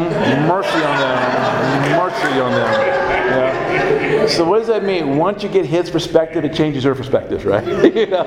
mercy 0.49 0.83
on 0.83 0.99
them, 0.99 1.93
mercy 1.97 2.41
on 2.41 2.53
them. 2.53 2.99
Yeah. 3.29 4.27
So 4.27 4.45
what 4.45 4.59
does 4.59 4.69
that 4.69 4.83
mean? 4.83 5.17
Once 5.19 5.43
you 5.43 5.49
get 5.49 5.67
his 5.67 5.91
perspective, 5.91 6.45
it 6.45 6.53
changes 6.53 6.85
your 6.85 6.95
perspective, 6.95 7.45
right? 7.45 7.65
you 7.95 8.07
know? 8.07 8.25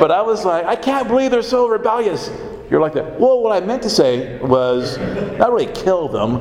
But 0.00 0.10
I 0.10 0.20
was 0.22 0.44
like, 0.44 0.64
I 0.64 0.74
can't 0.76 1.06
believe 1.06 1.30
they're 1.30 1.42
so 1.42 1.68
rebellious. 1.68 2.30
You're 2.70 2.80
like 2.80 2.94
that. 2.94 3.20
Well, 3.20 3.40
what 3.40 3.62
I 3.62 3.64
meant 3.64 3.82
to 3.82 3.90
say 3.90 4.38
was 4.40 4.98
not 5.38 5.52
really 5.52 5.72
kill 5.72 6.08
them, 6.08 6.40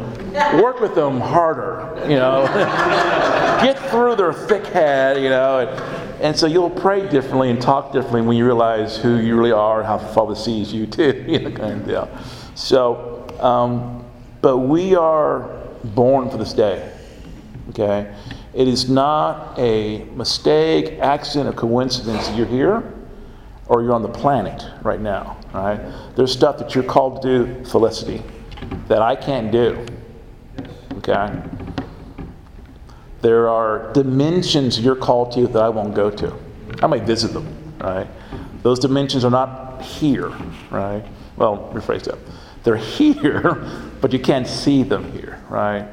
work 0.61 0.79
with 0.79 0.95
them 0.95 1.19
harder, 1.19 1.95
you 2.03 2.15
know. 2.15 2.45
get 3.63 3.79
through 3.89 4.15
their 4.15 4.33
thick 4.33 4.65
head, 4.67 5.21
you 5.21 5.29
know. 5.29 5.59
And, 5.59 6.21
and, 6.21 6.37
so 6.37 6.47
you'll 6.47 6.69
pray 6.69 7.07
differently 7.09 7.49
and 7.49 7.61
talk 7.61 7.93
differently 7.93 8.21
when 8.21 8.37
you 8.37 8.45
realize 8.45 8.97
who 8.97 9.19
you 9.19 9.35
really 9.35 9.51
are 9.51 9.79
and 9.79 9.87
how 9.87 9.97
the 9.97 10.07
Father 10.07 10.35
sees 10.35 10.73
you 10.73 10.85
too, 10.97 11.25
you 11.27 11.39
know, 11.39 11.51
kind 11.51 11.81
of 11.81 11.87
deal. 11.87 12.09
So 12.55 13.13
um, 13.39 14.05
but 14.41 14.59
we 14.59 14.95
are 14.95 15.49
born 15.95 16.29
for 16.29 16.37
this 16.37 16.53
day. 16.53 16.91
Okay? 17.69 18.13
It 18.53 18.67
is 18.67 18.89
not 18.89 19.57
a 19.57 20.03
mistake, 20.15 20.99
accident, 20.99 21.49
or 21.49 21.57
coincidence 21.57 22.27
that 22.27 22.37
you're 22.37 22.45
here 22.45 22.93
or 23.67 23.81
you're 23.81 23.93
on 23.93 24.01
the 24.01 24.09
planet 24.09 24.63
right 24.81 24.99
now. 24.99 25.39
Right? 25.53 25.79
There's 26.15 26.31
stuff 26.31 26.57
that 26.57 26.75
you're 26.75 26.83
called 26.83 27.21
to 27.21 27.45
do, 27.45 27.65
Felicity, 27.65 28.21
that 28.87 29.01
I 29.01 29.15
can't 29.15 29.51
do. 29.51 29.85
Okay? 31.07 31.41
There 33.21 33.49
are 33.49 33.91
dimensions 33.93 34.79
you're 34.79 34.95
called 34.95 35.31
to 35.33 35.47
that 35.47 35.61
I 35.61 35.69
won't 35.69 35.95
go 35.95 36.09
to. 36.09 36.33
I 36.81 36.87
might 36.87 37.03
visit 37.03 37.33
them, 37.33 37.47
right? 37.79 38.07
Those 38.63 38.79
dimensions 38.79 39.23
are 39.23 39.31
not 39.31 39.81
here, 39.81 40.29
right? 40.69 41.03
Well, 41.37 41.71
rephrase 41.73 42.03
that. 42.03 42.17
They're 42.63 42.75
here, 42.77 43.65
but 44.01 44.13
you 44.13 44.19
can't 44.19 44.47
see 44.47 44.83
them 44.83 45.11
here, 45.11 45.41
right? 45.49 45.87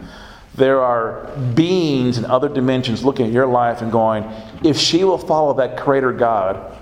There 0.54 0.80
are 0.80 1.26
beings 1.54 2.18
in 2.18 2.24
other 2.24 2.48
dimensions 2.48 3.04
looking 3.04 3.26
at 3.26 3.32
your 3.32 3.46
life 3.46 3.82
and 3.82 3.90
going, 3.90 4.24
if 4.64 4.76
she 4.76 5.04
will 5.04 5.18
follow 5.18 5.54
that 5.54 5.76
Creator 5.76 6.12
God, 6.12 6.76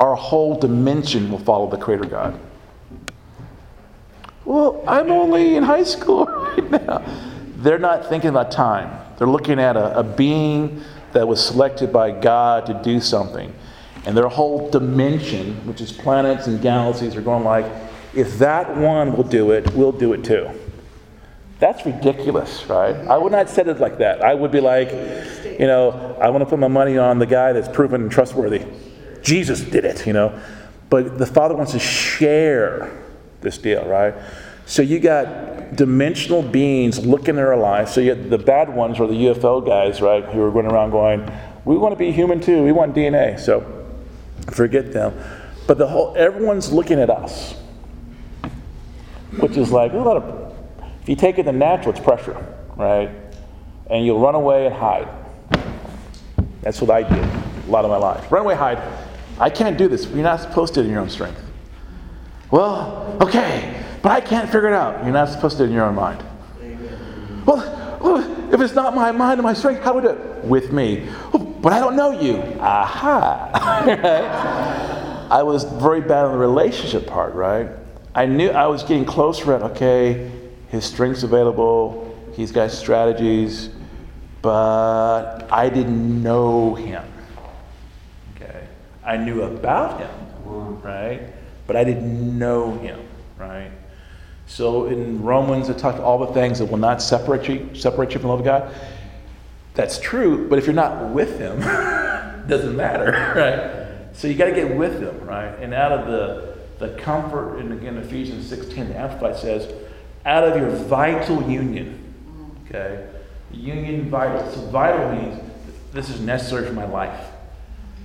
our 0.00 0.14
whole 0.14 0.58
dimension 0.58 1.30
will 1.30 1.38
follow 1.38 1.70
the 1.70 1.78
Creator 1.78 2.06
God. 2.06 2.40
Well, 4.44 4.82
I'm 4.88 5.10
only 5.12 5.54
in 5.56 5.62
high 5.62 5.84
school 5.84 6.26
right 6.26 6.70
now. 6.70 7.31
They're 7.62 7.78
not 7.78 8.08
thinking 8.08 8.30
about 8.30 8.50
time. 8.50 8.90
They're 9.18 9.28
looking 9.28 9.60
at 9.60 9.76
a, 9.76 9.98
a 10.00 10.02
being 10.02 10.82
that 11.12 11.28
was 11.28 11.44
selected 11.44 11.92
by 11.92 12.10
God 12.10 12.66
to 12.66 12.74
do 12.82 13.00
something. 13.00 13.54
And 14.04 14.16
their 14.16 14.28
whole 14.28 14.68
dimension, 14.70 15.54
which 15.66 15.80
is 15.80 15.92
planets 15.92 16.48
and 16.48 16.60
galaxies, 16.60 17.14
are 17.14 17.22
going 17.22 17.44
like, 17.44 17.66
if 18.14 18.38
that 18.38 18.76
one 18.76 19.16
will 19.16 19.24
do 19.24 19.52
it, 19.52 19.72
we'll 19.74 19.92
do 19.92 20.12
it 20.12 20.24
too. 20.24 20.50
That's 21.60 21.86
ridiculous, 21.86 22.66
right? 22.66 22.96
I 22.96 23.16
would 23.16 23.30
not 23.30 23.48
say 23.48 23.62
it 23.62 23.78
like 23.78 23.98
that. 23.98 24.22
I 24.22 24.34
would 24.34 24.50
be 24.50 24.60
like, 24.60 24.90
you 25.60 25.68
know, 25.68 26.16
I 26.20 26.28
want 26.30 26.42
to 26.42 26.50
put 26.50 26.58
my 26.58 26.66
money 26.66 26.98
on 26.98 27.20
the 27.20 27.26
guy 27.26 27.52
that's 27.52 27.68
proven 27.68 28.08
trustworthy. 28.08 28.66
Jesus 29.22 29.60
did 29.60 29.84
it, 29.84 30.04
you 30.04 30.12
know. 30.12 30.36
But 30.90 31.18
the 31.18 31.26
Father 31.26 31.54
wants 31.54 31.70
to 31.72 31.78
share 31.78 32.90
this 33.40 33.58
deal, 33.58 33.86
right? 33.86 34.14
So 34.72 34.80
you 34.80 35.00
got 35.00 35.76
dimensional 35.76 36.42
beings 36.42 37.04
looking 37.04 37.36
at 37.36 37.44
our 37.44 37.58
lives. 37.58 37.92
So 37.92 38.00
you 38.00 38.14
the 38.14 38.38
bad 38.38 38.74
ones 38.74 38.98
are 39.00 39.06
the 39.06 39.26
UFO 39.26 39.64
guys, 39.66 40.00
right, 40.00 40.24
who 40.24 40.42
are 40.42 40.50
going 40.50 40.64
around 40.64 40.92
going, 40.92 41.30
we 41.66 41.76
want 41.76 41.92
to 41.92 41.98
be 41.98 42.10
human 42.10 42.40
too. 42.40 42.62
We 42.62 42.72
want 42.72 42.94
DNA. 42.94 43.38
So 43.38 43.86
forget 44.50 44.94
them. 44.94 45.12
But 45.66 45.76
the 45.76 45.86
whole 45.86 46.14
everyone's 46.16 46.72
looking 46.72 46.98
at 47.00 47.10
us 47.10 47.54
which 49.38 49.58
is 49.58 49.70
like 49.70 49.92
a 49.92 49.96
lot 49.96 50.16
of, 50.16 50.54
if 51.02 51.08
you 51.08 51.16
take 51.16 51.38
it 51.38 51.44
the 51.44 51.52
natural, 51.52 51.94
it's 51.94 52.00
pressure, 52.00 52.36
right? 52.76 53.10
And 53.90 54.06
you'll 54.06 54.20
run 54.20 54.34
away 54.34 54.66
and 54.66 54.74
hide. 54.74 55.08
That's 56.62 56.80
what 56.80 56.90
I 56.90 57.02
did 57.02 57.24
a 57.24 57.70
lot 57.70 57.84
of 57.84 57.90
my 57.90 57.96
life. 57.96 58.30
Run 58.30 58.42
away, 58.42 58.54
hide. 58.54 58.80
I 59.38 59.50
can't 59.50 59.76
do 59.76 59.88
this. 59.88 60.06
You're 60.06 60.22
not 60.22 60.40
supposed 60.40 60.74
to 60.74 60.80
in 60.80 60.90
your 60.90 61.00
own 61.00 61.10
strength. 61.10 61.42
Well, 62.50 63.16
okay, 63.20 63.81
but 64.02 64.12
I 64.12 64.20
can't 64.20 64.46
figure 64.46 64.68
it 64.68 64.74
out. 64.74 65.04
You're 65.04 65.12
not 65.12 65.28
supposed 65.28 65.56
to 65.58 65.64
in 65.64 65.72
your 65.72 65.84
own 65.84 65.94
mind. 65.94 66.22
Well, 67.46 67.82
if 68.52 68.60
it's 68.60 68.74
not 68.74 68.94
my 68.94 69.12
mind 69.12 69.34
and 69.34 69.42
my 69.42 69.54
strength, 69.54 69.82
how 69.82 69.94
would 69.94 70.04
it? 70.04 70.44
With 70.44 70.72
me. 70.72 71.08
Oh, 71.32 71.38
but 71.38 71.72
I 71.72 71.78
don't 71.78 71.96
know 71.96 72.10
you. 72.10 72.36
Aha. 72.60 73.50
I 75.30 75.42
was 75.42 75.64
very 75.64 76.02
bad 76.02 76.26
on 76.26 76.32
the 76.32 76.38
relationship 76.38 77.06
part, 77.06 77.34
right? 77.34 77.70
I 78.14 78.26
knew 78.26 78.50
I 78.50 78.66
was 78.66 78.82
getting 78.82 79.06
closer 79.06 79.54
at, 79.54 79.62
okay, 79.62 80.30
his 80.68 80.84
strength's 80.84 81.22
available, 81.22 82.14
he's 82.34 82.52
got 82.52 82.70
strategies, 82.70 83.70
but 84.42 85.48
I 85.50 85.70
didn't 85.70 86.22
know 86.22 86.74
him. 86.74 87.04
Okay. 88.36 88.66
I 89.02 89.16
knew 89.16 89.42
about 89.42 90.00
him, 90.00 90.82
right? 90.82 91.22
But 91.66 91.76
I 91.76 91.84
didn't 91.84 92.38
know 92.38 92.76
him, 92.78 93.00
right? 93.38 93.70
So 94.52 94.84
in 94.84 95.22
Romans, 95.22 95.70
it 95.70 95.78
talks 95.78 95.98
all 95.98 96.18
the 96.18 96.34
things 96.34 96.58
that 96.58 96.66
will 96.66 96.76
not 96.76 97.00
separate 97.00 97.48
you, 97.48 97.70
separate 97.74 98.12
you 98.12 98.20
from 98.20 98.28
the 98.28 98.28
love 98.28 98.40
of 98.40 98.44
God. 98.44 98.74
That's 99.72 99.98
true, 99.98 100.46
but 100.50 100.58
if 100.58 100.66
you're 100.66 100.74
not 100.74 101.08
with 101.08 101.38
him, 101.38 101.56
it 101.58 102.48
doesn't 102.48 102.76
matter, 102.76 103.12
right? 103.34 104.14
So 104.14 104.28
you 104.28 104.34
got 104.34 104.44
to 104.46 104.52
get 104.52 104.76
with 104.76 105.00
him, 105.00 105.26
right? 105.26 105.58
And 105.58 105.72
out 105.72 105.92
of 105.92 106.06
the 106.06 106.52
the 106.82 106.90
comfort, 106.98 107.60
and 107.60 107.72
again, 107.72 107.96
Ephesians 107.96 108.50
6.10, 108.50 108.88
the 108.88 108.98
Amplified 108.98 109.36
says, 109.36 109.72
out 110.26 110.42
of 110.42 110.56
your 110.56 110.68
vital 110.68 111.48
union. 111.48 112.12
Okay? 112.66 113.08
Union 113.52 114.10
vital. 114.10 114.50
So 114.50 114.60
vital 114.66 115.12
means 115.12 115.40
this 115.92 116.10
is 116.10 116.20
necessary 116.20 116.66
for 116.66 116.72
my 116.72 116.86
life. 116.86 117.26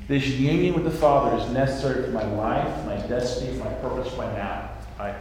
This 0.08 0.28
union 0.28 0.76
with 0.76 0.84
the 0.84 0.92
Father 0.92 1.44
is 1.44 1.52
necessary 1.52 2.06
for 2.06 2.12
my 2.12 2.24
life, 2.24 2.86
my 2.86 2.96
destiny, 3.08 3.58
my 3.58 3.74
purpose, 3.76 4.16
my 4.16 4.32
now. 4.36 4.70
Right? 5.00 5.16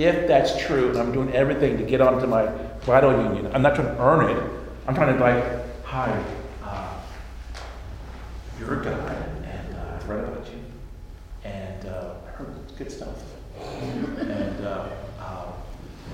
If 0.00 0.26
that's 0.26 0.56
true, 0.58 0.88
and 0.88 0.98
I'm 0.98 1.12
doing 1.12 1.30
everything 1.34 1.76
to 1.76 1.84
get 1.84 2.00
onto 2.00 2.26
my 2.26 2.46
vital 2.80 3.12
union, 3.22 3.50
I'm 3.52 3.60
not 3.60 3.74
trying 3.74 3.94
to 3.94 4.02
earn 4.02 4.30
it. 4.34 4.50
I'm 4.86 4.94
trying 4.94 5.14
to 5.14 5.20
like, 5.20 5.84
hi, 5.84 6.24
uh, 6.64 6.94
you're 8.58 8.80
a 8.80 8.84
guy, 8.84 9.14
and 9.44 9.76
uh, 9.76 9.96
I've 9.96 10.08
read 10.08 10.24
about 10.24 10.46
you 10.46 10.60
and 11.44 11.84
uh, 11.86 12.14
I 12.26 12.30
heard 12.30 12.54
good 12.78 12.90
stuff. 12.90 13.22
and 13.60 14.64
uh, 14.64 14.88
uh, 15.20 15.52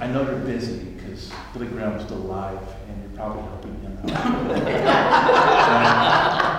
I 0.00 0.08
know 0.08 0.22
you're 0.22 0.40
busy 0.40 0.78
because 0.78 1.30
Billy 1.52 1.68
Graham's 1.68 2.02
still 2.04 2.18
alive 2.18 2.58
and 2.88 3.00
you're 3.02 3.16
probably 3.16 3.42
helping 3.42 3.80
him 3.82 3.98
out. 4.10 4.66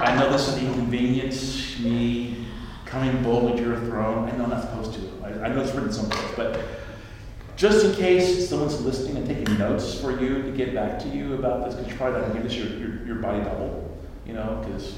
I 0.07 0.15
know 0.17 0.31
this 0.31 0.47
is 0.47 0.55
an 0.55 0.67
inconvenience, 0.67 1.77
me 1.79 2.47
coming 2.85 3.21
boldly 3.21 3.57
to 3.61 3.67
your 3.67 3.79
throne. 3.81 4.29
I 4.29 4.37
know 4.37 4.45
I'm 4.45 4.49
not 4.49 4.61
supposed 4.61 4.93
to. 4.93 5.01
I, 5.25 5.45
I 5.45 5.47
know 5.49 5.61
it's 5.61 5.73
written 5.73 5.91
someplace, 5.91 6.31
but 6.37 6.86
just 7.57 7.83
in 7.83 7.95
case 7.95 8.47
someone's 8.47 8.79
listening 8.81 9.17
and 9.17 9.27
taking 9.27 9.57
notes 9.57 9.99
for 9.99 10.11
you 10.11 10.43
to 10.43 10.51
get 10.51 10.75
back 10.75 10.99
to 10.99 11.09
you 11.09 11.33
about 11.33 11.65
this, 11.65 11.73
because 11.73 11.91
you 11.91 11.97
probably 11.97 12.21
don't 12.21 12.33
give 12.33 12.43
this 12.43 12.53
your, 12.55 12.67
your, 12.67 13.05
your 13.05 13.15
body 13.15 13.43
double, 13.43 13.97
you 14.25 14.33
know, 14.33 14.63
because 14.63 14.95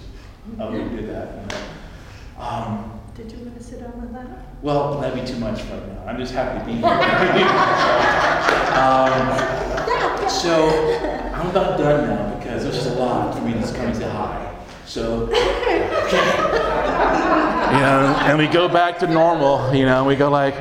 other 0.60 0.78
people 0.78 0.98
did 0.98 1.10
that. 1.10 1.36
You 1.36 1.48
know. 1.48 2.44
Um, 2.44 3.00
did 3.16 3.32
you 3.32 3.40
want 3.40 3.58
to 3.58 3.64
sit 3.64 3.80
down 3.80 4.00
with 4.02 4.14
that? 4.14 4.28
Well, 4.62 5.00
that'd 5.00 5.18
be 5.20 5.26
too 5.26 5.40
much 5.40 5.62
right 5.64 5.88
now. 5.88 6.04
I'm 6.06 6.18
just 6.18 6.34
happy 6.34 6.60
to 6.60 6.66
be 6.66 6.74
here. 6.74 6.86
um, 8.76 10.30
so 10.30 10.70
I'm 11.34 11.50
about 11.50 11.78
done 11.78 12.10
now 12.10 12.36
because 12.38 12.64
there's 12.64 12.76
just 12.76 12.90
a 12.90 12.94
lot 12.94 13.36
for 13.36 13.42
me 13.42 13.54
to 13.54 13.60
just 13.60 13.76
come 13.76 13.86
and 13.86 13.96
say 13.96 14.10
hi. 14.10 14.54
So, 14.86 15.24
okay. 15.24 15.80
You 17.70 17.80
know, 17.80 18.20
and 18.24 18.38
we 18.38 18.48
go 18.48 18.68
back 18.68 19.00
to 19.00 19.08
normal, 19.08 19.74
you 19.74 19.86
know, 19.86 20.04
we 20.04 20.16
go 20.16 20.30
like, 20.30 20.56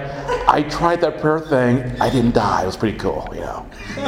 I 0.51 0.63
tried 0.63 1.03
that 1.03 1.21
prayer 1.21 1.41
thing, 1.41 2.01
I 2.01 2.09
didn't 2.09 2.35
die. 2.35 2.63
It 2.63 2.67
was 2.67 2.77
pretty 2.77 2.97
cool, 2.97 3.29
you 3.35 3.41
know. 3.41 3.67
Okay. 3.93 4.07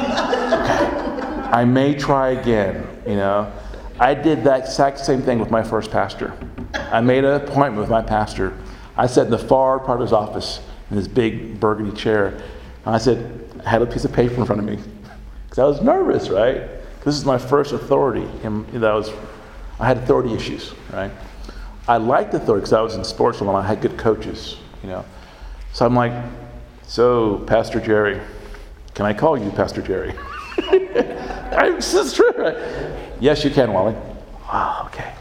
I 1.53 1.65
may 1.67 1.95
try 1.95 2.31
again, 2.31 2.87
you 3.07 3.17
know. 3.17 3.53
I 3.99 4.15
did 4.15 4.43
that 4.45 4.61
exact 4.61 5.01
same 5.01 5.21
thing 5.21 5.39
with 5.39 5.51
my 5.51 5.63
first 5.63 5.91
pastor. 5.91 6.33
I 6.75 7.03
made 7.03 7.25
an 7.25 7.35
appointment 7.35 7.77
with 7.77 7.91
my 7.91 8.01
pastor. 8.01 8.57
I 8.97 9.07
sat 9.07 9.27
in 9.27 9.31
the 9.31 9.39
far 9.39 9.79
part 9.79 10.01
of 10.01 10.07
his 10.07 10.15
office 10.15 10.61
in 10.91 10.97
his 10.97 11.09
big 11.09 11.61
burgundy 11.61 11.95
chair. 11.95 12.43
And 12.87 12.95
I 12.95 12.99
said, 12.99 13.45
I 13.65 13.69
had 13.69 13.83
a 13.83 13.87
piece 13.87 14.07
of 14.07 14.13
paper 14.13 14.37
in 14.37 14.47
front 14.47 14.61
of 14.61 14.67
me 14.67 14.79
because 15.45 15.59
I 15.59 15.65
was 15.65 15.83
nervous, 15.83 16.31
right? 16.31 16.63
This 17.05 17.17
is 17.17 17.27
my 17.27 17.37
first 17.37 17.73
authority. 17.73 18.27
And 18.43 18.67
that 18.69 18.95
was, 18.95 19.13
I 19.79 19.87
had 19.87 19.99
authority 19.99 20.33
issues, 20.33 20.73
right? 20.91 21.11
I 21.87 21.99
liked 21.99 22.33
authority 22.33 22.63
because 22.63 22.73
I 22.73 22.81
was 22.81 22.95
in 22.95 23.05
sports 23.05 23.43
and 23.43 23.51
I 23.51 23.67
had 23.67 23.83
good 23.83 23.99
coaches, 23.99 24.57
you 24.83 24.89
know. 24.89 25.05
So 25.73 25.87
I'm 25.87 25.95
like, 25.95 26.13
so 26.83 27.39
Pastor 27.47 27.81
Jerry, 27.81 28.21
can 28.95 29.07
I 29.07 29.13
call 29.13 29.39
you 29.39 29.51
Pastor 29.51 29.83
Jerry? 29.83 30.15
I, 30.59 31.73
this 31.77 31.95
is 31.95 32.13
true. 32.13 32.33
Right? 32.33 32.57
Yes, 33.21 33.45
you 33.45 33.51
can, 33.51 33.73
Wally. 33.73 33.95
Wow, 34.49 34.89
okay. 34.89 35.15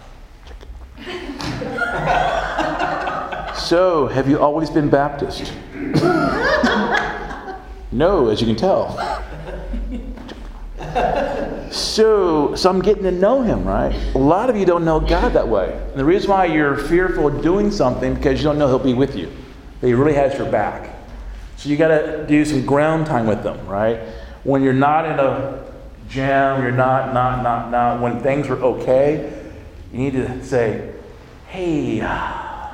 so, 3.55 4.07
have 4.07 4.27
you 4.27 4.39
always 4.39 4.69
been 4.71 4.89
Baptist? 4.89 5.53
no, 7.91 8.29
as 8.29 8.41
you 8.41 8.47
can 8.47 8.55
tell. 8.55 9.23
so, 11.71 12.55
so 12.55 12.69
I'm 12.69 12.81
getting 12.81 13.03
to 13.03 13.11
know 13.11 13.43
him, 13.43 13.63
right? 13.65 13.93
A 14.15 14.17
lot 14.17 14.49
of 14.49 14.55
you 14.55 14.65
don't 14.65 14.83
know 14.83 14.99
God 14.99 15.33
that 15.33 15.47
way. 15.47 15.79
And 15.91 15.99
the 15.99 16.05
reason 16.05 16.31
why 16.31 16.45
you're 16.45 16.75
fearful 16.75 17.27
of 17.27 17.43
doing 17.43 17.69
something 17.69 18.15
because 18.15 18.39
you 18.39 18.45
don't 18.45 18.57
know 18.57 18.67
He'll 18.67 18.79
be 18.79 18.95
with 18.95 19.15
you. 19.15 19.31
That 19.81 19.87
He 19.87 19.93
really 19.93 20.13
has 20.13 20.37
your 20.37 20.49
back. 20.51 20.95
So 21.57 21.69
you 21.69 21.77
got 21.77 21.89
to 21.89 22.25
do 22.27 22.45
some 22.45 22.65
ground 22.65 23.05
time 23.05 23.27
with 23.27 23.43
them, 23.43 23.67
right? 23.67 23.99
When 24.43 24.63
you're 24.63 24.73
not 24.73 25.05
in 25.05 25.19
a 25.19 25.65
jam, 26.07 26.61
you're 26.63 26.71
not, 26.71 27.13
not, 27.13 27.43
not, 27.43 27.69
not. 27.69 28.01
When 28.01 28.21
things 28.21 28.47
are 28.47 28.57
okay, 28.61 29.33
you 29.91 29.99
need 29.99 30.13
to 30.13 30.43
say, 30.43 30.93
"Hey, 31.47 31.99
are 32.01 32.69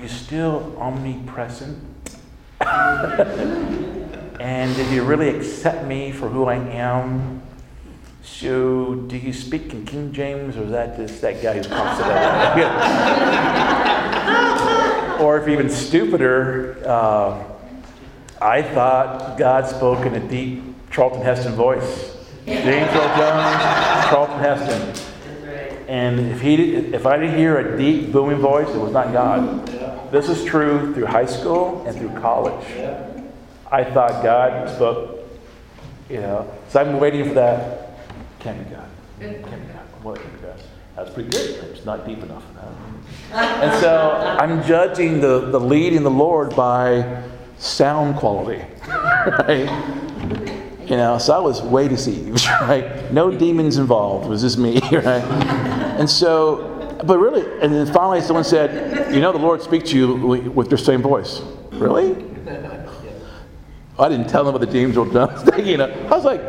you 0.00 0.08
still 0.08 0.74
omnipresent?" 0.78 1.78
And 4.40 4.74
did 4.76 4.92
you 4.92 5.02
really 5.02 5.30
accept 5.30 5.84
me 5.84 6.12
for 6.12 6.28
who 6.28 6.44
I 6.44 6.54
am? 6.56 7.42
So, 8.22 8.94
do 8.94 9.16
you 9.16 9.32
speak 9.32 9.74
in 9.74 9.84
King 9.84 10.12
James, 10.12 10.56
or 10.56 10.62
is 10.62 10.70
that 10.70 10.96
just 10.96 11.20
that 11.22 11.42
guy 11.42 11.54
who 11.54 11.66
about 11.66 12.58
it? 14.76 14.84
or 15.20 15.38
if 15.38 15.48
even 15.48 15.68
stupider, 15.68 16.82
uh, 16.86 17.44
I 18.40 18.62
thought 18.62 19.36
God 19.38 19.66
spoke 19.66 20.06
in 20.06 20.14
a 20.14 20.28
deep 20.28 20.62
Charlton 20.90 21.22
Heston 21.22 21.54
voice. 21.54 22.16
James 22.46 22.90
Earl 22.94 23.16
Jones, 23.16 24.08
Charlton 24.08 24.38
Heston. 24.38 25.04
And 25.88 26.20
if 26.32 26.40
he, 26.40 26.56
did, 26.56 26.94
if 26.94 27.06
I 27.06 27.16
didn't 27.16 27.36
hear 27.36 27.58
a 27.58 27.78
deep 27.78 28.12
booming 28.12 28.38
voice, 28.38 28.68
it 28.68 28.78
was 28.78 28.92
not 28.92 29.12
God. 29.12 29.66
This 30.10 30.28
is 30.28 30.44
true 30.44 30.94
through 30.94 31.06
high 31.06 31.26
school 31.26 31.84
and 31.86 31.96
through 31.96 32.18
college. 32.20 32.64
I 33.70 33.84
thought 33.84 34.22
God 34.22 34.68
spoke, 34.74 35.28
you 36.08 36.20
know. 36.20 36.50
So 36.68 36.80
I'm 36.80 36.98
waiting 37.00 37.28
for 37.28 37.34
that. 37.34 37.90
Can't 38.38 38.66
be 38.66 38.74
God. 38.74 38.88
Can't 39.20 39.42
be 39.42 39.50
God. 39.50 39.86
What 40.02 40.20
can 40.20 40.30
be 40.30 40.38
God? 40.38 40.60
That's 40.98 41.10
pretty 41.10 41.30
good. 41.30 41.64
It's 41.70 41.84
not 41.84 42.04
deep 42.04 42.24
enough. 42.24 42.42
Um, 42.60 43.04
and 43.32 43.80
so 43.80 44.36
I'm 44.40 44.64
judging 44.64 45.20
the, 45.20 45.42
the 45.42 45.60
lead 45.60 45.92
in 45.92 46.02
the 46.02 46.10
Lord 46.10 46.56
by 46.56 47.22
sound 47.56 48.16
quality. 48.16 48.64
Right? 48.88 49.68
You 50.88 50.96
know, 50.96 51.18
so 51.18 51.34
I 51.34 51.38
was 51.38 51.62
way 51.62 51.86
deceived, 51.86 52.44
right? 52.62 53.12
No 53.12 53.30
demons 53.30 53.76
involved. 53.76 54.26
It 54.26 54.30
was 54.30 54.40
just 54.40 54.58
me, 54.58 54.80
right? 54.92 55.22
And 55.98 56.08
so, 56.08 56.98
but 57.04 57.18
really, 57.18 57.42
and 57.62 57.72
then 57.72 57.86
finally 57.92 58.20
someone 58.20 58.42
said, 58.42 59.14
you 59.14 59.20
know, 59.20 59.30
the 59.30 59.38
Lord 59.38 59.62
speaks 59.62 59.90
to 59.90 59.96
you 59.96 60.14
with 60.16 60.70
your 60.70 60.78
same 60.78 61.02
voice. 61.02 61.42
Really? 61.72 62.12
I 63.98 64.08
didn't 64.08 64.28
tell 64.28 64.44
them 64.44 64.54
about 64.54 64.68
the 64.68 64.84
Earl 64.84 65.04
Jones 65.10 65.42
thing, 65.42 65.66
you 65.66 65.76
know. 65.76 65.90
I 65.90 66.10
was 66.10 66.24
like, 66.24 66.40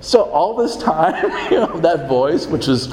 so 0.00 0.22
all 0.22 0.56
this 0.56 0.76
time, 0.76 1.22
you 1.52 1.58
know, 1.58 1.78
that 1.80 2.08
voice, 2.08 2.46
which 2.46 2.66
is 2.66 2.92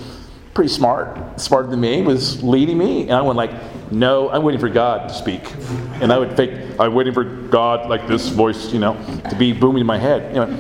pretty 0.59 0.73
smart, 0.73 1.39
smarter 1.39 1.69
than 1.69 1.79
me, 1.79 2.01
was 2.01 2.43
leading 2.43 2.77
me. 2.77 3.03
And 3.03 3.13
I 3.13 3.21
went 3.21 3.37
like, 3.37 3.51
no, 3.93 4.29
I'm 4.29 4.43
waiting 4.43 4.59
for 4.59 4.67
God 4.67 5.07
to 5.07 5.15
speak. 5.15 5.53
And 6.01 6.11
I 6.11 6.17
would 6.17 6.35
think, 6.35 6.77
I'm 6.77 6.93
waiting 6.93 7.13
for 7.13 7.23
God, 7.23 7.89
like 7.89 8.09
this 8.09 8.27
voice, 8.27 8.73
you 8.73 8.79
know, 8.79 8.93
to 9.29 9.37
be 9.37 9.53
booming 9.53 9.79
in 9.79 9.87
my 9.87 9.97
head. 9.97 10.35
Know. 10.35 10.53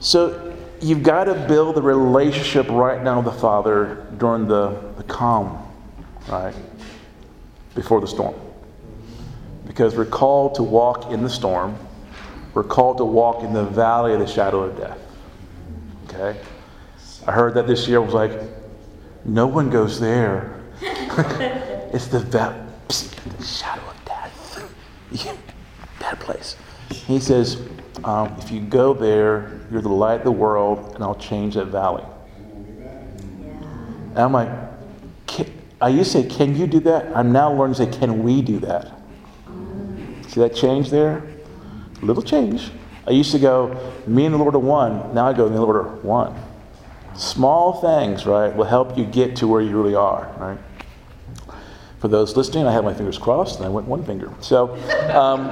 So 0.00 0.54
you've 0.82 1.02
got 1.02 1.24
to 1.24 1.34
build 1.48 1.76
the 1.76 1.80
relationship 1.80 2.68
right 2.68 3.02
now 3.02 3.22
with 3.22 3.32
the 3.32 3.40
Father 3.40 4.06
during 4.18 4.48
the, 4.48 4.78
the 4.98 5.04
calm, 5.04 5.66
right? 6.28 6.54
Before 7.74 8.02
the 8.02 8.06
storm. 8.06 8.34
Because 9.66 9.96
we're 9.96 10.04
called 10.04 10.56
to 10.56 10.62
walk 10.62 11.10
in 11.10 11.22
the 11.22 11.30
storm 11.30 11.78
we're 12.52 12.62
called 12.62 12.98
to 12.98 13.04
walk 13.04 13.42
in 13.42 13.52
the 13.52 13.64
valley 13.64 14.12
of 14.12 14.20
the 14.20 14.28
shadow 14.28 14.60
of 14.60 14.78
death. 14.78 14.98
Okay? 16.04 16.38
I 17.26 17.32
heard 17.32 17.54
that 17.54 17.66
this 17.66 17.88
year 17.88 18.00
was 18.00 18.14
like, 18.14 18.30
no 19.24 19.46
one 19.46 19.70
goes 19.70 20.00
there. 20.00 20.60
it's 20.80 22.08
the, 22.08 22.20
va- 22.20 22.66
the 22.88 23.44
shadow 23.44 23.82
of 23.82 24.04
death. 24.04 24.70
that 26.00 26.20
place. 26.20 26.56
He 26.90 27.18
says, 27.20 27.60
um, 28.04 28.34
if 28.38 28.50
you 28.50 28.60
go 28.60 28.94
there, 28.94 29.60
you're 29.70 29.82
the 29.82 29.88
light 29.88 30.18
of 30.18 30.24
the 30.24 30.32
world, 30.32 30.94
and 30.94 31.02
I'll 31.02 31.14
change 31.14 31.54
that 31.54 31.66
valley. 31.66 32.04
And 34.10 34.18
I'm 34.18 34.32
like, 34.32 34.50
I 35.80 35.88
used 35.88 36.12
to 36.12 36.22
say, 36.22 36.28
can 36.28 36.56
you 36.56 36.66
do 36.66 36.80
that? 36.80 37.14
I'm 37.16 37.32
now 37.32 37.52
learning 37.52 37.74
to 37.74 37.84
say, 37.84 37.98
can 37.98 38.22
we 38.22 38.42
do 38.42 38.58
that? 38.60 38.92
See 40.28 40.40
that 40.40 40.54
change 40.54 40.90
there? 40.90 41.22
little 42.04 42.22
change. 42.22 42.70
I 43.06 43.10
used 43.10 43.32
to 43.32 43.38
go, 43.38 43.92
me 44.06 44.24
and 44.24 44.34
the 44.34 44.38
Lord 44.38 44.54
are 44.54 44.58
one. 44.58 45.14
Now 45.14 45.26
I 45.28 45.32
go, 45.32 45.44
me 45.44 45.48
and 45.50 45.56
the 45.56 45.62
Lord 45.62 45.76
are 45.76 45.96
one. 45.96 46.34
Small 47.16 47.80
things, 47.80 48.26
right, 48.26 48.54
will 48.54 48.64
help 48.64 48.98
you 48.98 49.04
get 49.04 49.36
to 49.36 49.48
where 49.48 49.60
you 49.60 49.80
really 49.80 49.94
are, 49.94 50.32
right? 50.38 50.58
For 52.00 52.08
those 52.08 52.36
listening, 52.36 52.66
I 52.66 52.72
have 52.72 52.84
my 52.84 52.92
fingers 52.92 53.16
crossed 53.16 53.56
and 53.56 53.66
I 53.66 53.68
went 53.68 53.86
one 53.86 54.04
finger. 54.04 54.32
So, 54.40 54.74
um, 55.14 55.46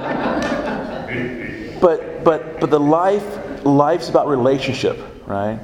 but 1.79 2.23
but 2.23 2.59
but 2.59 2.69
the 2.69 2.79
life 2.79 3.65
life's 3.65 4.09
about 4.09 4.27
relationship, 4.27 4.99
right? 5.25 5.59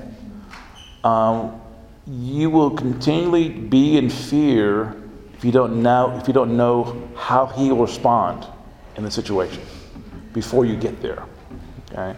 Um, 1.03 1.61
you 2.07 2.49
will 2.49 2.71
continually 2.71 3.49
be 3.49 3.97
in 3.97 4.09
fear 4.09 4.95
if 5.33 5.45
you 5.45 5.51
don't 5.51 5.83
know 5.83 6.17
if 6.19 6.27
you 6.27 6.33
don't 6.33 6.57
know 6.57 7.07
how 7.15 7.45
he 7.45 7.71
will 7.71 7.85
respond 7.85 8.47
in 8.95 9.03
the 9.03 9.11
situation 9.11 9.61
before 10.33 10.65
you 10.65 10.75
get 10.75 11.01
there. 11.01 11.23
Okay? 11.91 12.17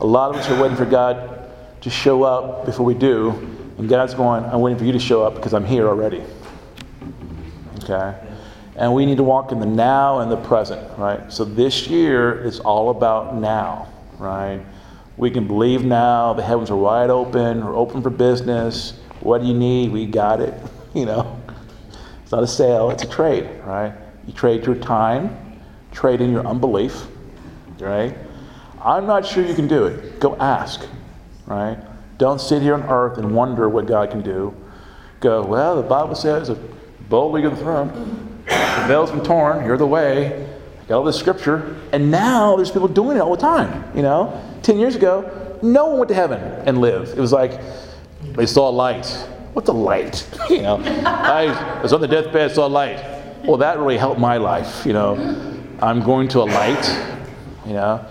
A 0.00 0.06
lot 0.06 0.30
of 0.30 0.36
us 0.36 0.50
are 0.50 0.60
waiting 0.60 0.76
for 0.76 0.84
God 0.84 1.47
to 1.80 1.90
show 1.90 2.22
up 2.22 2.66
before 2.66 2.84
we 2.84 2.94
do, 2.94 3.30
and 3.78 3.88
God's 3.88 4.14
going, 4.14 4.44
I'm 4.44 4.60
waiting 4.60 4.78
for 4.78 4.84
you 4.84 4.92
to 4.92 4.98
show 4.98 5.22
up 5.22 5.34
because 5.34 5.54
I'm 5.54 5.64
here 5.64 5.88
already. 5.88 6.22
Okay? 7.84 8.14
And 8.76 8.94
we 8.94 9.06
need 9.06 9.16
to 9.16 9.24
walk 9.24 9.50
in 9.52 9.60
the 9.60 9.66
now 9.66 10.20
and 10.20 10.30
the 10.30 10.36
present, 10.36 10.98
right? 10.98 11.32
So 11.32 11.44
this 11.44 11.88
year 11.88 12.44
is 12.44 12.60
all 12.60 12.90
about 12.90 13.36
now, 13.36 13.88
right? 14.18 14.60
We 15.16 15.30
can 15.30 15.48
believe 15.48 15.84
now, 15.84 16.32
the 16.32 16.42
heavens 16.44 16.70
are 16.70 16.76
wide 16.76 17.10
open, 17.10 17.64
we're 17.64 17.74
open 17.74 18.02
for 18.02 18.10
business. 18.10 18.98
What 19.20 19.40
do 19.40 19.48
you 19.48 19.54
need? 19.54 19.90
We 19.90 20.06
got 20.06 20.40
it. 20.40 20.54
You 20.94 21.04
know, 21.04 21.40
it's 22.22 22.32
not 22.32 22.42
a 22.42 22.46
sale, 22.46 22.90
it's 22.90 23.02
a 23.02 23.06
trade, 23.06 23.46
right? 23.64 23.92
You 24.26 24.32
trade 24.32 24.64
your 24.64 24.74
time, 24.74 25.60
trade 25.92 26.22
in 26.22 26.32
your 26.32 26.44
unbelief, 26.46 27.06
right? 27.78 28.16
I'm 28.82 29.06
not 29.06 29.24
sure 29.24 29.44
you 29.44 29.54
can 29.54 29.68
do 29.68 29.84
it. 29.84 30.18
Go 30.18 30.34
ask, 30.36 30.88
right? 31.48 31.78
Don't 32.18 32.40
sit 32.40 32.62
here 32.62 32.74
on 32.74 32.82
earth 32.84 33.18
and 33.18 33.34
wonder 33.34 33.68
what 33.68 33.86
God 33.86 34.10
can 34.10 34.22
do. 34.22 34.54
Go, 35.20 35.44
well, 35.44 35.76
the 35.76 35.88
Bible 35.88 36.14
says, 36.14 36.50
boldly 37.08 37.42
to 37.42 37.50
the 37.50 37.56
throne. 37.56 38.42
The 38.44 38.84
veil's 38.86 39.10
been 39.10 39.24
torn. 39.24 39.64
You're 39.64 39.76
the 39.76 39.86
way. 39.86 40.48
got 40.86 40.98
all 40.98 41.04
this 41.04 41.18
scripture. 41.18 41.76
And 41.92 42.10
now 42.10 42.56
there's 42.56 42.70
people 42.70 42.88
doing 42.88 43.16
it 43.16 43.20
all 43.20 43.34
the 43.34 43.40
time. 43.40 43.84
You 43.96 44.02
know, 44.02 44.40
10 44.62 44.78
years 44.78 44.96
ago, 44.96 45.58
no 45.62 45.86
one 45.86 45.98
went 45.98 46.08
to 46.10 46.14
heaven 46.14 46.40
and 46.66 46.78
lived. 46.78 47.16
It 47.16 47.20
was 47.20 47.32
like 47.32 47.60
they 48.22 48.46
saw 48.46 48.68
a 48.68 48.72
light. 48.72 49.06
What's 49.52 49.68
a 49.68 49.72
light? 49.72 50.28
you 50.50 50.62
know, 50.62 50.76
I 50.76 51.82
was 51.82 51.92
on 51.92 52.00
the 52.00 52.08
deathbed, 52.08 52.52
saw 52.52 52.66
a 52.66 52.68
light. 52.68 53.04
Well, 53.44 53.56
that 53.58 53.78
really 53.78 53.98
helped 53.98 54.20
my 54.20 54.36
life. 54.36 54.84
You 54.86 54.92
know, 54.92 55.60
I'm 55.80 56.02
going 56.02 56.28
to 56.28 56.40
a 56.40 56.44
light 56.44 57.16
you 57.68 57.74
know. 57.74 58.04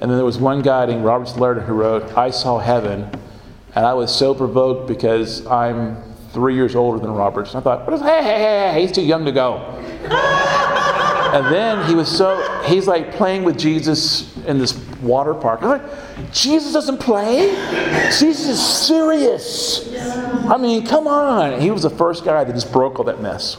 And 0.00 0.10
then 0.10 0.16
there 0.16 0.24
was 0.24 0.38
one 0.38 0.62
guy 0.62 0.86
named 0.86 1.04
Robert 1.04 1.28
Lerner 1.28 1.64
who 1.64 1.74
wrote, 1.74 2.16
I 2.16 2.30
saw 2.30 2.58
heaven, 2.58 3.10
and 3.74 3.84
I 3.84 3.94
was 3.94 4.14
so 4.14 4.34
provoked 4.34 4.86
because 4.86 5.46
I'm 5.46 6.02
three 6.32 6.54
years 6.54 6.74
older 6.74 6.98
than 7.00 7.10
Robert. 7.10 7.48
And 7.48 7.56
I 7.56 7.60
thought, 7.60 7.88
hey, 8.02 8.22
hey, 8.22 8.38
hey, 8.38 8.72
hey, 8.72 8.80
he's 8.82 8.92
too 8.92 9.02
young 9.02 9.24
to 9.24 9.32
go. 9.32 9.56
and 11.34 11.46
then 11.52 11.86
he 11.88 11.94
was 11.94 12.08
so, 12.08 12.62
he's 12.64 12.86
like 12.86 13.12
playing 13.12 13.42
with 13.44 13.58
Jesus 13.58 14.36
in 14.46 14.58
this 14.58 14.78
water 15.02 15.34
park. 15.34 15.62
I'm 15.62 15.68
like, 15.68 16.32
Jesus 16.32 16.72
doesn't 16.72 16.98
play? 16.98 17.50
Jesus 18.18 18.46
is 18.48 18.86
serious. 18.86 19.92
I 20.48 20.56
mean, 20.56 20.86
come 20.86 21.06
on. 21.06 21.60
He 21.60 21.70
was 21.70 21.82
the 21.82 21.90
first 21.90 22.24
guy 22.24 22.44
that 22.44 22.52
just 22.52 22.72
broke 22.72 22.98
all 22.98 23.04
that 23.06 23.20
mess. 23.20 23.56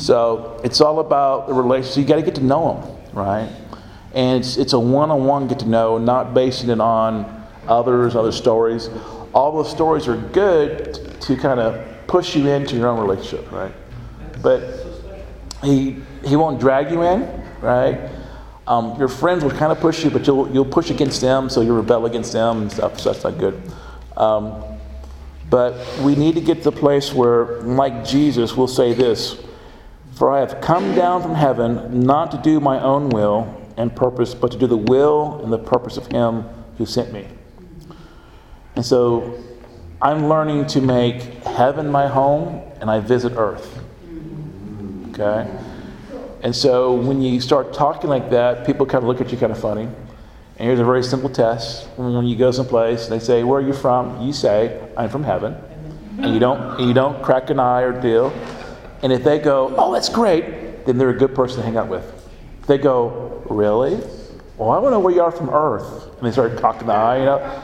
So 0.00 0.58
it's 0.64 0.80
all 0.80 1.00
about 1.00 1.48
the 1.48 1.52
relationship. 1.52 1.98
You 1.98 2.04
got 2.04 2.16
to 2.16 2.22
get 2.22 2.34
to 2.36 2.42
know 2.42 2.76
him, 2.76 3.14
right? 3.14 3.50
And 4.14 4.40
it's, 4.40 4.56
it's 4.56 4.72
a 4.72 4.78
one 4.78 5.10
on 5.10 5.24
one 5.24 5.46
get 5.46 5.60
to 5.60 5.68
know, 5.68 5.98
not 5.98 6.34
basing 6.34 6.70
it 6.70 6.80
on 6.80 7.46
others, 7.68 8.16
other 8.16 8.32
stories. 8.32 8.88
All 9.32 9.52
those 9.52 9.70
stories 9.70 10.08
are 10.08 10.16
good 10.16 11.20
to 11.20 11.36
kind 11.36 11.60
of 11.60 11.86
push 12.06 12.34
you 12.34 12.48
into 12.48 12.76
your 12.76 12.88
own 12.88 13.00
relationship, 13.00 13.50
right? 13.52 13.72
But 14.42 14.86
he 15.62 16.02
he 16.24 16.36
won't 16.36 16.58
drag 16.58 16.90
you 16.90 17.02
in, 17.02 17.44
right? 17.60 18.10
Um, 18.66 18.98
your 18.98 19.08
friends 19.08 19.44
will 19.44 19.50
kind 19.50 19.70
of 19.70 19.78
push 19.78 20.04
you, 20.04 20.10
but 20.10 20.26
you'll 20.26 20.50
you'll 20.50 20.64
push 20.64 20.90
against 20.90 21.20
them, 21.20 21.48
so 21.48 21.60
you 21.60 21.72
rebel 21.72 22.06
against 22.06 22.32
them 22.32 22.62
and 22.62 22.72
stuff. 22.72 22.98
So 22.98 23.12
that's 23.12 23.22
not 23.22 23.38
good. 23.38 23.60
Um, 24.16 24.62
but 25.48 25.74
we 26.00 26.14
need 26.14 26.34
to 26.34 26.40
get 26.40 26.58
to 26.58 26.70
the 26.70 26.72
place 26.72 27.12
where, 27.12 27.60
like 27.62 28.04
Jesus, 28.04 28.56
we'll 28.56 28.68
say 28.68 28.92
this 28.92 29.40
For 30.12 30.32
I 30.32 30.40
have 30.40 30.60
come 30.60 30.94
down 30.94 31.22
from 31.22 31.34
heaven 31.34 32.00
not 32.00 32.30
to 32.32 32.38
do 32.38 32.58
my 32.58 32.80
own 32.80 33.10
will 33.10 33.59
and 33.76 33.94
purpose, 33.94 34.34
but 34.34 34.52
to 34.52 34.58
do 34.58 34.66
the 34.66 34.76
will 34.76 35.40
and 35.42 35.52
the 35.52 35.58
purpose 35.58 35.96
of 35.96 36.06
Him 36.06 36.44
who 36.78 36.86
sent 36.86 37.12
me. 37.12 37.26
And 38.76 38.84
so 38.84 39.34
I'm 40.00 40.28
learning 40.28 40.66
to 40.68 40.80
make 40.80 41.22
heaven 41.44 41.90
my 41.90 42.06
home 42.06 42.62
and 42.80 42.90
I 42.90 43.00
visit 43.00 43.32
earth. 43.36 43.82
Okay? 45.10 45.50
And 46.42 46.56
so 46.56 46.94
when 46.94 47.20
you 47.20 47.40
start 47.40 47.74
talking 47.74 48.08
like 48.08 48.30
that, 48.30 48.64
people 48.64 48.86
kind 48.86 49.04
of 49.04 49.08
look 49.08 49.20
at 49.20 49.30
you 49.30 49.36
kind 49.36 49.52
of 49.52 49.60
funny. 49.60 49.82
And 49.82 50.66
here's 50.66 50.80
a 50.80 50.84
very 50.84 51.02
simple 51.02 51.28
test. 51.28 51.86
When 51.96 52.26
you 52.26 52.36
go 52.36 52.50
someplace, 52.50 53.06
they 53.06 53.18
say, 53.18 53.44
"Where 53.44 53.60
are 53.60 53.66
you 53.66 53.72
from?" 53.72 54.20
You 54.22 54.32
say, 54.32 54.78
"I'm 54.96 55.08
from 55.08 55.24
heaven," 55.24 55.56
and 56.18 56.32
you 56.34 56.40
don't 56.40 56.78
and 56.78 56.86
you 56.86 56.94
don't 56.94 57.22
crack 57.22 57.50
an 57.50 57.58
eye 57.58 57.82
or 57.82 57.92
deal. 57.92 58.32
And 59.02 59.12
if 59.12 59.24
they 59.24 59.38
go, 59.38 59.74
"Oh, 59.76 59.92
that's 59.92 60.08
great," 60.10 60.84
then 60.84 60.98
they're 60.98 61.10
a 61.10 61.16
good 61.16 61.34
person 61.34 61.60
to 61.60 61.64
hang 61.64 61.76
out 61.76 61.88
with. 61.88 62.19
They 62.66 62.78
go, 62.78 63.42
"Really? 63.48 63.98
Well, 64.56 64.70
I 64.70 64.78
want 64.78 64.86
to 64.86 64.90
know 64.92 65.00
where 65.00 65.14
you 65.14 65.22
are 65.22 65.32
from 65.32 65.50
Earth," 65.50 66.08
and 66.18 66.26
they 66.26 66.32
start 66.32 66.56
cocking 66.58 66.86
the 66.86 66.92
eye, 66.94 67.18
you 67.18 67.24
know, 67.24 67.62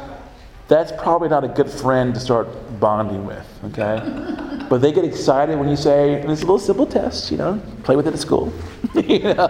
that's 0.68 0.90
probably 0.92 1.28
not 1.28 1.44
a 1.44 1.49
good 1.49 1.70
friend 1.70 2.12
to 2.14 2.20
start 2.20 2.49
bonding 2.80 3.24
with. 3.24 3.47
Okay, 3.66 4.66
but 4.68 4.78
they 4.78 4.92
get 4.92 5.05
excited 5.05 5.59
when 5.59 5.68
you 5.68 5.76
say, 5.76 6.20
and 6.20 6.30
"It's 6.30 6.42
a 6.42 6.44
little 6.44 6.59
simple 6.59 6.86
test, 6.86 7.30
you 7.30 7.36
know, 7.36 7.61
play 7.84 7.97
with 7.97 8.07
it 8.07 8.14
at 8.14 8.20
school," 8.20 8.53
you 8.94 9.20
know. 9.34 9.49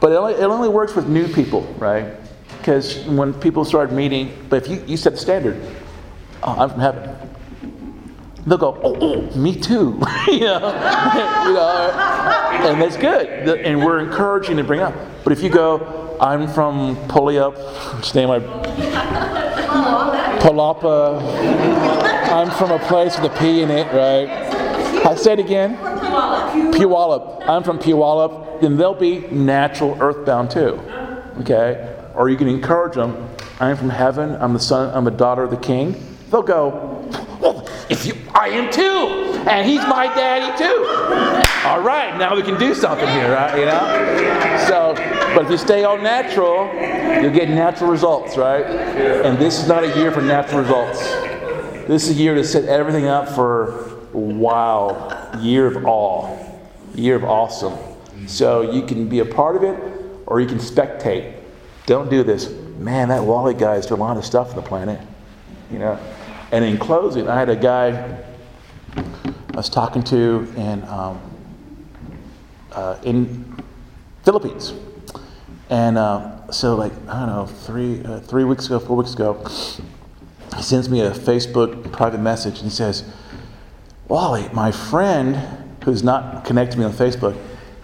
But 0.00 0.12
it 0.12 0.16
only, 0.16 0.34
it 0.34 0.42
only 0.42 0.68
works 0.68 0.94
with 0.94 1.08
new 1.08 1.28
people, 1.28 1.62
right? 1.78 2.06
Because 2.58 3.04
when 3.04 3.34
people 3.34 3.64
start 3.64 3.92
meeting, 3.92 4.46
but 4.48 4.62
if 4.62 4.68
you, 4.68 4.82
you 4.86 4.96
set 4.96 5.12
the 5.12 5.18
standard, 5.18 5.60
oh, 6.42 6.56
I'm 6.58 6.70
from 6.70 6.80
heaven. 6.80 7.33
They'll 8.46 8.58
go, 8.58 8.78
oh, 8.82 8.96
oh 9.00 9.36
me 9.36 9.54
too. 9.58 10.00
you, 10.28 10.40
know? 10.40 10.58
you 11.46 11.54
know, 11.54 12.70
and 12.70 12.82
that's 12.82 12.96
good. 12.96 13.26
And 13.64 13.84
we're 13.84 14.00
encouraging 14.00 14.56
to 14.58 14.64
bring 14.64 14.80
up. 14.80 14.94
But 15.24 15.32
if 15.32 15.42
you 15.42 15.48
go, 15.48 16.16
I'm 16.20 16.48
from 16.48 16.96
Puyallup, 17.08 18.00
just 18.00 18.14
name 18.14 18.28
my 18.28 18.40
Palapa. 20.40 21.20
I'm 22.30 22.50
from 22.50 22.70
a 22.70 22.78
place 22.80 23.18
with 23.18 23.32
a 23.32 23.38
P 23.38 23.62
in 23.62 23.70
it, 23.70 23.86
right? 23.92 24.28
I 25.06 25.14
say 25.14 25.32
it 25.32 25.38
again. 25.38 25.76
Puyallup. 25.76 27.48
I'm 27.48 27.62
from 27.62 27.78
Puyallup. 27.78 28.60
Then 28.60 28.76
they'll 28.76 28.94
be 28.94 29.20
natural 29.28 29.96
earthbound 30.00 30.50
too. 30.50 30.80
Okay? 31.40 31.94
or 32.14 32.28
you 32.28 32.36
can 32.36 32.48
encourage 32.48 32.94
them. 32.94 33.28
I'm 33.60 33.76
from 33.76 33.90
heaven. 33.90 34.36
I'm 34.36 34.52
the 34.52 34.60
son. 34.60 34.94
I'm 34.94 35.06
a 35.06 35.10
daughter 35.10 35.42
of 35.42 35.50
the 35.50 35.56
King. 35.56 35.94
They'll 36.30 36.42
go. 36.42 36.93
Well, 37.40 37.68
if 37.88 38.06
you, 38.06 38.14
I 38.34 38.48
am 38.48 38.70
too, 38.72 39.48
and 39.48 39.68
he's 39.68 39.82
my 39.82 40.06
daddy 40.06 40.56
too. 40.58 41.44
All 41.68 41.80
right, 41.80 42.16
now 42.18 42.34
we 42.34 42.42
can 42.42 42.58
do 42.58 42.74
something 42.74 43.08
here, 43.08 43.32
right? 43.32 43.58
You 43.58 43.66
know. 43.66 44.66
So, 44.68 44.94
but 45.34 45.44
if 45.44 45.50
you 45.50 45.56
stay 45.56 45.84
all 45.84 45.98
natural, 45.98 46.66
you'll 47.22 47.32
get 47.32 47.48
natural 47.48 47.90
results, 47.90 48.36
right? 48.36 48.64
And 48.64 49.38
this 49.38 49.60
is 49.60 49.68
not 49.68 49.84
a 49.84 49.96
year 49.98 50.10
for 50.10 50.20
natural 50.20 50.60
results. 50.60 51.00
This 51.88 52.08
is 52.08 52.16
a 52.16 52.20
year 52.20 52.34
to 52.34 52.44
set 52.44 52.64
everything 52.64 53.06
up 53.06 53.28
for 53.28 53.98
wow, 54.12 55.38
year 55.40 55.66
of 55.66 55.84
awe, 55.84 56.36
year 56.94 57.16
of 57.16 57.24
awesome. 57.24 57.78
So 58.26 58.70
you 58.72 58.86
can 58.86 59.08
be 59.08 59.18
a 59.18 59.24
part 59.24 59.56
of 59.56 59.62
it, 59.62 59.78
or 60.26 60.40
you 60.40 60.46
can 60.46 60.58
spectate. 60.58 61.34
Don't 61.86 62.08
do 62.08 62.22
this. 62.22 62.50
Man, 62.78 63.08
that 63.08 63.22
Wally 63.22 63.54
guy 63.54 63.76
is 63.76 63.86
doing 63.86 64.00
a 64.00 64.04
lot 64.04 64.16
of 64.16 64.24
stuff 64.24 64.50
on 64.50 64.56
the 64.56 64.62
planet. 64.62 65.00
You 65.70 65.78
know. 65.78 65.98
And 66.54 66.64
in 66.64 66.78
closing, 66.78 67.28
I 67.28 67.36
had 67.36 67.48
a 67.48 67.56
guy 67.56 68.22
I 68.96 69.56
was 69.56 69.68
talking 69.68 70.04
to 70.04 70.46
in 70.56 70.84
um, 70.84 71.20
uh, 72.70 72.96
in 73.02 73.60
Philippines, 74.22 74.72
and 75.68 75.98
uh, 75.98 76.52
so 76.52 76.76
like 76.76 76.92
I 77.08 77.26
don't 77.26 77.34
know 77.34 77.46
three 77.46 78.04
uh, 78.04 78.20
three 78.20 78.44
weeks 78.44 78.66
ago, 78.66 78.78
four 78.78 78.96
weeks 78.96 79.14
ago, 79.14 79.34
he 80.56 80.62
sends 80.62 80.88
me 80.88 81.00
a 81.00 81.10
Facebook 81.10 81.90
private 81.90 82.20
message 82.20 82.58
and 82.60 82.70
he 82.70 82.70
says, 82.70 83.02
"Wally, 84.06 84.48
my 84.52 84.70
friend 84.70 85.34
who's 85.82 86.04
not 86.04 86.44
connected 86.44 86.74
to 86.74 86.78
me 86.78 86.84
on 86.84 86.92
Facebook, 86.92 87.36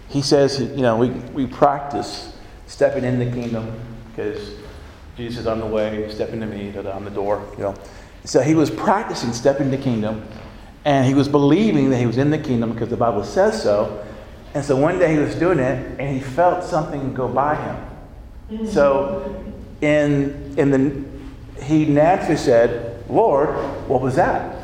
he 0.07 0.21
says 0.21 0.61
you 0.61 0.77
know 0.77 0.95
we 0.95 1.09
we 1.33 1.45
practice 1.45 2.31
stepping 2.67 3.03
in 3.03 3.19
the 3.19 3.29
kingdom." 3.29 3.77
because 4.15 4.55
Jesus 5.17 5.41
is 5.41 5.47
on 5.47 5.59
the 5.59 5.65
way, 5.65 6.09
stepping 6.09 6.39
to 6.39 6.45
me, 6.45 6.73
on 6.77 7.03
the 7.03 7.11
door, 7.11 7.45
you 7.57 7.63
know. 7.63 7.75
So 8.23 8.41
he 8.41 8.53
was 8.53 8.69
practicing 8.69 9.33
stepping 9.33 9.67
into 9.67 9.77
the 9.77 9.83
kingdom, 9.83 10.23
and 10.85 11.05
he 11.05 11.13
was 11.13 11.27
believing 11.27 11.89
that 11.89 11.97
he 11.97 12.05
was 12.05 12.17
in 12.17 12.29
the 12.29 12.37
kingdom 12.37 12.71
because 12.73 12.89
the 12.89 12.97
Bible 12.97 13.23
says 13.23 13.61
so. 13.61 14.05
And 14.53 14.63
so 14.63 14.75
one 14.75 14.99
day 14.99 15.13
he 15.13 15.19
was 15.19 15.35
doing 15.35 15.59
it, 15.59 15.99
and 15.99 16.13
he 16.15 16.19
felt 16.19 16.63
something 16.63 17.13
go 17.13 17.27
by 17.27 17.55
him. 17.55 18.67
So 18.67 19.43
in 19.81 20.53
in 20.57 20.71
the 20.71 21.63
he 21.63 21.85
naturally 21.85 22.37
said, 22.37 23.03
"Lord, 23.09 23.49
what 23.87 24.01
was 24.01 24.15
that?" 24.15 24.57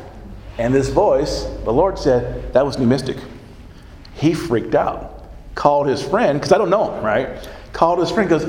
And 0.58 0.74
this 0.74 0.88
voice, 0.88 1.44
the 1.64 1.72
Lord 1.72 1.98
said, 1.98 2.52
"That 2.52 2.66
was 2.66 2.78
new 2.78 2.86
mystic." 2.86 3.16
He 4.14 4.34
freaked 4.34 4.74
out, 4.74 5.24
called 5.54 5.86
his 5.86 6.02
friend 6.02 6.38
because 6.38 6.52
I 6.52 6.58
don't 6.58 6.70
know 6.70 6.92
him, 6.92 7.04
right? 7.04 7.28
Called 7.72 8.00
his 8.00 8.10
friend, 8.10 8.28
goes, 8.28 8.46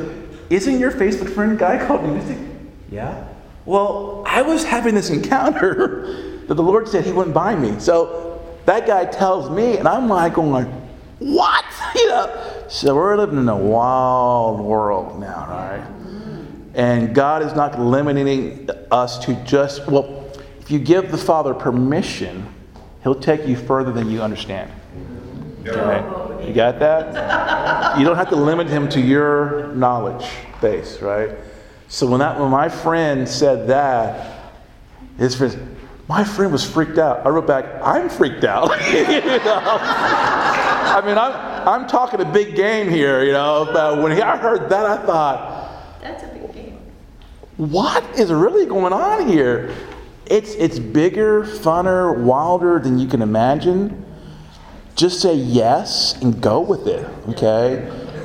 isn't 0.49 0.79
your 0.79 0.91
Facebook 0.91 1.29
friend 1.29 1.59
guy 1.59 1.85
called 1.85 2.03
New 2.03 2.15
Mystic?" 2.15 2.37
Yeah. 2.91 3.23
Well, 3.65 4.23
I 4.25 4.41
was 4.41 4.63
having 4.63 4.95
this 4.95 5.09
encounter 5.09 6.41
that 6.47 6.53
the 6.55 6.63
Lord 6.63 6.87
said 6.87 7.05
he 7.05 7.11
wouldn't 7.11 7.35
buy 7.35 7.55
me. 7.55 7.79
So 7.79 8.41
that 8.65 8.87
guy 8.87 9.05
tells 9.05 9.49
me, 9.49 9.77
and 9.77 9.87
I'm 9.87 10.07
like 10.07 10.33
going, 10.35 10.65
what? 11.19 11.65
You 11.95 12.07
know. 12.07 12.65
So 12.69 12.95
we're 12.95 13.17
living 13.17 13.39
in 13.39 13.49
a 13.49 13.57
wild 13.57 14.59
world 14.59 15.19
now, 15.19 15.47
right? 15.49 15.99
And 16.75 17.15
God 17.15 17.41
is 17.41 17.53
not 17.53 17.79
limiting 17.79 18.69
us 18.91 19.17
to 19.25 19.33
just, 19.43 19.87
well, 19.87 20.31
if 20.59 20.69
you 20.69 20.77
give 20.77 21.11
the 21.11 21.17
Father 21.17 21.55
permission, 21.55 22.47
He'll 23.01 23.19
take 23.19 23.47
you 23.47 23.55
further 23.55 23.91
than 23.91 24.11
you 24.11 24.21
understand. 24.21 24.71
Okay? 25.65 26.47
You 26.47 26.53
got 26.53 26.79
that? 26.79 27.97
You 27.97 28.05
don't 28.05 28.15
have 28.15 28.29
to 28.29 28.35
limit 28.35 28.67
him 28.67 28.87
to 28.89 29.01
your 29.01 29.67
knowledge 29.69 30.29
base, 30.61 31.01
right? 31.01 31.31
So 31.89 32.05
when 32.05 32.19
that 32.19 32.39
when 32.39 32.51
my 32.51 32.69
friend 32.69 33.27
said 33.27 33.67
that, 33.67 34.53
his 35.17 35.35
friend, 35.35 35.75
my 36.07 36.23
friend 36.23 36.51
was 36.51 36.63
freaked 36.63 36.99
out. 36.99 37.25
I 37.25 37.29
wrote 37.29 37.47
back, 37.47 37.65
I'm 37.83 38.09
freaked 38.09 38.43
out. 38.43 38.69
I 40.89 41.01
mean, 41.03 41.17
I'm 41.17 41.33
I'm 41.67 41.87
talking 41.87 42.21
a 42.21 42.31
big 42.31 42.55
game 42.55 42.89
here, 42.89 43.23
you 43.23 43.31
know. 43.31 43.67
But 43.73 44.01
when 44.03 44.11
I 44.21 44.37
heard 44.37 44.69
that, 44.69 44.85
I 44.85 45.03
thought, 45.03 45.99
that's 45.99 46.23
a 46.23 46.27
big 46.27 46.53
game. 46.53 46.77
What 47.57 48.03
is 48.19 48.31
really 48.31 48.67
going 48.67 48.93
on 48.93 49.27
here? 49.27 49.75
It's 50.27 50.53
it's 50.53 50.77
bigger, 50.77 51.43
funner, 51.43 52.15
wilder 52.15 52.79
than 52.79 52.99
you 52.99 53.07
can 53.07 53.23
imagine. 53.23 54.05
Just 54.95 55.21
say 55.21 55.33
yes 55.33 56.21
and 56.21 56.39
go 56.39 56.59
with 56.59 56.85
it, 56.85 57.03
okay? 57.29 57.77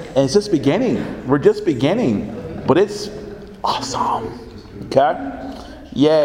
And 0.09 0.19
it's 0.19 0.35
just 0.35 0.51
beginning. 0.51 1.27
We're 1.27 1.39
just 1.39 1.65
beginning, 1.65 2.63
but 2.67 2.77
it's 2.77 3.09
awesome, 3.65 4.39
okay? 4.87 5.15
Yay. 5.93 6.23